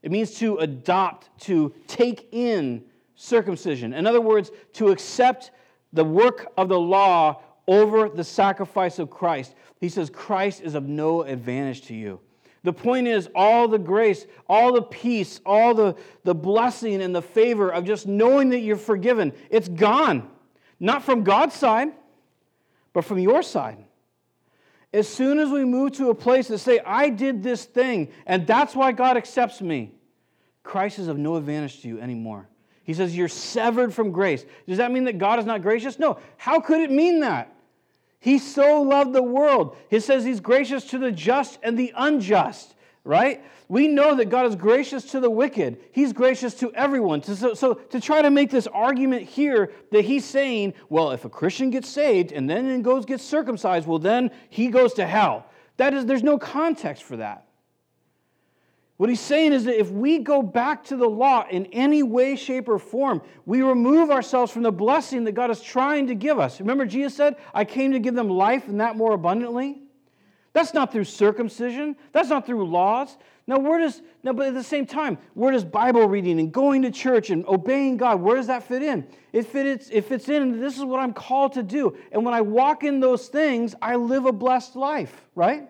It 0.02 0.10
means 0.10 0.34
to 0.40 0.56
adopt, 0.56 1.28
to 1.44 1.72
take 1.86 2.30
in 2.32 2.82
circumcision. 3.14 3.94
In 3.94 4.08
other 4.08 4.20
words, 4.20 4.50
to 4.72 4.88
accept 4.88 5.52
the 5.92 6.04
work 6.04 6.52
of 6.56 6.68
the 6.68 6.80
law 6.80 7.40
over 7.66 8.08
the 8.08 8.24
sacrifice 8.24 8.98
of 8.98 9.10
Christ. 9.10 9.54
He 9.80 9.88
says, 9.88 10.10
Christ 10.10 10.60
is 10.62 10.74
of 10.74 10.88
no 10.88 11.22
advantage 11.22 11.82
to 11.82 11.94
you. 11.94 12.20
The 12.62 12.72
point 12.72 13.06
is, 13.06 13.28
all 13.34 13.68
the 13.68 13.78
grace, 13.78 14.26
all 14.48 14.72
the 14.72 14.82
peace, 14.82 15.40
all 15.44 15.74
the, 15.74 15.96
the 16.24 16.34
blessing 16.34 17.02
and 17.02 17.14
the 17.14 17.22
favor 17.22 17.70
of 17.70 17.84
just 17.84 18.06
knowing 18.06 18.50
that 18.50 18.60
you're 18.60 18.76
forgiven, 18.76 19.34
it's 19.50 19.68
gone. 19.68 20.30
Not 20.80 21.04
from 21.04 21.24
God's 21.24 21.54
side, 21.54 21.88
but 22.94 23.04
from 23.04 23.18
your 23.18 23.42
side. 23.42 23.84
As 24.94 25.08
soon 25.08 25.38
as 25.38 25.50
we 25.50 25.64
move 25.64 25.92
to 25.92 26.08
a 26.08 26.14
place 26.14 26.48
that 26.48 26.58
say, 26.58 26.80
I 26.86 27.10
did 27.10 27.42
this 27.42 27.64
thing, 27.64 28.10
and 28.26 28.46
that's 28.46 28.74
why 28.74 28.92
God 28.92 29.16
accepts 29.16 29.60
me, 29.60 29.92
Christ 30.62 30.98
is 30.98 31.08
of 31.08 31.18
no 31.18 31.36
advantage 31.36 31.82
to 31.82 31.88
you 31.88 32.00
anymore. 32.00 32.48
He 32.84 32.94
says, 32.94 33.16
You're 33.16 33.28
severed 33.28 33.92
from 33.92 34.12
grace. 34.12 34.44
Does 34.66 34.78
that 34.78 34.92
mean 34.92 35.04
that 35.04 35.18
God 35.18 35.38
is 35.38 35.46
not 35.46 35.62
gracious? 35.62 35.98
No. 35.98 36.18
How 36.36 36.60
could 36.60 36.80
it 36.80 36.90
mean 36.90 37.20
that? 37.20 37.53
He 38.24 38.38
so 38.38 38.80
loved 38.80 39.12
the 39.12 39.22
world. 39.22 39.76
He 39.90 40.00
says 40.00 40.24
he's 40.24 40.40
gracious 40.40 40.84
to 40.84 40.98
the 40.98 41.12
just 41.12 41.58
and 41.62 41.78
the 41.78 41.92
unjust, 41.94 42.74
right? 43.04 43.44
We 43.68 43.86
know 43.86 44.14
that 44.14 44.30
God 44.30 44.46
is 44.46 44.56
gracious 44.56 45.04
to 45.10 45.20
the 45.20 45.28
wicked. 45.28 45.76
He's 45.92 46.14
gracious 46.14 46.54
to 46.54 46.72
everyone. 46.72 47.22
So, 47.22 47.52
so 47.52 47.74
to 47.74 48.00
try 48.00 48.22
to 48.22 48.30
make 48.30 48.50
this 48.50 48.66
argument 48.66 49.24
here 49.24 49.72
that 49.92 50.06
he's 50.06 50.24
saying, 50.24 50.72
well, 50.88 51.10
if 51.10 51.26
a 51.26 51.28
Christian 51.28 51.68
gets 51.68 51.90
saved 51.90 52.32
and 52.32 52.48
then 52.48 52.80
goes 52.80 53.04
gets 53.04 53.22
circumcised, 53.22 53.86
well, 53.86 53.98
then 53.98 54.30
he 54.48 54.68
goes 54.68 54.94
to 54.94 55.06
hell. 55.06 55.44
That 55.76 55.92
is, 55.92 56.06
there's 56.06 56.22
no 56.22 56.38
context 56.38 57.02
for 57.02 57.18
that. 57.18 57.43
What 58.96 59.08
he's 59.08 59.20
saying 59.20 59.52
is 59.52 59.64
that 59.64 59.78
if 59.78 59.90
we 59.90 60.20
go 60.20 60.40
back 60.40 60.84
to 60.84 60.96
the 60.96 61.08
law 61.08 61.44
in 61.50 61.66
any 61.66 62.04
way, 62.04 62.36
shape, 62.36 62.68
or 62.68 62.78
form, 62.78 63.22
we 63.44 63.60
remove 63.62 64.10
ourselves 64.10 64.52
from 64.52 64.62
the 64.62 64.70
blessing 64.70 65.24
that 65.24 65.32
God 65.32 65.50
is 65.50 65.60
trying 65.60 66.06
to 66.06 66.14
give 66.14 66.38
us. 66.38 66.60
Remember, 66.60 66.86
Jesus 66.86 67.16
said, 67.16 67.36
I 67.52 67.64
came 67.64 67.92
to 67.92 67.98
give 67.98 68.14
them 68.14 68.28
life 68.28 68.68
and 68.68 68.80
that 68.80 68.96
more 68.96 69.12
abundantly? 69.12 69.82
That's 70.52 70.72
not 70.72 70.92
through 70.92 71.04
circumcision. 71.04 71.96
That's 72.12 72.28
not 72.28 72.46
through 72.46 72.70
laws. 72.70 73.16
Now, 73.48 73.58
where 73.58 73.80
does, 73.80 74.00
now, 74.22 74.32
but 74.32 74.46
at 74.46 74.54
the 74.54 74.62
same 74.62 74.86
time, 74.86 75.18
where 75.34 75.50
does 75.50 75.64
Bible 75.64 76.08
reading 76.08 76.38
and 76.38 76.52
going 76.52 76.82
to 76.82 76.92
church 76.92 77.30
and 77.30 77.44
obeying 77.46 77.96
God, 77.96 78.20
where 78.20 78.36
does 78.36 78.46
that 78.46 78.62
fit 78.62 78.82
in? 78.82 79.06
It 79.32 79.46
fits, 79.46 79.90
it 79.90 80.02
fits 80.02 80.28
in, 80.28 80.60
this 80.60 80.78
is 80.78 80.84
what 80.84 81.00
I'm 81.00 81.12
called 81.12 81.54
to 81.54 81.64
do. 81.64 81.98
And 82.12 82.24
when 82.24 82.32
I 82.32 82.40
walk 82.40 82.84
in 82.84 83.00
those 83.00 83.26
things, 83.26 83.74
I 83.82 83.96
live 83.96 84.24
a 84.24 84.32
blessed 84.32 84.76
life, 84.76 85.26
right? 85.34 85.68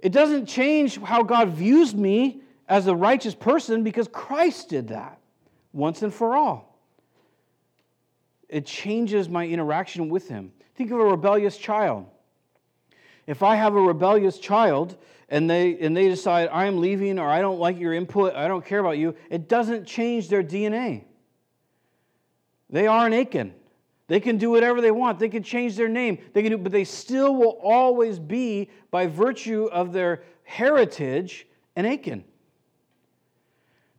It 0.00 0.12
doesn't 0.12 0.46
change 0.46 1.00
how 1.00 1.22
God 1.22 1.50
views 1.50 1.94
me 1.94 2.42
as 2.68 2.86
a 2.86 2.94
righteous 2.94 3.34
person 3.34 3.82
because 3.82 4.08
Christ 4.08 4.68
did 4.68 4.88
that. 4.88 5.18
once 5.72 6.02
and 6.02 6.12
for 6.12 6.34
all. 6.34 6.78
It 8.48 8.64
changes 8.64 9.28
my 9.28 9.46
interaction 9.46 10.08
with 10.08 10.28
him. 10.28 10.52
Think 10.74 10.90
of 10.90 10.98
a 10.98 11.04
rebellious 11.04 11.58
child. 11.58 12.06
If 13.26 13.42
I 13.42 13.56
have 13.56 13.74
a 13.74 13.80
rebellious 13.80 14.38
child 14.38 14.96
and 15.28 15.50
they, 15.50 15.78
and 15.78 15.96
they 15.96 16.08
decide, 16.08 16.48
I'm 16.50 16.80
leaving 16.80 17.18
or 17.18 17.28
I 17.28 17.40
don't 17.40 17.58
like 17.58 17.78
your 17.78 17.92
input, 17.92 18.34
I 18.34 18.48
don't 18.48 18.64
care 18.64 18.78
about 18.78 18.98
you, 18.98 19.14
it 19.28 19.48
doesn't 19.48 19.86
change 19.86 20.28
their 20.28 20.42
DNA. 20.42 21.04
They 22.70 22.86
are 22.86 23.06
an 23.06 23.12
Achan. 23.12 23.52
They 24.08 24.20
can 24.20 24.38
do 24.38 24.50
whatever 24.50 24.80
they 24.80 24.92
want. 24.92 25.18
They 25.18 25.28
can 25.28 25.42
change 25.42 25.76
their 25.76 25.88
name. 25.88 26.18
They 26.32 26.42
can 26.42 26.52
do, 26.52 26.58
but 26.58 26.72
they 26.72 26.84
still 26.84 27.34
will 27.34 27.58
always 27.62 28.18
be, 28.18 28.70
by 28.90 29.06
virtue 29.06 29.68
of 29.72 29.92
their 29.92 30.22
heritage, 30.44 31.46
an 31.74 31.86
Achan. 31.86 32.24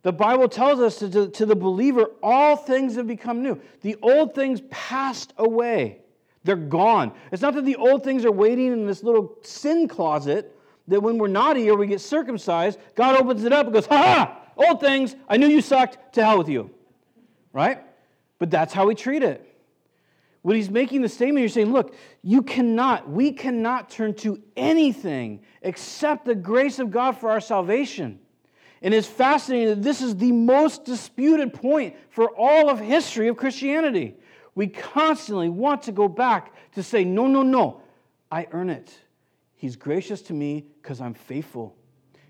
The 0.04 0.14
Bible 0.14 0.48
tells 0.48 0.80
us 0.80 1.00
to, 1.00 1.28
to 1.28 1.46
the 1.46 1.56
believer, 1.56 2.12
all 2.24 2.56
things 2.56 2.96
have 2.96 3.08
become 3.08 3.44
new. 3.44 3.60
The 3.82 3.98
old 4.02 4.34
things 4.34 4.62
passed 4.70 5.34
away. 5.38 6.00
They're 6.46 6.56
gone. 6.56 7.12
It's 7.34 7.42
not 7.42 7.56
that 7.56 7.66
the 7.66 7.76
old 7.76 8.06
things 8.06 8.24
are 8.24 8.32
waiting 8.32 8.72
in 8.72 8.88
this 8.88 9.04
little 9.04 9.36
sin 9.42 9.90
closet 9.90 10.58
that 10.88 11.02
when 11.02 11.18
we're 11.18 11.28
naughty 11.28 11.70
or 11.70 11.78
we 11.78 11.88
get 11.88 12.00
circumcised, 12.00 12.80
God 12.96 13.20
opens 13.20 13.44
it 13.44 13.52
up 13.52 13.66
and 13.66 13.74
goes, 13.74 13.86
ha, 13.86 14.40
old 14.56 14.80
things, 14.80 15.18
I 15.28 15.36
knew 15.36 15.48
you 15.48 15.62
sucked, 15.62 16.14
to 16.14 16.24
hell 16.24 16.38
with 16.38 16.48
you. 16.48 16.70
Right? 17.52 17.84
But 18.40 18.50
that's 18.50 18.74
how 18.74 18.88
we 18.88 18.96
treat 18.96 19.24
it. 19.24 19.44
When 20.48 20.56
he's 20.56 20.70
making 20.70 21.02
the 21.02 21.10
statement, 21.10 21.42
you're 21.42 21.50
saying, 21.50 21.74
look, 21.74 21.94
you 22.22 22.42
cannot, 22.42 23.10
we 23.10 23.34
cannot 23.34 23.90
turn 23.90 24.14
to 24.20 24.42
anything 24.56 25.42
except 25.62 26.24
the 26.24 26.36
grace 26.36 26.80
of 26.80 26.90
God 26.90 27.18
for 27.18 27.30
our 27.30 27.42
salvation. 27.42 28.18
And 28.82 28.94
it's 28.94 29.08
fascinating 29.08 29.68
that 29.68 29.84
this 29.84 30.02
is 30.02 30.16
the 30.16 30.32
most 30.32 30.86
disputed 30.86 31.54
point 31.54 31.98
for 32.12 32.30
all 32.30 32.70
of 32.70 32.80
history 32.80 33.28
of 33.28 33.36
Christianity. 33.36 34.16
We 34.56 34.68
constantly 34.68 35.50
want 35.50 35.82
to 35.82 35.92
go 35.92 36.08
back 36.08 36.54
to 36.76 36.82
say, 36.82 37.04
no, 37.04 37.28
no, 37.28 37.44
no, 37.44 37.82
I 38.32 38.48
earn 38.54 38.70
it. 38.70 38.98
He's 39.54 39.76
gracious 39.76 40.22
to 40.22 40.34
me 40.34 40.66
because 40.82 41.02
I'm 41.02 41.14
faithful. 41.14 41.76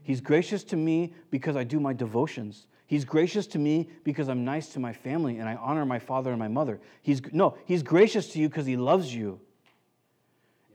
He's 0.02 0.22
gracious 0.22 0.64
to 0.64 0.76
me 0.76 1.14
because 1.30 1.56
I 1.56 1.64
do 1.64 1.80
my 1.80 1.94
devotions. 1.94 2.66
He's 2.88 3.04
gracious 3.04 3.46
to 3.48 3.60
me 3.60 3.90
because 4.04 4.30
I'm 4.30 4.46
nice 4.46 4.70
to 4.70 4.80
my 4.80 4.94
family 4.94 5.38
and 5.38 5.48
I 5.48 5.56
honor 5.56 5.86
my 5.86 6.00
father 6.00 6.32
and 6.32 6.40
my 6.40 6.48
mother. 6.48 6.80
He's, 7.02 7.22
no, 7.34 7.58
he's 7.66 7.84
gracious 7.84 8.30
to 8.30 8.40
you 8.40 8.48
because 8.48 8.66
he 8.66 8.78
loves 8.78 9.14
you 9.14 9.40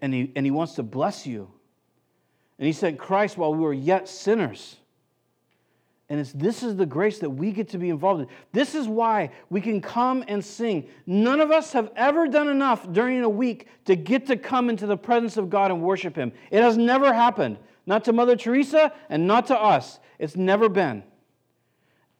and 0.03 0.13
he, 0.13 0.31
and 0.37 0.45
he 0.45 0.51
wants 0.51 0.75
to 0.75 0.83
bless 0.83 1.27
you. 1.27 1.51
And 2.59 2.67
he 2.67 2.73
sent 2.73 2.99
Christ 2.99 3.39
while 3.39 3.55
we 3.55 3.61
were 3.61 3.73
yet 3.73 4.09
sinners. 4.09 4.77
And 6.11 6.21
it's, 6.21 6.33
this 6.33 6.63
is 6.63 6.77
the 6.77 6.85
grace 6.85 7.21
that 7.21 7.31
we 7.31 7.51
get 7.53 7.71
to 7.71 7.79
be 7.79 7.89
involved 7.89 8.21
in. 8.21 8.27
This 8.53 8.75
is 8.75 8.87
why 8.87 9.31
we 9.49 9.63
can 9.63 9.81
come 9.81 10.23
and 10.29 10.45
sing. 10.45 10.87
None 11.07 11.41
of 11.41 11.51
us 11.51 11.73
have 11.73 11.91
ever 11.97 12.29
done 12.29 12.49
enough 12.49 12.93
during 12.93 13.23
a 13.23 13.29
week 13.29 13.69
to 13.87 13.97
get 13.97 14.27
to 14.27 14.37
come 14.37 14.69
into 14.69 14.87
the 14.87 14.99
presence 14.99 15.39
of 15.39 15.49
God 15.49 15.71
and 15.71 15.81
worship 15.81 16.15
Him. 16.15 16.33
It 16.51 16.63
has 16.63 16.77
never 16.77 17.15
happened. 17.15 17.57
Not 17.87 18.05
to 18.05 18.13
Mother 18.13 18.37
Teresa 18.37 18.93
and 19.09 19.27
not 19.27 19.47
to 19.47 19.59
us. 19.59 19.99
It's 20.19 20.37
never 20.37 20.69
been. 20.69 21.03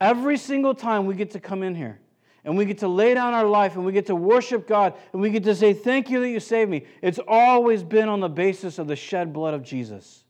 Every 0.03 0.37
single 0.37 0.75
time 0.75 1.07
we 1.07 1.15
get 1.15 1.31
to 1.31 1.39
come 1.39 1.63
in 1.63 1.77
here 1.77 2.01
and 2.45 2.59
we 2.59 2.65
get 2.65 2.79
to 2.79 2.89
lay 2.89 3.15
down 3.15 3.35
our 3.35 3.47
life 3.47 3.77
and 3.77 3.85
we 3.85 3.93
get 3.93 4.07
to 4.07 4.17
worship 4.17 4.67
God 4.67 4.95
and 5.13 5.23
we 5.23 5.31
get 5.31 5.45
to 5.45 5.55
say, 5.55 5.73
Thank 5.73 6.11
you 6.11 6.19
that 6.19 6.29
you 6.29 6.41
saved 6.41 6.69
me, 6.69 6.87
it's 7.03 7.21
always 7.29 7.85
been 7.85 8.09
on 8.09 8.19
the 8.19 8.29
basis 8.29 8.81
of 8.81 8.89
the 8.89 8.97
shed 8.97 9.33
blood 9.33 9.55
of 9.55 9.63
Jesus. 9.63 10.25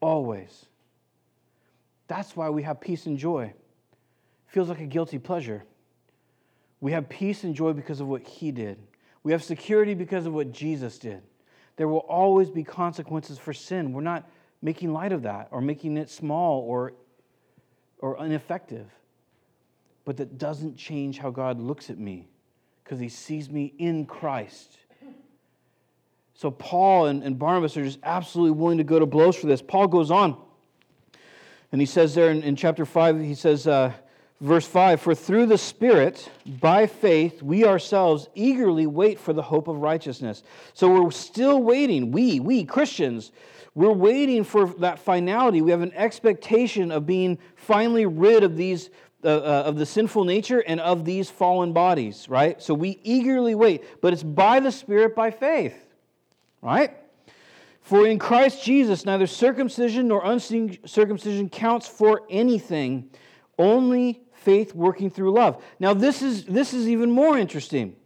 Always. 0.00 0.66
That's 2.08 2.34
why 2.34 2.50
we 2.50 2.64
have 2.64 2.80
peace 2.80 3.06
and 3.06 3.16
joy. 3.16 3.44
It 3.44 3.54
feels 4.48 4.68
like 4.68 4.80
a 4.80 4.86
guilty 4.86 5.20
pleasure. 5.20 5.62
We 6.80 6.90
have 6.90 7.08
peace 7.08 7.44
and 7.44 7.54
joy 7.54 7.74
because 7.74 8.00
of 8.00 8.08
what 8.08 8.22
He 8.22 8.50
did. 8.50 8.76
We 9.22 9.30
have 9.30 9.44
security 9.44 9.94
because 9.94 10.26
of 10.26 10.32
what 10.32 10.50
Jesus 10.50 10.98
did. 10.98 11.22
There 11.76 11.86
will 11.86 11.98
always 11.98 12.50
be 12.50 12.64
consequences 12.64 13.38
for 13.38 13.52
sin. 13.52 13.92
We're 13.92 14.00
not 14.00 14.28
making 14.62 14.92
light 14.92 15.12
of 15.12 15.22
that 15.22 15.46
or 15.52 15.60
making 15.60 15.96
it 15.96 16.10
small 16.10 16.62
or, 16.62 16.94
or 18.00 18.16
ineffective 18.18 18.88
but 20.04 20.16
that 20.16 20.38
doesn't 20.38 20.76
change 20.76 21.18
how 21.18 21.30
God 21.30 21.60
looks 21.60 21.90
at 21.90 21.98
me 21.98 22.28
because 22.82 22.98
he 22.98 23.08
sees 23.08 23.48
me 23.48 23.72
in 23.78 24.06
Christ. 24.06 24.78
So 26.34 26.50
Paul 26.50 27.06
and, 27.06 27.22
and, 27.22 27.38
Barnabas 27.38 27.76
are 27.76 27.84
just 27.84 28.00
absolutely 28.02 28.58
willing 28.58 28.78
to 28.78 28.84
go 28.84 28.98
to 28.98 29.06
blows 29.06 29.36
for 29.36 29.46
this. 29.46 29.62
Paul 29.62 29.86
goes 29.86 30.10
on 30.10 30.36
and 31.70 31.80
he 31.80 31.86
says 31.86 32.14
there 32.14 32.30
in, 32.30 32.42
in 32.42 32.56
chapter 32.56 32.84
5, 32.84 33.20
he 33.20 33.34
says, 33.34 33.66
uh, 33.66 33.92
verse 34.40 34.66
5 34.66 35.00
For 35.00 35.14
through 35.14 35.46
the 35.46 35.56
Spirit, 35.56 36.28
by 36.44 36.86
faith, 36.86 37.42
we 37.42 37.64
ourselves 37.64 38.28
eagerly 38.34 38.86
wait 38.86 39.20
for 39.20 39.32
the 39.32 39.42
hope 39.42 39.68
of 39.68 39.78
righteousness. 39.78 40.42
So 40.74 41.02
we're 41.02 41.10
still 41.12 41.62
waiting. 41.62 42.10
We, 42.10 42.40
we 42.40 42.64
Christians, 42.64 43.32
we're 43.74 43.92
waiting 43.92 44.44
for 44.44 44.66
that 44.80 44.98
finality. 44.98 45.62
We 45.62 45.70
have 45.70 45.80
an 45.80 45.94
expectation 45.94 46.90
of 46.90 47.06
being 47.06 47.38
finally 47.56 48.04
rid 48.04 48.42
of 48.42 48.56
these 48.56 48.90
uh, 49.24 49.28
uh, 49.28 49.62
of 49.66 49.76
the 49.76 49.86
sinful 49.86 50.24
nature 50.24 50.60
and 50.60 50.80
of 50.80 51.04
these 51.04 51.30
fallen 51.30 51.72
bodies, 51.72 52.28
right? 52.28 52.60
So 52.60 52.74
we 52.74 52.98
eagerly 53.02 53.54
wait, 53.54 53.84
but 54.00 54.12
it's 54.12 54.22
by 54.22 54.60
the 54.60 54.72
Spirit, 54.72 55.14
by 55.14 55.30
faith, 55.30 55.76
right? 56.60 56.96
For 57.82 58.06
in 58.06 58.18
Christ 58.18 58.64
Jesus, 58.64 59.04
neither 59.04 59.26
circumcision 59.26 60.08
nor 60.08 60.24
uncircumcision 60.24 61.48
counts 61.50 61.88
for 61.88 62.22
anything, 62.30 63.10
only 63.58 64.22
faith 64.32 64.74
working 64.74 65.10
through 65.10 65.32
love. 65.32 65.62
Now, 65.78 65.94
this 65.94 66.22
is, 66.22 66.44
this 66.44 66.74
is 66.74 66.88
even 66.88 67.10
more 67.10 67.36
interesting. 67.38 67.96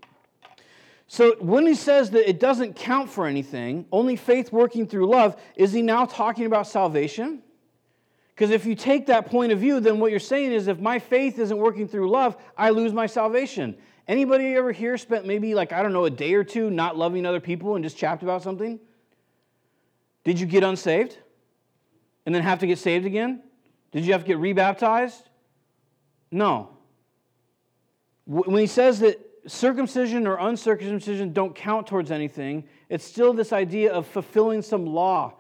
So, 1.09 1.37
when 1.39 1.67
he 1.67 1.75
says 1.75 2.11
that 2.11 2.29
it 2.29 2.41
doesn't 2.41 2.75
count 2.75 3.09
for 3.09 3.27
anything, 3.27 3.87
only 3.93 4.17
faith 4.17 4.51
working 4.51 4.87
through 4.89 5.09
love, 5.09 5.41
is 5.55 5.73
he 5.73 5.81
now 5.81 6.05
talking 6.05 6.47
about 6.47 6.67
salvation? 6.67 7.43
Because 8.37 8.51
if 8.51 8.66
you 8.66 8.74
take 8.74 9.07
that 9.07 9.30
point 9.30 9.51
of 9.51 9.59
view, 9.59 9.80
then 9.80 9.99
what 9.99 10.11
you're 10.11 10.20
saying 10.20 10.53
is 10.53 10.68
if 10.68 10.78
my 10.78 10.99
faith 10.99 11.39
isn't 11.39 11.57
working 11.57 11.89
through 11.89 12.11
love, 12.11 12.37
I 12.57 12.68
lose 12.68 12.93
my 12.93 13.07
salvation. 13.07 13.78
Anybody 14.07 14.55
ever 14.55 14.72
here 14.72 14.99
spent 14.99 15.24
maybe 15.24 15.55
like, 15.55 15.72
I 15.72 15.82
don't 15.82 15.95
know, 15.95 16.05
a 16.05 16.11
day 16.11 16.34
or 16.34 16.45
two 16.45 16.68
not 16.68 16.99
loving 16.99 17.24
other 17.24 17.41
people 17.41 17.76
and 17.76 17.82
just 17.82 17.97
chapped 17.97 18.22
about 18.22 18.43
something? 18.43 18.78
Did 20.22 20.39
you 20.39 20.45
get 20.45 20.62
unsaved? 20.64 21.16
And 22.26 22.34
then 22.34 22.43
have 22.43 22.59
to 22.59 22.66
get 22.66 22.78
saved 22.78 23.07
again? 23.07 23.43
Did 23.91 24.05
you 24.05 24.12
have 24.12 24.22
to 24.22 24.26
get 24.26 24.37
rebaptized? 24.37 25.22
No. 26.30 26.76
When 28.26 28.61
he 28.61 28.66
says 28.66 29.01
that 29.01 29.18
circumcision 29.47 30.26
or 30.26 30.37
uncircumcision 30.37 31.32
don't 31.32 31.55
count 31.55 31.87
towards 31.87 32.11
anything, 32.11 32.64
it's 32.91 33.05
still 33.05 33.32
this 33.32 33.55
idea 33.55 33.95
of 33.95 34.07
fulfilling 34.07 34.61
some 34.61 34.84
law 34.84 35.37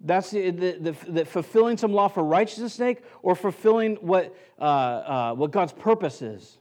that's 0.00 0.30
the, 0.30 0.50
the, 0.50 0.72
the, 0.72 1.12
the, 1.12 1.24
fulfilling 1.24 1.76
some 1.76 1.92
law 1.92 2.08
for 2.08 2.22
righteousness' 2.22 2.74
sake 2.74 3.02
or 3.22 3.34
fulfilling 3.34 3.96
what, 3.96 4.34
uh, 4.60 4.62
uh, 4.62 5.34
what 5.34 5.50
God's 5.50 5.72
purpose 5.72 6.22
is. 6.22 6.58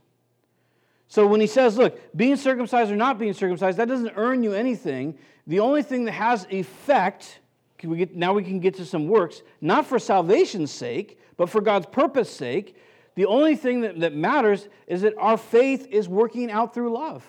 So 1.07 1.25
when 1.27 1.39
he 1.39 1.47
says, 1.47 1.77
look, 1.77 1.99
being 2.15 2.35
circumcised 2.35 2.91
or 2.91 2.95
not 2.95 3.19
being 3.19 3.33
circumcised, 3.33 3.77
that 3.77 3.87
doesn't 3.87 4.13
earn 4.15 4.43
you 4.43 4.53
anything. 4.53 5.17
The 5.45 5.59
only 5.59 5.83
thing 5.83 6.05
that 6.05 6.13
has 6.13 6.47
effect, 6.49 7.39
we 7.83 7.97
get, 7.97 8.15
now 8.15 8.33
we 8.33 8.43
can 8.43 8.59
get 8.59 8.75
to 8.75 8.85
some 8.85 9.07
works, 9.07 9.43
not 9.61 9.85
for 9.85 9.99
salvation's 9.99 10.71
sake, 10.71 11.19
but 11.37 11.49
for 11.49 11.61
God's 11.61 11.85
purpose 11.85 12.29
sake. 12.29 12.75
The 13.15 13.25
only 13.25 13.55
thing 13.55 13.81
that, 13.81 13.99
that 13.99 14.13
matters 14.13 14.67
is 14.87 15.01
that 15.01 15.13
our 15.17 15.37
faith 15.37 15.87
is 15.91 16.09
working 16.09 16.51
out 16.51 16.73
through 16.73 16.93
love. 16.93 17.25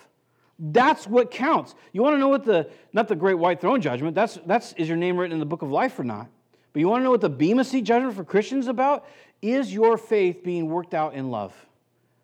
That's 0.58 1.06
what 1.06 1.30
counts. 1.30 1.74
You 1.92 2.02
want 2.02 2.14
to 2.14 2.18
know 2.18 2.28
what 2.28 2.44
the, 2.44 2.68
not 2.92 3.06
the 3.08 3.14
great 3.14 3.34
white 3.34 3.60
throne 3.60 3.80
judgment, 3.80 4.14
that's, 4.14 4.38
that's 4.44 4.72
is 4.72 4.88
your 4.88 4.96
name 4.96 5.16
written 5.16 5.32
in 5.32 5.38
the 5.38 5.46
book 5.46 5.62
of 5.62 5.70
life 5.70 5.98
or 5.98 6.04
not? 6.04 6.28
But 6.72 6.80
you 6.80 6.88
want 6.88 7.00
to 7.00 7.04
know 7.04 7.10
what 7.10 7.20
the 7.20 7.30
Bema 7.30 7.64
Seat 7.64 7.82
judgment 7.82 8.14
for 8.14 8.24
Christians 8.24 8.64
is 8.64 8.68
about? 8.68 9.06
Is 9.40 9.72
your 9.72 9.96
faith 9.96 10.42
being 10.42 10.68
worked 10.68 10.94
out 10.94 11.14
in 11.14 11.30
love? 11.30 11.54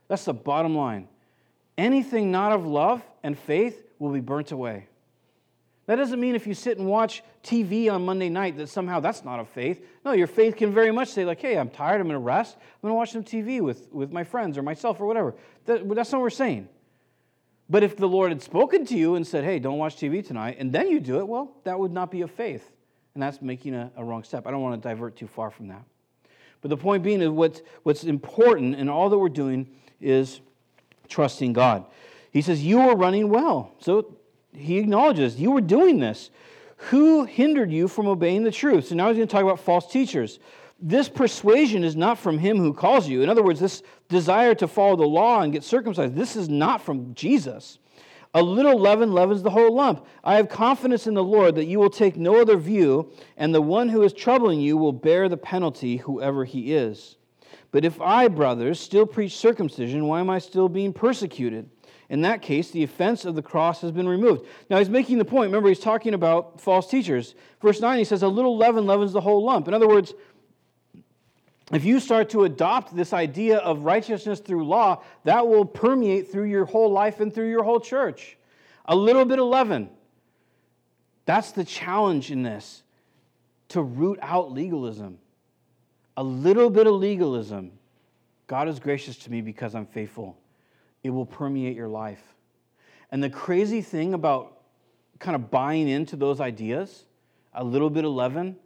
That's 0.08 0.24
the 0.24 0.34
bottom 0.34 0.76
line. 0.76 1.08
Anything 1.78 2.30
not 2.30 2.52
of 2.52 2.66
love 2.66 3.02
and 3.22 3.38
faith 3.38 3.84
will 3.98 4.12
be 4.12 4.20
burnt 4.20 4.52
away. 4.52 4.88
That 5.86 5.96
doesn't 5.96 6.18
mean 6.18 6.34
if 6.34 6.46
you 6.46 6.54
sit 6.54 6.78
and 6.78 6.86
watch 6.88 7.22
TV 7.42 7.92
on 7.92 8.04
Monday 8.04 8.30
night 8.30 8.56
that 8.56 8.68
somehow 8.68 9.00
that's 9.00 9.24
not 9.24 9.38
of 9.38 9.48
faith. 9.48 9.84
No, 10.04 10.12
your 10.12 10.26
faith 10.26 10.56
can 10.56 10.72
very 10.72 10.90
much 10.90 11.08
say, 11.08 11.24
like, 11.24 11.40
hey, 11.40 11.58
I'm 11.58 11.68
tired, 11.68 12.00
I'm 12.00 12.06
going 12.06 12.14
to 12.14 12.18
rest, 12.20 12.56
I'm 12.56 12.88
going 12.88 12.92
to 12.92 12.94
watch 12.94 13.12
some 13.12 13.22
TV 13.22 13.60
with, 13.60 13.92
with 13.92 14.10
my 14.10 14.24
friends 14.24 14.56
or 14.56 14.62
myself 14.62 15.00
or 15.00 15.06
whatever. 15.06 15.34
That, 15.66 15.86
that's 15.94 16.10
not 16.10 16.18
what 16.18 16.22
we're 16.22 16.30
saying. 16.30 16.68
But 17.68 17.82
if 17.82 17.96
the 17.96 18.08
Lord 18.08 18.30
had 18.30 18.42
spoken 18.42 18.84
to 18.86 18.96
you 18.96 19.14
and 19.14 19.26
said, 19.26 19.44
hey, 19.44 19.58
don't 19.58 19.78
watch 19.78 19.96
TV 19.96 20.26
tonight, 20.26 20.56
and 20.58 20.70
then 20.70 20.90
you 20.90 21.00
do 21.00 21.18
it, 21.18 21.26
well, 21.26 21.56
that 21.64 21.78
would 21.78 21.92
not 21.92 22.10
be 22.10 22.22
a 22.22 22.28
faith. 22.28 22.70
And 23.14 23.22
that's 23.22 23.40
making 23.40 23.74
a, 23.74 23.90
a 23.96 24.04
wrong 24.04 24.22
step. 24.24 24.46
I 24.46 24.50
don't 24.50 24.60
want 24.60 24.82
to 24.82 24.88
divert 24.88 25.16
too 25.16 25.26
far 25.26 25.50
from 25.50 25.68
that. 25.68 25.82
But 26.60 26.68
the 26.68 26.76
point 26.76 27.02
being 27.02 27.20
is 27.20 27.28
what's, 27.28 27.62
what's 27.82 28.04
important 28.04 28.76
in 28.76 28.88
all 28.88 29.08
that 29.08 29.18
we're 29.18 29.28
doing 29.28 29.68
is 30.00 30.40
trusting 31.08 31.52
God. 31.52 31.84
He 32.32 32.42
says, 32.42 32.64
You 32.64 32.80
are 32.80 32.96
running 32.96 33.28
well. 33.28 33.72
So 33.78 34.16
he 34.52 34.78
acknowledges, 34.78 35.40
You 35.40 35.52
were 35.52 35.60
doing 35.60 36.00
this. 36.00 36.30
Who 36.88 37.24
hindered 37.24 37.70
you 37.70 37.86
from 37.86 38.08
obeying 38.08 38.44
the 38.44 38.50
truth? 38.50 38.88
So 38.88 38.94
now 38.94 39.08
he's 39.08 39.16
going 39.16 39.28
to 39.28 39.32
talk 39.32 39.42
about 39.42 39.60
false 39.60 39.90
teachers. 39.90 40.38
This 40.80 41.08
persuasion 41.08 41.84
is 41.84 41.96
not 41.96 42.18
from 42.18 42.38
him 42.38 42.58
who 42.58 42.74
calls 42.74 43.08
you. 43.08 43.22
In 43.22 43.28
other 43.28 43.42
words, 43.42 43.60
this 43.60 43.82
desire 44.08 44.54
to 44.56 44.68
follow 44.68 44.96
the 44.96 45.06
law 45.06 45.40
and 45.40 45.52
get 45.52 45.64
circumcised, 45.64 46.14
this 46.14 46.36
is 46.36 46.48
not 46.48 46.82
from 46.82 47.14
Jesus. 47.14 47.78
A 48.36 48.42
little 48.42 48.78
leaven 48.78 49.12
leavens 49.12 49.42
the 49.42 49.50
whole 49.50 49.72
lump. 49.72 50.04
I 50.24 50.34
have 50.36 50.48
confidence 50.48 51.06
in 51.06 51.14
the 51.14 51.22
Lord 51.22 51.54
that 51.54 51.66
you 51.66 51.78
will 51.78 51.90
take 51.90 52.16
no 52.16 52.40
other 52.40 52.56
view, 52.56 53.12
and 53.36 53.54
the 53.54 53.62
one 53.62 53.88
who 53.88 54.02
is 54.02 54.12
troubling 54.12 54.60
you 54.60 54.76
will 54.76 54.92
bear 54.92 55.28
the 55.28 55.36
penalty, 55.36 55.98
whoever 55.98 56.44
he 56.44 56.74
is. 56.74 57.16
But 57.70 57.84
if 57.84 58.00
I, 58.00 58.26
brothers, 58.26 58.80
still 58.80 59.06
preach 59.06 59.36
circumcision, 59.36 60.06
why 60.06 60.18
am 60.18 60.30
I 60.30 60.40
still 60.40 60.68
being 60.68 60.92
persecuted? 60.92 61.70
In 62.08 62.20
that 62.22 62.42
case, 62.42 62.70
the 62.70 62.82
offense 62.82 63.24
of 63.24 63.34
the 63.34 63.42
cross 63.42 63.80
has 63.80 63.90
been 63.90 64.08
removed. 64.08 64.46
Now, 64.68 64.78
he's 64.78 64.90
making 64.90 65.18
the 65.18 65.24
point. 65.24 65.48
Remember, 65.48 65.68
he's 65.68 65.80
talking 65.80 66.14
about 66.14 66.60
false 66.60 66.88
teachers. 66.88 67.34
Verse 67.62 67.80
9, 67.80 67.98
he 67.98 68.04
says, 68.04 68.22
A 68.22 68.28
little 68.28 68.56
leaven 68.56 68.86
leavens 68.86 69.12
the 69.12 69.20
whole 69.20 69.42
lump. 69.44 69.68
In 69.68 69.74
other 69.74 69.88
words, 69.88 70.12
if 71.74 71.84
you 71.84 72.00
start 72.00 72.30
to 72.30 72.44
adopt 72.44 72.94
this 72.94 73.12
idea 73.12 73.58
of 73.58 73.84
righteousness 73.84 74.40
through 74.40 74.66
law, 74.66 75.02
that 75.24 75.46
will 75.46 75.64
permeate 75.64 76.30
through 76.30 76.44
your 76.44 76.64
whole 76.64 76.90
life 76.90 77.20
and 77.20 77.34
through 77.34 77.50
your 77.50 77.64
whole 77.64 77.80
church. 77.80 78.36
A 78.86 78.94
little 78.94 79.24
bit 79.24 79.38
of 79.38 79.46
leaven. 79.46 79.88
That's 81.24 81.52
the 81.52 81.64
challenge 81.64 82.30
in 82.30 82.42
this 82.42 82.82
to 83.68 83.82
root 83.82 84.18
out 84.22 84.52
legalism 84.52 85.18
a 86.16 86.22
little 86.22 86.70
bit 86.70 86.86
of 86.86 86.94
legalism, 86.94 87.72
God 88.46 88.68
is 88.68 88.78
gracious 88.78 89.16
to 89.18 89.30
me 89.30 89.40
because 89.40 89.74
I'm 89.74 89.86
faithful. 89.86 90.38
It 91.02 91.10
will 91.10 91.26
permeate 91.26 91.76
your 91.76 91.88
life. 91.88 92.22
And 93.10 93.22
the 93.22 93.30
crazy 93.30 93.82
thing 93.82 94.14
about 94.14 94.60
kind 95.18 95.34
of 95.34 95.50
buying 95.50 95.88
into 95.88 96.16
those 96.16 96.40
ideas, 96.40 97.04
a 97.52 97.64
little 97.64 97.90
bit 97.90 98.04
of 98.04 98.12
leaven, 98.12 98.56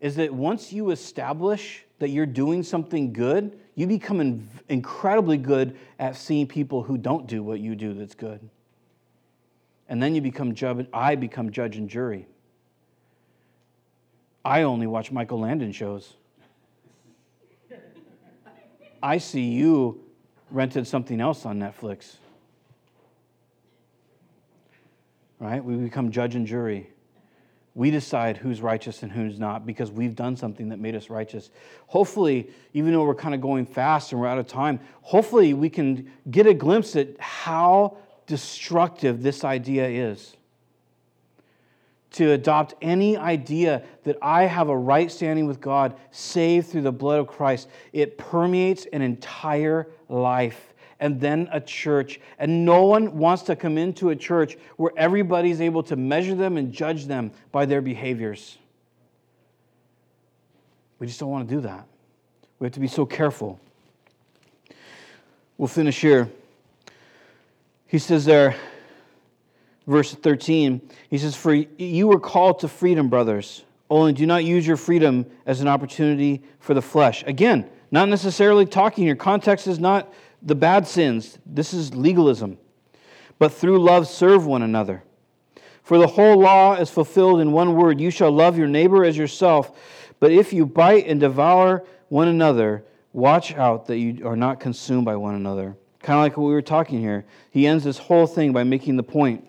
is 0.00 0.16
that 0.16 0.32
once 0.32 0.72
you 0.72 0.90
establish 0.90 1.84
that 2.00 2.08
you're 2.08 2.26
doing 2.26 2.62
something 2.62 3.12
good, 3.12 3.58
you 3.76 3.86
become 3.86 4.48
incredibly 4.68 5.36
good 5.36 5.76
at 5.98 6.16
seeing 6.16 6.46
people 6.46 6.82
who 6.82 6.98
don't 6.98 7.26
do 7.26 7.42
what 7.42 7.60
you 7.60 7.76
do 7.76 7.94
that's 7.94 8.14
good. 8.14 8.40
And 9.88 10.02
then 10.02 10.14
you 10.14 10.20
become 10.20 10.54
judge, 10.54 10.86
I 10.92 11.14
become 11.14 11.50
judge 11.50 11.76
and 11.76 11.88
jury. 11.88 12.26
I 14.44 14.62
only 14.62 14.86
watch 14.86 15.12
Michael 15.12 15.40
Landon 15.40 15.72
shows. 15.72 16.14
I 19.02 19.18
see 19.18 19.42
you 19.42 20.02
rented 20.50 20.86
something 20.86 21.20
else 21.20 21.44
on 21.44 21.58
Netflix. 21.58 22.16
Right? 25.38 25.62
We 25.62 25.76
become 25.76 26.10
judge 26.10 26.34
and 26.34 26.46
jury. 26.46 26.90
We 27.80 27.90
decide 27.90 28.36
who's 28.36 28.60
righteous 28.60 29.02
and 29.02 29.10
who's 29.10 29.38
not 29.38 29.64
because 29.64 29.90
we've 29.90 30.14
done 30.14 30.36
something 30.36 30.68
that 30.68 30.78
made 30.78 30.94
us 30.94 31.08
righteous. 31.08 31.48
Hopefully, 31.86 32.50
even 32.74 32.92
though 32.92 33.04
we're 33.04 33.14
kind 33.14 33.34
of 33.34 33.40
going 33.40 33.64
fast 33.64 34.12
and 34.12 34.20
we're 34.20 34.26
out 34.26 34.36
of 34.36 34.46
time, 34.46 34.80
hopefully 35.00 35.54
we 35.54 35.70
can 35.70 36.12
get 36.30 36.46
a 36.46 36.52
glimpse 36.52 36.94
at 36.94 37.18
how 37.18 37.96
destructive 38.26 39.22
this 39.22 39.44
idea 39.44 39.88
is 39.88 40.36
to 42.10 42.32
adopt 42.32 42.74
any 42.82 43.16
idea 43.16 43.82
that 44.04 44.18
I 44.20 44.42
have 44.42 44.68
a 44.68 44.76
right 44.76 45.10
standing 45.10 45.46
with 45.46 45.58
God 45.58 45.96
saved 46.10 46.68
through 46.68 46.82
the 46.82 46.92
blood 46.92 47.20
of 47.20 47.28
Christ. 47.28 47.66
It 47.94 48.18
permeates 48.18 48.84
an 48.92 49.00
entire 49.00 49.88
life 50.06 50.69
and 51.00 51.20
then 51.20 51.48
a 51.50 51.60
church. 51.60 52.20
And 52.38 52.64
no 52.64 52.84
one 52.84 53.16
wants 53.16 53.42
to 53.44 53.56
come 53.56 53.78
into 53.78 54.10
a 54.10 54.16
church 54.16 54.56
where 54.76 54.92
everybody's 54.96 55.60
able 55.60 55.82
to 55.84 55.96
measure 55.96 56.34
them 56.34 56.56
and 56.56 56.72
judge 56.72 57.06
them 57.06 57.32
by 57.50 57.66
their 57.66 57.80
behaviors. 57.80 58.58
We 60.98 61.06
just 61.06 61.18
don't 61.18 61.30
want 61.30 61.48
to 61.48 61.54
do 61.54 61.62
that. 61.62 61.86
We 62.58 62.66
have 62.66 62.74
to 62.74 62.80
be 62.80 62.88
so 62.88 63.06
careful. 63.06 63.58
We'll 65.56 65.68
finish 65.68 66.00
here. 66.00 66.30
He 67.86 67.98
says 67.98 68.24
there, 68.24 68.54
verse 69.86 70.14
13, 70.14 70.80
he 71.08 71.18
says, 71.18 71.34
For 71.34 71.54
you 71.54 72.06
were 72.06 72.20
called 72.20 72.60
to 72.60 72.68
freedom, 72.68 73.08
brothers. 73.08 73.64
Only 73.88 74.12
do 74.12 74.24
not 74.26 74.44
use 74.44 74.66
your 74.66 74.76
freedom 74.76 75.26
as 75.46 75.60
an 75.60 75.66
opportunity 75.66 76.42
for 76.60 76.74
the 76.74 76.82
flesh. 76.82 77.24
Again, 77.26 77.68
not 77.90 78.08
necessarily 78.08 78.66
talking 78.66 79.04
here. 79.04 79.16
Context 79.16 79.66
is 79.66 79.80
not 79.80 80.12
the 80.42 80.54
bad 80.54 80.86
sins, 80.86 81.38
this 81.44 81.72
is 81.74 81.94
legalism. 81.94 82.58
But 83.38 83.52
through 83.52 83.80
love, 83.80 84.06
serve 84.06 84.46
one 84.46 84.62
another. 84.62 85.02
For 85.82 85.98
the 85.98 86.06
whole 86.06 86.38
law 86.38 86.74
is 86.74 86.90
fulfilled 86.90 87.40
in 87.40 87.52
one 87.52 87.74
word 87.74 88.00
you 88.00 88.10
shall 88.10 88.30
love 88.30 88.56
your 88.56 88.68
neighbor 88.68 89.04
as 89.04 89.16
yourself. 89.16 89.76
But 90.20 90.30
if 90.30 90.52
you 90.52 90.66
bite 90.66 91.06
and 91.06 91.18
devour 91.18 91.84
one 92.08 92.28
another, 92.28 92.84
watch 93.12 93.54
out 93.54 93.86
that 93.86 93.96
you 93.98 94.26
are 94.26 94.36
not 94.36 94.60
consumed 94.60 95.04
by 95.04 95.16
one 95.16 95.34
another. 95.34 95.76
Kind 96.02 96.18
of 96.18 96.22
like 96.22 96.36
what 96.36 96.46
we 96.46 96.52
were 96.52 96.62
talking 96.62 97.00
here. 97.00 97.24
He 97.50 97.66
ends 97.66 97.84
this 97.84 97.98
whole 97.98 98.26
thing 98.26 98.52
by 98.52 98.62
making 98.62 98.96
the 98.96 99.02
point 99.02 99.46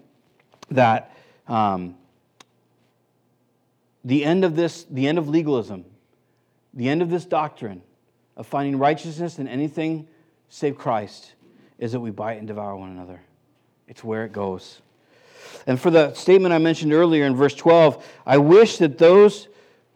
that 0.70 1.16
um, 1.48 1.96
the 4.04 4.26
end 4.26 4.44
of 4.44 4.56
this, 4.56 4.86
the 4.90 5.08
end 5.08 5.18
of 5.18 5.28
legalism, 5.28 5.86
the 6.74 6.90
end 6.90 7.02
of 7.02 7.10
this 7.10 7.26
doctrine 7.26 7.82
of 8.36 8.48
finding 8.48 8.78
righteousness 8.78 9.38
in 9.38 9.48
anything 9.48 10.08
save 10.52 10.78
Christ 10.78 11.34
is 11.80 11.94
that 11.94 12.00
we 12.02 12.12
bite 12.12 12.38
and 12.38 12.46
devour 12.46 12.76
one 12.76 12.92
another. 12.92 13.22
It's 13.88 14.04
where 14.04 14.26
it 14.26 14.34
goes. 14.34 14.82
And 15.66 15.80
for 15.80 15.90
the 15.90 16.14
statement 16.14 16.54
I 16.54 16.58
mentioned 16.58 16.94
earlier 16.94 17.26
in 17.26 17.36
verse 17.36 17.56
12, 17.56 18.06
I 18.26 18.38
wish 18.38 18.78
that 18.78 18.98
those 18.98 19.48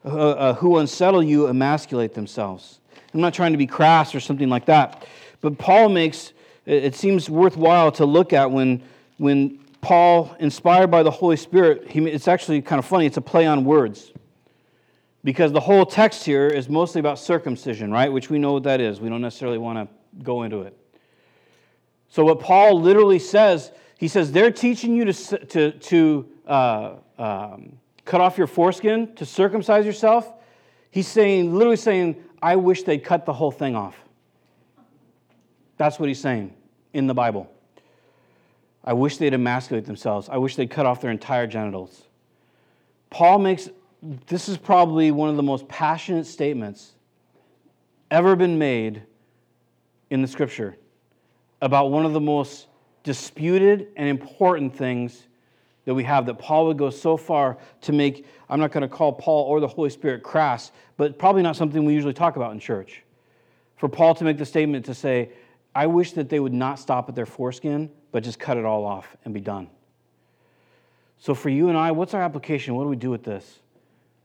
uh, 0.06 0.08
uh, 0.08 0.54
who 0.54 0.78
unsettle 0.78 1.22
you 1.22 1.48
emasculate 1.48 2.14
themselves. 2.14 2.80
I'm 3.14 3.20
not 3.20 3.34
trying 3.34 3.52
to 3.52 3.58
be 3.58 3.68
crass 3.68 4.16
or 4.16 4.20
something 4.22 4.50
like 4.50 4.66
that, 4.66 5.06
but 5.42 5.58
Paul 5.58 5.90
makes 5.90 6.32
it 6.66 6.96
seems 6.96 7.30
worthwhile 7.30 7.92
to 7.92 8.06
look 8.06 8.34
at 8.34 8.50
when, 8.50 8.82
when 9.18 9.60
Paul, 9.82 10.36
inspired 10.40 10.88
by 10.90 11.04
the 11.04 11.12
Holy 11.12 11.38
Spirit, 11.38 11.88
he, 11.88 12.00
it's 12.08 12.28
actually 12.28 12.62
kind 12.62 12.80
of 12.80 12.86
funny, 12.86 13.06
it's 13.06 13.18
a 13.18 13.22
play 13.22 13.46
on 13.46 13.66
words. 13.66 14.12
Because 15.24 15.52
the 15.52 15.60
whole 15.60 15.86
text 15.86 16.24
here 16.24 16.48
is 16.48 16.70
mostly 16.70 17.00
about 17.00 17.20
circumcision, 17.20 17.92
right? 17.92 18.12
Which 18.12 18.30
we 18.32 18.40
know 18.40 18.54
what 18.54 18.64
that 18.64 18.82
is. 18.82 19.00
We 19.00 19.10
don't 19.10 19.22
necessarily 19.22 19.60
want 19.60 19.78
to 19.78 19.96
go 20.24 20.44
into 20.44 20.62
it. 20.62 20.78
So, 22.10 22.24
what 22.26 22.40
Paul 22.40 22.80
literally 22.80 23.20
says, 23.20 23.72
he 23.98 24.08
says, 24.08 24.32
they're 24.32 24.52
teaching 24.52 24.96
you 24.96 25.06
to, 25.06 25.46
to, 25.46 25.72
to 25.72 26.30
uh, 26.48 26.94
um, 27.18 27.78
cut 28.06 28.22
off 28.22 28.38
your 28.38 28.48
foreskin, 28.48 29.14
to 29.16 29.26
circumcise 29.26 29.86
yourself. 29.86 30.32
He's 30.92 31.08
saying, 31.08 31.54
literally 31.54 31.78
saying, 31.78 32.24
I 32.42 32.56
wish 32.56 32.84
they'd 32.84 33.04
cut 33.04 33.26
the 33.26 33.34
whole 33.34 33.52
thing 33.52 33.76
off. 33.76 33.98
That's 35.78 36.00
what 36.00 36.08
he's 36.08 36.20
saying 36.20 36.54
in 36.94 37.08
the 37.08 37.14
Bible. 37.14 37.52
I 38.84 38.94
wish 38.94 39.18
they'd 39.18 39.34
emasculate 39.34 39.86
themselves. 39.86 40.30
I 40.30 40.38
wish 40.38 40.56
they'd 40.56 40.70
cut 40.70 40.86
off 40.86 41.02
their 41.02 41.12
entire 41.12 41.48
genitals. 41.48 42.04
Paul 43.10 43.40
makes 43.40 43.70
this 44.28 44.48
is 44.48 44.58
probably 44.58 45.12
one 45.12 45.30
of 45.30 45.36
the 45.36 45.44
most 45.44 45.68
passionate 45.68 46.28
statements 46.28 46.94
ever 48.12 48.36
been 48.36 48.60
made 48.60 49.04
in 50.10 50.22
the 50.22 50.28
scripture 50.28 50.78
about 51.62 51.92
one 51.92 52.06
of 52.06 52.14
the 52.14 52.22
most 52.22 52.68
disputed 53.04 53.88
and 53.96 54.08
important 54.08 54.76
things 54.76 55.28
that 55.86 55.94
we 55.94 56.04
have 56.04 56.26
that 56.26 56.36
Paul 56.36 56.68
would 56.68 56.78
go 56.78 56.90
so 56.90 57.16
far 57.16 57.58
to 57.82 57.94
make, 57.94 58.26
I'm 58.50 58.60
not 58.60 58.72
going 58.72 58.82
to 58.82 58.88
call 58.88 59.14
Paul 59.14 59.46
or 59.46 59.60
the 59.60 59.68
Holy 59.68 59.90
Spirit 59.90 60.24
crass, 60.24 60.72
but 60.98 61.18
probably 61.18 61.44
not 61.44 61.56
something 61.56 61.86
we 61.86 61.94
usually 61.94 62.14
talk 62.14 62.36
about 62.36 62.52
in 62.52 62.60
church. 62.60 63.04
For 63.78 63.88
Paul 63.88 64.16
to 64.16 64.24
make 64.24 64.38
the 64.38 64.46
statement 64.46 64.86
to 64.86 64.94
say, 64.94 65.30
I 65.76 65.88
wish 65.88 66.14
that 66.14 66.30
they 66.30 66.40
would 66.40 66.54
not 66.54 66.80
stop 66.80 67.10
at 67.10 67.16
their 67.16 67.26
foreskin, 67.26 67.92
but 68.12 68.24
just 68.24 68.40
cut 68.40 68.58
it 68.58 68.66
all 68.66 68.86
off 68.86 69.16
and 69.26 69.34
be 69.34 69.42
done. 69.42 69.70
So, 71.20 71.36
for 71.36 71.50
you 71.50 71.70
and 71.70 71.78
I, 71.78 71.92
what's 71.92 72.14
our 72.14 72.22
application? 72.22 72.76
What 72.76 72.84
do 72.84 72.90
we 72.90 72.96
do 72.96 73.10
with 73.10 73.24
this? 73.24 73.60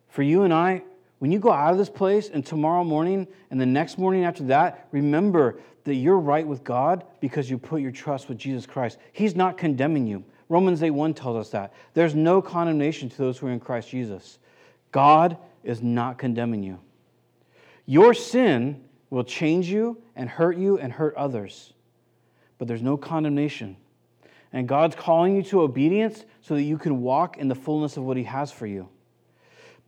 For 0.08 0.22
you 0.22 0.42
and 0.42 0.52
I, 0.52 0.82
when 1.20 1.30
you 1.30 1.38
go 1.38 1.52
out 1.52 1.72
of 1.72 1.78
this 1.78 1.88
place 1.88 2.28
and 2.28 2.44
tomorrow 2.44 2.84
morning 2.84 3.26
and 3.50 3.60
the 3.60 3.66
next 3.66 3.96
morning 3.96 4.24
after 4.24 4.42
that, 4.44 4.88
remember 4.90 5.60
that 5.84 5.94
you're 5.94 6.18
right 6.18 6.46
with 6.46 6.64
God 6.64 7.04
because 7.20 7.48
you 7.48 7.56
put 7.56 7.80
your 7.80 7.92
trust 7.92 8.28
with 8.28 8.36
Jesus 8.36 8.66
Christ. 8.66 8.98
He's 9.12 9.34
not 9.34 9.56
condemning 9.56 10.06
you. 10.06 10.24
Romans 10.48 10.82
8 10.82 10.90
1 10.90 11.14
tells 11.14 11.36
us 11.36 11.50
that. 11.50 11.72
There's 11.94 12.14
no 12.14 12.42
condemnation 12.42 13.08
to 13.08 13.16
those 13.16 13.38
who 13.38 13.46
are 13.46 13.52
in 13.52 13.60
Christ 13.60 13.88
Jesus. 13.88 14.40
God 14.90 15.38
is 15.62 15.80
not 15.80 16.18
condemning 16.18 16.64
you. 16.64 16.80
Your 17.86 18.12
sin 18.12 18.82
will 19.08 19.24
change 19.24 19.68
you 19.68 20.02
and 20.16 20.28
hurt 20.28 20.56
you 20.56 20.78
and 20.78 20.92
hurt 20.92 21.14
others 21.14 21.72
but 22.60 22.68
there's 22.68 22.82
no 22.82 22.98
condemnation. 22.98 23.74
And 24.52 24.68
God's 24.68 24.94
calling 24.94 25.34
you 25.34 25.42
to 25.44 25.62
obedience 25.62 26.26
so 26.42 26.54
that 26.54 26.62
you 26.62 26.76
can 26.76 27.00
walk 27.00 27.38
in 27.38 27.48
the 27.48 27.54
fullness 27.54 27.96
of 27.96 28.04
what 28.04 28.18
He 28.18 28.24
has 28.24 28.52
for 28.52 28.66
you. 28.66 28.86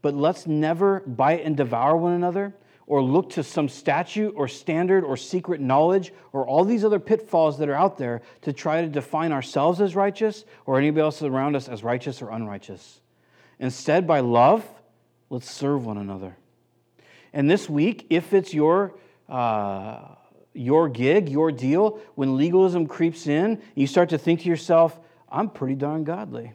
But 0.02 0.14
let's 0.14 0.46
never 0.46 1.00
bite 1.00 1.44
and 1.44 1.56
devour 1.56 1.96
one 1.96 2.12
another 2.12 2.54
or 2.86 3.02
look 3.02 3.30
to 3.30 3.42
some 3.42 3.68
statute 3.68 4.34
or 4.36 4.48
standard 4.48 5.04
or 5.04 5.16
secret 5.16 5.60
knowledge 5.60 6.12
or 6.32 6.46
all 6.46 6.64
these 6.64 6.84
other 6.84 6.98
pitfalls 6.98 7.58
that 7.58 7.68
are 7.68 7.74
out 7.74 7.96
there 7.96 8.20
to 8.42 8.52
try 8.52 8.82
to 8.82 8.88
define 8.88 9.32
ourselves 9.32 9.80
as 9.80 9.94
righteous 9.94 10.44
or 10.66 10.78
anybody 10.78 11.00
else 11.00 11.22
around 11.22 11.56
us 11.56 11.68
as 11.68 11.84
righteous 11.84 12.20
or 12.20 12.30
unrighteous. 12.30 13.00
Instead, 13.60 14.06
by 14.06 14.20
love, 14.20 14.66
let's 15.30 15.50
serve 15.50 15.86
one 15.86 15.96
another. 15.96 16.36
And 17.32 17.48
this 17.48 17.70
week, 17.70 18.06
if 18.10 18.34
it's 18.34 18.52
your, 18.52 18.94
uh, 19.28 20.00
your 20.52 20.88
gig, 20.88 21.28
your 21.28 21.52
deal, 21.52 22.00
when 22.16 22.36
legalism 22.36 22.86
creeps 22.86 23.28
in, 23.28 23.62
you 23.74 23.86
start 23.86 24.08
to 24.10 24.18
think 24.18 24.40
to 24.40 24.48
yourself, 24.48 24.98
I'm 25.30 25.48
pretty 25.48 25.76
darn 25.76 26.04
godly. 26.04 26.52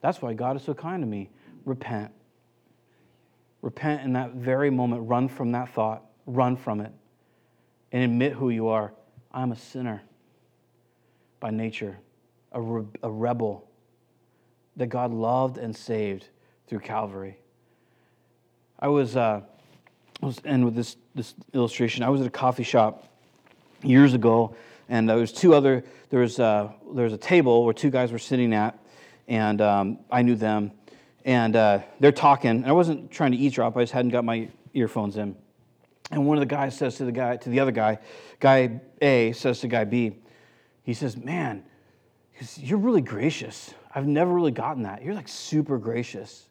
That's 0.00 0.20
why 0.20 0.34
God 0.34 0.56
is 0.56 0.62
so 0.62 0.74
kind 0.74 1.02
to 1.02 1.06
me. 1.06 1.30
Repent. 1.64 2.12
Repent 3.68 4.02
in 4.02 4.14
that 4.14 4.32
very 4.32 4.70
moment. 4.70 5.06
Run 5.10 5.28
from 5.28 5.52
that 5.52 5.68
thought. 5.74 6.02
Run 6.24 6.56
from 6.56 6.80
it. 6.80 6.90
And 7.92 8.02
admit 8.02 8.32
who 8.32 8.48
you 8.48 8.68
are. 8.68 8.94
I'm 9.30 9.52
a 9.52 9.56
sinner 9.56 10.00
by 11.38 11.50
nature, 11.50 11.98
a, 12.52 12.62
re- 12.62 12.86
a 13.02 13.10
rebel 13.10 13.68
that 14.78 14.86
God 14.86 15.12
loved 15.12 15.58
and 15.58 15.76
saved 15.76 16.28
through 16.66 16.78
Calvary. 16.78 17.36
I 18.80 18.88
was, 18.88 19.16
uh, 19.16 19.42
I 20.22 20.26
was 20.26 20.40
end 20.46 20.64
with 20.64 20.74
this, 20.74 20.96
this 21.14 21.34
illustration. 21.52 22.02
I 22.04 22.08
was 22.08 22.22
at 22.22 22.26
a 22.26 22.30
coffee 22.30 22.62
shop 22.62 23.06
years 23.82 24.14
ago, 24.14 24.56
and 24.88 25.06
there 25.06 25.18
was 25.18 25.30
two 25.30 25.52
other. 25.52 25.84
There 26.08 26.20
was 26.20 26.40
uh, 26.40 26.72
there 26.94 27.04
was 27.04 27.12
a 27.12 27.18
table 27.18 27.66
where 27.66 27.74
two 27.74 27.90
guys 27.90 28.12
were 28.12 28.18
sitting 28.18 28.54
at, 28.54 28.78
and 29.26 29.60
um, 29.60 29.98
I 30.10 30.22
knew 30.22 30.36
them, 30.36 30.72
and 31.28 31.56
uh, 31.56 31.80
they're 32.00 32.10
talking. 32.10 32.48
And 32.50 32.66
I 32.66 32.72
wasn't 32.72 33.10
trying 33.10 33.32
to 33.32 33.36
eavesdrop. 33.36 33.76
I 33.76 33.82
just 33.82 33.92
hadn't 33.92 34.12
got 34.12 34.24
my 34.24 34.48
earphones 34.72 35.18
in. 35.18 35.36
And 36.10 36.26
one 36.26 36.38
of 36.38 36.40
the 36.40 36.46
guys 36.46 36.74
says 36.74 36.96
to 36.96 37.04
the 37.04 37.12
guy 37.12 37.36
to 37.36 37.50
the 37.50 37.60
other 37.60 37.70
guy, 37.70 37.98
guy 38.40 38.80
A 39.02 39.32
says 39.32 39.60
to 39.60 39.68
guy 39.68 39.84
B, 39.84 40.16
he 40.84 40.94
says, 40.94 41.18
"Man, 41.18 41.64
you're 42.56 42.78
really 42.78 43.02
gracious. 43.02 43.74
I've 43.94 44.06
never 44.06 44.32
really 44.32 44.52
gotten 44.52 44.84
that. 44.84 45.04
You're 45.04 45.14
like 45.14 45.28
super 45.28 45.76
gracious." 45.76 46.48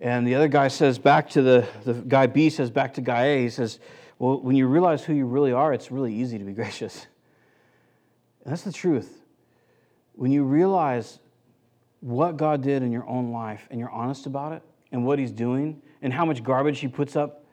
And 0.00 0.26
the 0.26 0.34
other 0.34 0.48
guy 0.48 0.68
says 0.68 0.98
back 0.98 1.30
to 1.30 1.40
the, 1.40 1.66
the 1.84 1.94
guy 1.94 2.26
B 2.26 2.50
says 2.50 2.70
back 2.70 2.92
to 2.94 3.00
guy 3.00 3.24
A, 3.24 3.42
he 3.42 3.48
says, 3.48 3.80
Well, 4.18 4.38
when 4.40 4.54
you 4.54 4.68
realize 4.68 5.02
who 5.02 5.14
you 5.14 5.26
really 5.26 5.52
are, 5.52 5.72
it's 5.72 5.90
really 5.90 6.14
easy 6.14 6.38
to 6.38 6.44
be 6.44 6.52
gracious. 6.52 7.06
And 8.44 8.52
that's 8.52 8.62
the 8.62 8.72
truth. 8.72 9.22
When 10.12 10.30
you 10.30 10.44
realize 10.44 11.18
what 12.00 12.36
God 12.36 12.62
did 12.62 12.82
in 12.82 12.92
your 12.92 13.06
own 13.08 13.32
life 13.32 13.66
and 13.70 13.80
you're 13.80 13.90
honest 13.90 14.26
about 14.26 14.52
it 14.52 14.62
and 14.92 15.04
what 15.04 15.18
He's 15.18 15.32
doing 15.32 15.82
and 16.02 16.12
how 16.12 16.24
much 16.24 16.42
garbage 16.42 16.78
He 16.80 16.88
puts 16.88 17.16
up 17.16 17.44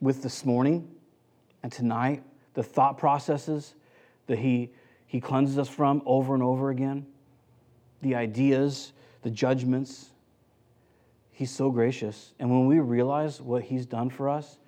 with 0.00 0.22
this 0.22 0.44
morning 0.44 0.88
and 1.62 1.70
tonight, 1.70 2.22
the 2.54 2.62
thought 2.62 2.98
processes 2.98 3.74
that 4.26 4.38
He, 4.38 4.70
he 5.06 5.20
cleanses 5.20 5.58
us 5.58 5.68
from 5.68 6.02
over 6.04 6.34
and 6.34 6.42
over 6.42 6.70
again, 6.70 7.06
the 8.00 8.14
ideas, 8.14 8.92
the 9.22 9.30
judgments, 9.30 10.10
He's 11.34 11.50
so 11.50 11.70
gracious. 11.70 12.34
And 12.38 12.50
when 12.50 12.66
we 12.66 12.78
realize 12.78 13.40
what 13.40 13.62
He's 13.62 13.86
done 13.86 14.10
for 14.10 14.28
us, 14.28 14.58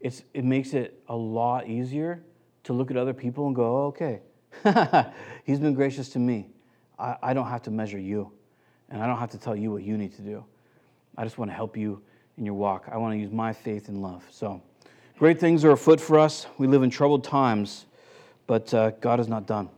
it's, 0.00 0.22
it 0.34 0.44
makes 0.44 0.74
it 0.74 1.00
a 1.08 1.16
lot 1.16 1.68
easier 1.68 2.22
to 2.64 2.72
look 2.72 2.90
at 2.90 2.96
other 2.96 3.14
people 3.14 3.46
and 3.46 3.56
go, 3.56 3.84
oh, 3.84 3.86
okay, 3.86 4.20
He's 5.44 5.60
been 5.60 5.74
gracious 5.74 6.08
to 6.10 6.18
me. 6.18 6.50
I, 6.98 7.16
I 7.22 7.34
don't 7.34 7.46
have 7.46 7.62
to 7.62 7.70
measure 7.70 7.98
you, 7.98 8.32
and 8.90 9.02
I 9.02 9.06
don't 9.06 9.18
have 9.18 9.30
to 9.30 9.38
tell 9.38 9.56
you 9.56 9.70
what 9.70 9.82
you 9.82 9.96
need 9.96 10.14
to 10.16 10.22
do. 10.22 10.44
I 11.16 11.24
just 11.24 11.38
want 11.38 11.50
to 11.50 11.54
help 11.54 11.76
you 11.76 12.00
in 12.36 12.44
your 12.44 12.54
walk. 12.54 12.88
I 12.90 12.96
want 12.96 13.14
to 13.14 13.18
use 13.18 13.32
my 13.32 13.52
faith 13.52 13.88
and 13.88 14.00
love. 14.00 14.24
So, 14.30 14.62
great 15.18 15.40
things 15.40 15.64
are 15.64 15.72
afoot 15.72 16.00
for 16.00 16.18
us. 16.18 16.46
We 16.58 16.66
live 16.66 16.82
in 16.82 16.90
troubled 16.90 17.24
times, 17.24 17.86
but 18.46 18.72
uh, 18.72 18.90
God 19.00 19.20
is 19.20 19.28
not 19.28 19.46
done. 19.46 19.68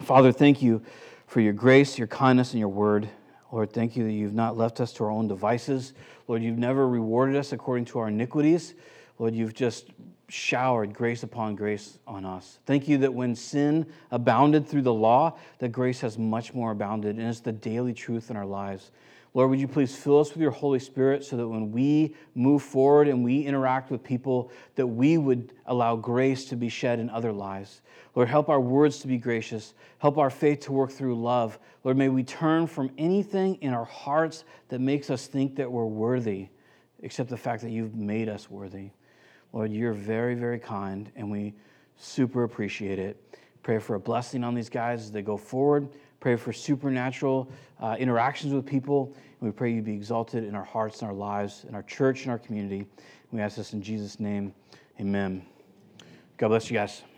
Father, 0.00 0.32
thank 0.32 0.60
you 0.60 0.82
for 1.26 1.40
your 1.40 1.52
grace, 1.52 1.96
your 1.96 2.08
kindness, 2.08 2.52
and 2.52 2.60
your 2.60 2.68
word. 2.68 3.08
Lord, 3.52 3.72
thank 3.72 3.96
you 3.96 4.04
that 4.04 4.12
you've 4.12 4.34
not 4.34 4.56
left 4.56 4.80
us 4.80 4.92
to 4.94 5.04
our 5.04 5.10
own 5.10 5.28
devices. 5.28 5.92
Lord, 6.26 6.42
you've 6.42 6.58
never 6.58 6.88
rewarded 6.88 7.36
us 7.36 7.52
according 7.52 7.84
to 7.86 8.00
our 8.00 8.08
iniquities. 8.08 8.74
Lord, 9.18 9.34
you've 9.34 9.54
just 9.54 9.86
showered 10.28 10.94
grace 10.94 11.22
upon 11.22 11.54
grace 11.54 11.98
on 12.06 12.24
us. 12.24 12.58
Thank 12.66 12.88
you 12.88 12.98
that 12.98 13.12
when 13.12 13.34
sin 13.34 13.86
abounded 14.10 14.66
through 14.66 14.82
the 14.82 14.94
law, 14.94 15.36
that 15.58 15.70
grace 15.70 16.00
has 16.00 16.18
much 16.18 16.54
more 16.54 16.70
abounded, 16.70 17.16
and 17.16 17.28
it's 17.28 17.40
the 17.40 17.52
daily 17.52 17.92
truth 17.92 18.30
in 18.30 18.36
our 18.36 18.46
lives. 18.46 18.90
Lord, 19.34 19.50
would 19.50 19.60
you 19.60 19.66
please 19.66 19.94
fill 19.96 20.20
us 20.20 20.30
with 20.30 20.40
your 20.40 20.52
Holy 20.52 20.78
Spirit 20.78 21.24
so 21.24 21.36
that 21.36 21.48
when 21.48 21.72
we 21.72 22.14
move 22.36 22.62
forward 22.62 23.08
and 23.08 23.24
we 23.24 23.40
interact 23.40 23.90
with 23.90 24.04
people, 24.04 24.52
that 24.76 24.86
we 24.86 25.18
would 25.18 25.52
allow 25.66 25.96
grace 25.96 26.44
to 26.46 26.56
be 26.56 26.68
shed 26.68 27.00
in 27.00 27.10
other 27.10 27.32
lives. 27.32 27.82
Lord, 28.14 28.28
help 28.28 28.48
our 28.48 28.60
words 28.60 29.00
to 29.00 29.08
be 29.08 29.18
gracious. 29.18 29.74
Help 29.98 30.18
our 30.18 30.30
faith 30.30 30.60
to 30.60 30.72
work 30.72 30.92
through 30.92 31.20
love. 31.20 31.58
Lord, 31.82 31.96
may 31.96 32.08
we 32.08 32.22
turn 32.22 32.68
from 32.68 32.92
anything 32.96 33.56
in 33.56 33.74
our 33.74 33.84
hearts 33.84 34.44
that 34.68 34.80
makes 34.80 35.10
us 35.10 35.26
think 35.26 35.56
that 35.56 35.70
we're 35.70 35.84
worthy, 35.84 36.48
except 37.02 37.28
the 37.28 37.36
fact 37.36 37.62
that 37.62 37.70
you've 37.70 37.96
made 37.96 38.28
us 38.28 38.48
worthy. 38.48 38.90
Lord, 39.54 39.70
you're 39.70 39.92
very, 39.92 40.34
very 40.34 40.58
kind, 40.58 41.12
and 41.14 41.30
we 41.30 41.54
super 41.96 42.42
appreciate 42.42 42.98
it. 42.98 43.38
Pray 43.62 43.78
for 43.78 43.94
a 43.94 44.00
blessing 44.00 44.42
on 44.42 44.52
these 44.52 44.68
guys 44.68 45.02
as 45.02 45.12
they 45.12 45.22
go 45.22 45.36
forward. 45.36 45.88
Pray 46.18 46.34
for 46.34 46.52
supernatural 46.52 47.48
uh, 47.80 47.94
interactions 47.96 48.52
with 48.52 48.66
people. 48.66 49.14
And 49.40 49.48
we 49.48 49.52
pray 49.52 49.72
you 49.72 49.80
be 49.80 49.94
exalted 49.94 50.42
in 50.42 50.56
our 50.56 50.64
hearts 50.64 51.02
and 51.02 51.08
our 51.10 51.16
lives, 51.16 51.64
in 51.68 51.74
our 51.76 51.84
church 51.84 52.22
and 52.22 52.32
our 52.32 52.38
community. 52.38 52.84
We 53.30 53.40
ask 53.40 53.56
this 53.56 53.72
in 53.74 53.80
Jesus' 53.80 54.18
name. 54.18 54.52
Amen. 55.00 55.46
God 56.36 56.48
bless 56.48 56.68
you 56.68 56.76
guys. 56.76 57.13